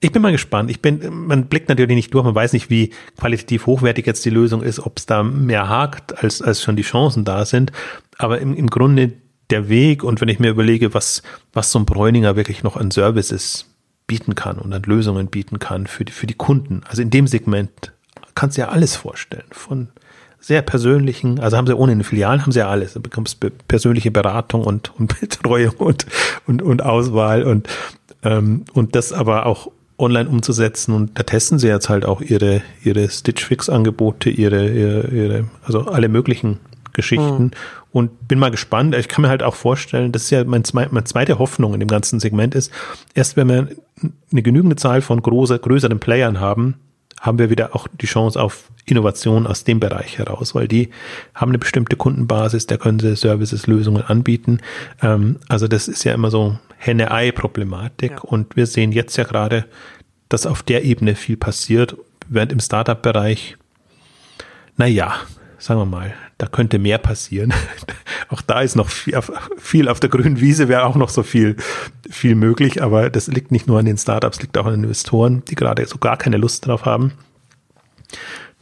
ich 0.00 0.12
bin 0.12 0.22
mal 0.22 0.32
gespannt. 0.32 0.70
Ich 0.70 0.80
bin, 0.80 1.26
man 1.26 1.46
blickt 1.46 1.68
natürlich 1.68 1.96
nicht 1.96 2.14
durch, 2.14 2.24
man 2.24 2.34
weiß 2.34 2.52
nicht, 2.52 2.70
wie 2.70 2.90
qualitativ 3.18 3.66
hochwertig 3.66 4.06
jetzt 4.06 4.24
die 4.24 4.30
Lösung 4.30 4.62
ist, 4.62 4.80
ob 4.80 4.98
es 4.98 5.06
da 5.06 5.22
mehr 5.22 5.68
hakt, 5.68 6.22
als, 6.22 6.40
als 6.40 6.62
schon 6.62 6.76
die 6.76 6.82
Chancen 6.82 7.24
da 7.24 7.44
sind. 7.44 7.72
Aber 8.16 8.40
im, 8.40 8.54
im 8.54 8.68
Grunde 8.68 9.12
der 9.50 9.68
Weg 9.68 10.04
und 10.04 10.20
wenn 10.20 10.28
ich 10.28 10.38
mir 10.38 10.50
überlege, 10.50 10.94
was, 10.94 11.22
was 11.52 11.72
so 11.72 11.78
ein 11.78 11.86
Bräuninger 11.86 12.36
wirklich 12.36 12.62
noch 12.62 12.76
an 12.76 12.90
Services 12.90 13.67
bieten 14.08 14.34
kann 14.34 14.58
und 14.58 14.72
an 14.72 14.82
Lösungen 14.82 15.28
bieten 15.28 15.60
kann 15.60 15.86
für 15.86 16.04
die, 16.04 16.12
für 16.12 16.26
die 16.26 16.34
Kunden. 16.34 16.82
Also 16.88 17.02
in 17.02 17.10
dem 17.10 17.28
Segment 17.28 17.92
kannst 18.34 18.56
du 18.56 18.62
ja 18.62 18.68
alles 18.70 18.96
vorstellen. 18.96 19.44
Von 19.52 19.88
sehr 20.40 20.62
persönlichen, 20.62 21.38
also 21.38 21.56
haben 21.56 21.66
sie 21.66 21.76
ohne 21.76 21.92
eine 21.92 22.04
Filialen, 22.04 22.42
haben 22.42 22.52
sie 22.52 22.60
ja 22.60 22.68
alles. 22.68 22.94
Du 22.94 23.00
bekommst 23.00 23.38
persönliche 23.68 24.10
Beratung 24.10 24.64
und, 24.64 24.98
und 24.98 25.20
Betreuung 25.20 25.74
und, 25.76 26.06
und, 26.46 26.62
und 26.62 26.82
Auswahl 26.82 27.44
und, 27.44 27.68
ähm, 28.24 28.64
und 28.72 28.96
das 28.96 29.12
aber 29.12 29.46
auch 29.46 29.70
online 29.98 30.28
umzusetzen 30.28 30.94
und 30.94 31.18
da 31.18 31.24
testen 31.24 31.58
sie 31.58 31.66
jetzt 31.66 31.88
halt 31.88 32.04
auch 32.04 32.20
ihre, 32.20 32.62
ihre 32.84 33.10
Stitch 33.10 33.44
Fix 33.44 33.68
Angebote, 33.68 34.30
ihre, 34.30 34.68
ihre, 34.68 35.08
ihre, 35.08 35.44
also 35.64 35.86
alle 35.86 36.08
möglichen 36.08 36.60
Geschichten 36.92 37.44
mhm. 37.44 37.50
und 37.92 38.28
bin 38.28 38.38
mal 38.38 38.50
gespannt. 38.50 38.94
Ich 38.94 39.08
kann 39.08 39.22
mir 39.22 39.28
halt 39.28 39.42
auch 39.42 39.56
vorstellen, 39.56 40.12
das 40.12 40.22
ist 40.22 40.30
ja 40.30 40.44
mein, 40.44 40.62
meine 40.72 41.04
zweite 41.04 41.40
Hoffnung 41.40 41.74
in 41.74 41.80
dem 41.80 41.88
ganzen 41.88 42.20
Segment 42.20 42.54
ist, 42.54 42.72
erst 43.14 43.36
wenn 43.36 43.48
wir 43.48 43.68
eine 44.30 44.42
genügende 44.42 44.76
Zahl 44.76 45.02
von 45.02 45.22
großer, 45.22 45.58
größeren 45.58 46.00
Playern 46.00 46.40
haben, 46.40 46.76
haben 47.20 47.38
wir 47.38 47.50
wieder 47.50 47.74
auch 47.74 47.88
die 47.88 48.06
Chance 48.06 48.40
auf 48.40 48.70
Innovation 48.86 49.46
aus 49.46 49.64
dem 49.64 49.80
Bereich 49.80 50.18
heraus, 50.18 50.54
weil 50.54 50.68
die 50.68 50.90
haben 51.34 51.50
eine 51.50 51.58
bestimmte 51.58 51.96
Kundenbasis, 51.96 52.66
da 52.66 52.76
können 52.76 53.00
sie 53.00 53.16
Services, 53.16 53.66
Lösungen 53.66 54.02
anbieten. 54.02 54.60
Ähm, 55.02 55.38
also 55.48 55.68
das 55.68 55.88
ist 55.88 56.04
ja 56.04 56.14
immer 56.14 56.30
so 56.30 56.58
Henne-Ei-Problematik 56.78 58.10
ja. 58.12 58.18
und 58.20 58.56
wir 58.56 58.66
sehen 58.66 58.92
jetzt 58.92 59.16
ja 59.16 59.24
gerade, 59.24 59.66
dass 60.28 60.46
auf 60.46 60.62
der 60.62 60.84
Ebene 60.84 61.16
viel 61.16 61.36
passiert, 61.36 61.96
während 62.28 62.52
im 62.52 62.60
Startup-Bereich, 62.60 63.56
naja, 64.76 65.14
sagen 65.68 65.80
wir 65.80 65.84
mal, 65.84 66.14
da 66.38 66.46
könnte 66.46 66.78
mehr 66.78 66.96
passieren. 66.96 67.52
auch 68.30 68.40
da 68.40 68.62
ist 68.62 68.74
noch 68.74 68.88
viel 68.88 69.14
auf, 69.14 69.30
viel 69.58 69.88
auf 69.88 70.00
der 70.00 70.08
grünen 70.08 70.40
Wiese, 70.40 70.66
wäre 70.68 70.86
auch 70.86 70.96
noch 70.96 71.10
so 71.10 71.22
viel, 71.22 71.56
viel 72.08 72.36
möglich, 72.36 72.82
aber 72.82 73.10
das 73.10 73.26
liegt 73.26 73.52
nicht 73.52 73.66
nur 73.66 73.78
an 73.78 73.84
den 73.84 73.98
Startups, 73.98 74.40
liegt 74.40 74.56
auch 74.56 74.64
an 74.64 74.72
den 74.72 74.84
Investoren, 74.84 75.44
die 75.44 75.56
gerade 75.56 75.84
so 75.84 75.98
gar 75.98 76.16
keine 76.16 76.38
Lust 76.38 76.66
drauf 76.66 76.86
haben, 76.86 77.12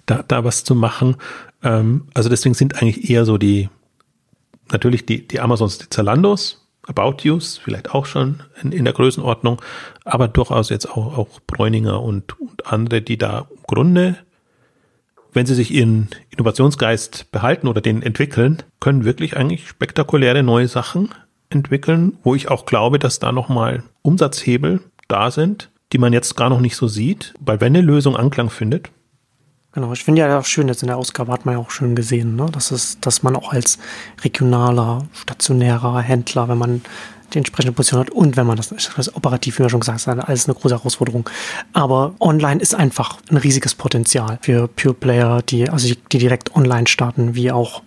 da, 0.06 0.24
da 0.26 0.42
was 0.42 0.64
zu 0.64 0.74
machen. 0.74 1.16
Ähm, 1.62 2.08
also 2.12 2.28
deswegen 2.28 2.56
sind 2.56 2.82
eigentlich 2.82 3.08
eher 3.08 3.24
so 3.24 3.38
die, 3.38 3.68
natürlich 4.72 5.06
die, 5.06 5.28
die 5.28 5.38
Amazons, 5.38 5.78
die 5.78 5.88
Zalandos, 5.88 6.66
About 6.88 7.18
Yous, 7.22 7.58
vielleicht 7.58 7.94
auch 7.94 8.06
schon 8.06 8.42
in, 8.60 8.72
in 8.72 8.84
der 8.84 8.94
Größenordnung, 8.94 9.62
aber 10.04 10.26
durchaus 10.26 10.70
jetzt 10.70 10.90
auch, 10.90 11.16
auch 11.16 11.40
Bräuninger 11.46 12.02
und, 12.02 12.40
und 12.40 12.66
andere, 12.66 13.00
die 13.00 13.16
da 13.16 13.46
im 13.48 13.62
Grunde 13.68 14.16
wenn 15.36 15.46
sie 15.46 15.54
sich 15.54 15.70
ihren 15.70 16.08
Innovationsgeist 16.30 17.30
behalten 17.30 17.68
oder 17.68 17.82
den 17.82 18.02
entwickeln, 18.02 18.62
können 18.80 19.04
wirklich 19.04 19.36
eigentlich 19.36 19.68
spektakuläre 19.68 20.42
neue 20.42 20.66
Sachen 20.66 21.10
entwickeln, 21.50 22.16
wo 22.22 22.34
ich 22.34 22.48
auch 22.48 22.64
glaube, 22.64 22.98
dass 22.98 23.18
da 23.18 23.32
nochmal 23.32 23.82
Umsatzhebel 24.00 24.80
da 25.08 25.30
sind, 25.30 25.70
die 25.92 25.98
man 25.98 26.14
jetzt 26.14 26.36
gar 26.36 26.48
noch 26.48 26.60
nicht 26.60 26.74
so 26.74 26.88
sieht, 26.88 27.34
weil 27.38 27.60
wenn 27.60 27.76
eine 27.76 27.86
Lösung 27.86 28.16
Anklang 28.16 28.48
findet. 28.48 28.90
Genau, 29.72 29.92
ich 29.92 30.04
finde 30.04 30.22
ja 30.22 30.38
auch 30.38 30.46
schön, 30.46 30.68
jetzt 30.68 30.82
in 30.82 30.88
der 30.88 30.96
Ausgabe 30.96 31.30
hat 31.30 31.44
man 31.44 31.54
ja 31.54 31.60
auch 31.60 31.70
schön 31.70 31.94
gesehen, 31.94 32.34
ne? 32.34 32.46
dass, 32.50 32.70
es, 32.70 32.98
dass 33.00 33.22
man 33.22 33.36
auch 33.36 33.52
als 33.52 33.78
regionaler, 34.24 35.06
stationärer 35.12 36.00
Händler, 36.00 36.48
wenn 36.48 36.56
man 36.56 36.80
die 37.32 37.38
entsprechende 37.38 37.72
Position 37.72 38.00
hat 38.00 38.10
und 38.10 38.36
wenn 38.36 38.46
man 38.46 38.56
das, 38.56 38.68
das 38.68 39.14
operativ, 39.14 39.58
wie 39.58 39.64
wir 39.64 39.70
schon 39.70 39.80
gesagt 39.80 40.06
haben, 40.06 40.20
alles 40.20 40.46
eine 40.48 40.54
große 40.54 40.76
Herausforderung. 40.76 41.28
Aber 41.72 42.14
online 42.20 42.60
ist 42.60 42.74
einfach 42.74 43.18
ein 43.30 43.36
riesiges 43.36 43.74
Potenzial 43.74 44.38
für 44.42 44.68
Pure 44.68 44.94
Player, 44.94 45.42
die, 45.42 45.68
also 45.68 45.92
die 46.12 46.18
direkt 46.18 46.54
online 46.54 46.86
starten, 46.86 47.34
wie 47.34 47.50
auch 47.50 47.82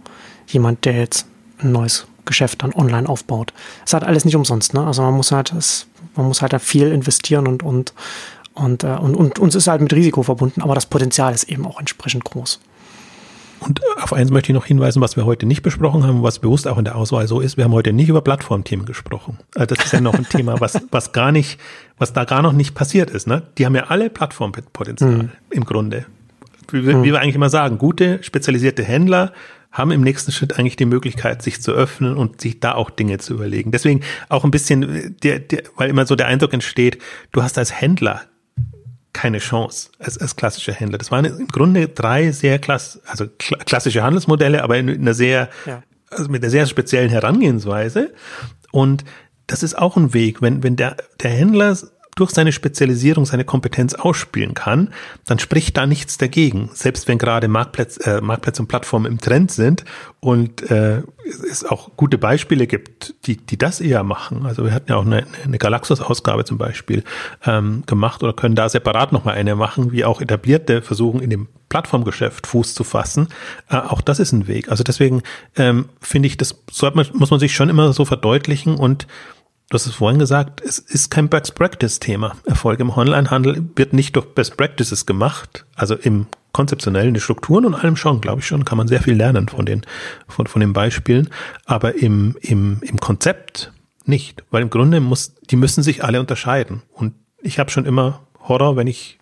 jemand, 0.48 0.86
der 0.86 0.98
jetzt 0.98 1.28
ein 1.60 1.72
neues 1.72 2.08
Geschäft 2.26 2.64
dann 2.64 2.74
online 2.74 3.08
aufbaut. 3.10 3.54
Es 3.86 3.94
hat 3.94 4.04
alles 4.04 4.26
nicht 4.26 4.36
umsonst, 4.36 4.74
ne? 4.74 4.86
Also 4.86 5.02
man 5.02 5.16
muss 5.16 5.32
halt, 5.32 5.52
es, 5.54 5.88
man 6.16 6.28
muss 6.28 6.42
halt 6.42 6.60
viel 6.62 6.92
investieren 6.92 7.48
und, 7.48 7.64
und, 7.64 7.94
und, 8.54 8.84
äh, 8.84 8.98
und, 9.00 9.16
und 9.16 9.40
uns 9.40 9.56
ist 9.56 9.68
halt 9.68 9.82
mit 9.82 9.94
Risiko 9.94 10.24
verbunden, 10.24 10.62
aber 10.62 10.76
das 10.76 10.86
Potenzial 10.86 11.34
ist 11.34 11.46
eben 11.46 11.66
auch 11.66 11.80
entsprechend 11.80 12.24
groß. 12.26 12.60
Und 13.60 13.82
auf 14.02 14.14
eins 14.14 14.32
möchte 14.32 14.52
ich 14.52 14.54
noch 14.54 14.66
hinweisen, 14.66 15.02
was 15.02 15.16
wir 15.16 15.26
heute 15.26 15.46
nicht 15.46 15.62
besprochen 15.62 16.04
haben, 16.04 16.24
was 16.24 16.40
bewusst 16.40 16.68
auch 16.68 16.78
in 16.78 16.86
der 16.86 16.96
Auswahl 16.96 17.28
so 17.28 17.40
ist. 17.42 17.58
Wir 17.58 17.66
haben 17.66 17.74
heute 17.74 17.94
nicht 17.94 18.10
über 18.10 18.22
Plattformthemen 18.22 18.86
gesprochen. 18.86 19.38
Also 19.56 19.76
das 19.76 19.86
ist 19.86 19.92
ja 19.92 20.02
noch 20.02 20.14
ein 20.14 20.28
Thema, 20.30 20.60
was, 20.60 20.82
was 20.92 21.12
gar 21.12 21.32
nicht, 21.32 21.60
was 21.98 22.14
da 22.14 22.24
gar 22.24 22.42
noch 22.42 22.54
nicht 22.54 22.74
passiert 22.74 23.10
ist. 23.10 23.28
Ne? 23.28 23.44
Die 23.58 23.66
haben 23.66 23.76
ja 23.76 23.86
alle 23.88 24.10
Plattformpotenzial 24.10 25.12
mhm. 25.12 25.30
im 25.52 25.66
Grunde. 25.66 26.06
Wie, 26.72 26.88
wie 26.88 26.94
mhm. 26.94 27.04
wir 27.04 27.20
eigentlich 27.20 27.36
immer 27.36 27.50
sagen, 27.50 27.78
gute, 27.78 28.24
spezialisierte 28.24 28.84
Händler 28.84 29.34
haben 29.72 29.92
im 29.92 30.02
nächsten 30.02 30.32
Schritt 30.32 30.58
eigentlich 30.58 30.78
die 30.78 30.86
Möglichkeit, 30.86 31.42
sich 31.42 31.62
zu 31.62 31.72
öffnen 31.72 32.16
und 32.16 32.42
sich 32.42 32.60
da 32.60 32.74
auch 32.74 32.90
Dinge 32.90 33.20
zu 33.20 33.34
überlegen. 33.36 33.72
Deswegen 33.72 34.02
auch 34.28 34.44
ein 34.44 34.52
bisschen, 34.52 35.16
der, 35.24 35.40
der, 35.40 35.64
weil 35.76 35.90
immer 35.90 36.06
so 36.06 36.16
der 36.16 36.28
Eindruck 36.28 36.54
entsteht, 36.54 36.98
du 37.32 37.44
hast 37.44 37.58
als 37.58 37.80
Händler 37.80 38.22
keine 39.20 39.40
Chance 39.40 39.90
als, 40.00 40.18
als 40.18 40.38
klassischer 40.38 40.72
Händler. 40.72 40.98
Das 40.98 41.12
waren 41.12 41.26
im 41.26 41.48
Grunde 41.48 41.90
drei 41.90 42.32
sehr 42.32 42.58
klass, 42.58 43.02
also 43.06 43.26
kl 43.28 43.58
klassische 43.66 44.02
Handelsmodelle, 44.02 44.64
aber 44.64 44.78
in, 44.78 44.90
einer 44.90 45.14
sehr, 45.14 45.50
ja. 45.66 45.84
also 46.10 46.30
mit 46.30 46.42
einer 46.42 46.50
sehr 46.50 46.66
speziellen 46.66 47.10
Herangehensweise. 47.10 48.14
Und 48.72 49.04
das 49.48 49.62
ist 49.62 49.78
auch 49.78 49.98
ein 49.98 50.14
Weg, 50.14 50.42
wenn, 50.42 50.64
wenn 50.64 50.78
der, 50.78 50.96
der 51.22 51.32
Händler 51.32 51.78
durch 52.20 52.32
seine 52.32 52.52
Spezialisierung 52.52 53.26
seine 53.26 53.46
Kompetenz 53.46 53.94
ausspielen 53.94 54.54
kann, 54.54 54.94
dann 55.26 55.40
spricht 55.40 55.78
da 55.78 55.86
nichts 55.86 56.18
dagegen. 56.18 56.70
Selbst 56.74 57.08
wenn 57.08 57.18
gerade 57.18 57.48
Marktplätze, 57.48 58.18
äh, 58.18 58.22
Marktplätze 58.22 58.62
und 58.62 58.68
Plattformen 58.68 59.06
im 59.06 59.20
Trend 59.20 59.52
sind 59.52 59.86
und 60.20 60.70
äh, 60.70 61.02
es 61.50 61.64
auch 61.64 61.92
gute 61.96 62.18
Beispiele 62.18 62.68
gibt, 62.68 63.16
die, 63.26 63.38
die 63.38 63.58
das 63.58 63.80
eher 63.82 64.04
machen. 64.04 64.46
Also 64.46 64.66
wir 64.66 64.74
hatten 64.74 64.92
ja 64.92 64.98
auch 64.98 65.06
eine, 65.06 65.26
eine 65.44 65.58
Galaxus-Ausgabe 65.58 66.46
zum 66.46 66.58
Beispiel 66.58 67.04
ähm, 67.46 67.84
gemacht 67.86 68.24
oder 68.24 68.34
können 68.34 68.56
da 68.56 68.68
separat 68.68 69.12
nochmal 69.12 69.36
eine 69.36 69.56
machen, 69.56 69.92
wie 69.92 70.04
auch 70.04 70.22
etablierte 70.22 70.82
versuchen, 70.82 71.22
in 71.22 71.30
dem 71.30 71.48
Plattformgeschäft 71.70 72.48
Fuß 72.48 72.74
zu 72.74 72.84
fassen. 72.84 73.30
Äh, 73.70 73.78
auch 73.78 74.02
das 74.02 74.20
ist 74.20 74.32
ein 74.32 74.48
Weg. 74.48 74.70
Also 74.70 74.84
deswegen 74.84 75.22
ähm, 75.56 75.90
finde 76.02 76.28
ich, 76.28 76.36
das 76.36 76.64
sollte 76.70 76.98
man, 76.98 77.06
muss 77.14 77.32
man 77.32 77.40
sich 77.40 77.56
schon 77.56 77.70
immer 77.70 77.94
so 77.94 78.06
verdeutlichen 78.06 78.76
und 78.76 79.08
Du 79.70 79.76
hast 79.76 79.86
es 79.86 79.94
vorhin 79.94 80.18
gesagt, 80.18 80.62
es 80.62 80.80
ist 80.80 81.12
kein 81.12 81.30
Best 81.30 81.54
Practice 81.54 82.00
Thema. 82.00 82.36
Erfolg 82.46 82.80
im 82.80 82.90
Onlinehandel 82.90 83.70
wird 83.76 83.94
nicht 83.94 84.16
durch 84.16 84.26
Best 84.26 84.58
Practices 84.58 85.06
gemacht, 85.06 85.64
also 85.76 85.94
im 85.94 86.26
konzeptionellen, 86.54 87.14
die 87.14 87.20
Strukturen 87.20 87.66
und 87.66 87.76
allem 87.76 87.96
schon, 87.96 88.20
glaube 88.20 88.40
ich 88.40 88.48
schon, 88.48 88.66
kann 88.66 88.80
man 88.80 88.88
sehr 88.88 89.04
viel 89.04 89.14
lernen 89.14 89.48
von 89.48 89.68
den, 89.68 89.86
von, 90.28 90.48
von 90.48 90.60
den 90.60 90.74
Beispielen, 90.74 91.30
aber 91.66 91.94
im, 91.94 92.36
im, 92.42 92.82
im 92.82 93.00
Konzept 93.00 93.72
nicht, 94.06 94.44
weil 94.50 94.64
im 94.64 94.72
Grunde 94.72 95.00
muss, 95.02 95.36
die 95.52 95.56
müssen 95.56 95.84
sich 95.84 96.04
alle 96.04 96.20
unterscheiden. 96.20 96.82
Und 96.92 97.14
ich 97.40 97.60
habe 97.60 97.70
schon 97.70 97.86
immer 97.86 98.22
Horror, 98.40 98.76
wenn 98.76 98.88
ich 98.88 99.20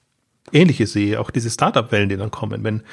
Ähnliches 0.53 0.93
sehe, 0.93 1.19
auch 1.19 1.29
diese 1.29 1.49
Startup-Wellen, 1.49 2.07
die 2.07 2.15
dann 2.15 2.31
kommen, 2.31 2.63
wenn 2.63 2.83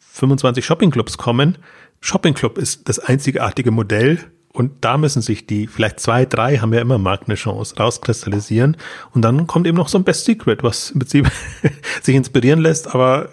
25 0.00 0.64
Shoppingclubs 0.64 1.18
kommen, 1.18 1.58
Shoppingclub 2.00 2.58
ist 2.58 2.88
das 2.88 2.98
einzigartige 2.98 3.70
Modell, 3.70 4.18
und 4.52 4.72
da 4.80 4.98
müssen 4.98 5.22
sich 5.22 5.46
die, 5.46 5.68
vielleicht 5.68 6.00
zwei, 6.00 6.26
drei 6.26 6.58
haben 6.58 6.72
ja 6.72 6.80
immer 6.80 6.98
Markt 6.98 7.28
eine 7.28 7.36
Chance, 7.36 7.76
rauskristallisieren. 7.76 8.76
Und 9.14 9.22
dann 9.22 9.46
kommt 9.46 9.66
eben 9.66 9.76
noch 9.76 9.88
so 9.88 9.96
ein 9.96 10.04
Best 10.04 10.24
Secret, 10.24 10.64
was 10.64 10.90
im 10.90 10.98
Prinzip 10.98 11.30
sich 12.02 12.16
inspirieren 12.16 12.60
lässt, 12.60 12.92
aber 12.92 13.30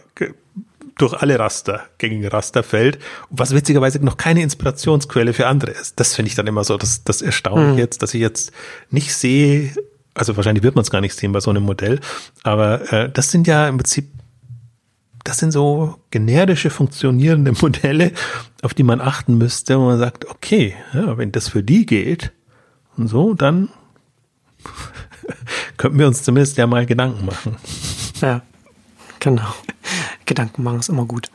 durch 0.98 1.14
alle 1.14 1.40
Raster, 1.40 1.82
gängige 1.98 2.32
Raster 2.34 2.64
fällt, 2.64 3.00
was 3.30 3.54
witzigerweise 3.54 4.04
noch 4.04 4.18
keine 4.18 4.42
Inspirationsquelle 4.42 5.34
für 5.34 5.48
andere 5.48 5.72
ist. 5.72 6.00
Das 6.00 6.16
finde 6.16 6.30
ich 6.30 6.36
dann 6.36 6.48
immer 6.48 6.64
so 6.64 6.78
das, 6.78 7.04
das 7.04 7.22
Erstaunliche 7.22 7.74
mhm. 7.74 7.80
jetzt, 7.80 8.02
dass 8.02 8.14
ich 8.14 8.22
jetzt 8.22 8.52
nicht 8.90 9.14
sehe, 9.14 9.74
also 10.14 10.36
wahrscheinlich 10.38 10.64
wird 10.64 10.76
man 10.76 10.84
es 10.84 10.92
gar 10.92 11.02
nicht 11.02 11.16
sehen 11.16 11.32
bei 11.32 11.40
so 11.40 11.50
einem 11.50 11.64
Modell, 11.64 12.00
aber 12.44 12.92
äh, 12.92 13.10
das 13.12 13.32
sind 13.32 13.48
ja 13.48 13.68
im 13.68 13.78
Prinzip 13.78 14.08
das 15.28 15.40
sind 15.40 15.52
so 15.52 15.96
generische 16.10 16.70
funktionierende 16.70 17.52
Modelle, 17.62 18.14
auf 18.62 18.74
die 18.74 18.84
man 18.84 19.02
achten 19.02 19.38
müsste, 19.38 19.78
wo 19.78 19.86
man 19.86 20.00
sagt, 20.00 20.26
okay, 20.26 20.76
ja, 20.94 21.18
wenn 21.18 21.32
das 21.32 21.50
für 21.50 21.64
die 21.64 21.86
geht 21.86 22.32
und 22.96 23.08
so, 23.08 23.34
dann 23.34 23.70
könnten 25.78 26.00
wir 26.00 26.08
uns 26.08 26.24
zumindest 26.24 26.58
ja 26.58 26.66
mal 26.66 26.86
Gedanken 26.86 27.26
machen. 27.26 27.58
Ja, 28.22 28.42
genau. 29.20 29.54
Gedanken 30.26 30.64
machen 30.64 30.80
ist 30.80 30.90
immer 30.90 31.06
gut. 31.06 31.30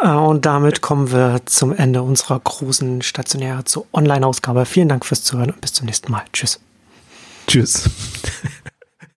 Äh, 0.00 0.08
und 0.08 0.44
damit 0.44 0.80
kommen 0.80 1.12
wir 1.12 1.40
zum 1.46 1.72
Ende 1.72 2.02
unserer 2.02 2.38
großen 2.38 3.02
Stationäre 3.02 3.64
zur 3.64 3.86
Online-Ausgabe. 3.92 4.66
Vielen 4.66 4.88
Dank 4.88 5.04
fürs 5.04 5.22
Zuhören 5.22 5.50
und 5.50 5.60
bis 5.60 5.72
zum 5.72 5.86
nächsten 5.86 6.12
Mal. 6.12 6.24
Tschüss. 6.32 6.60
Tschüss. 7.46 7.90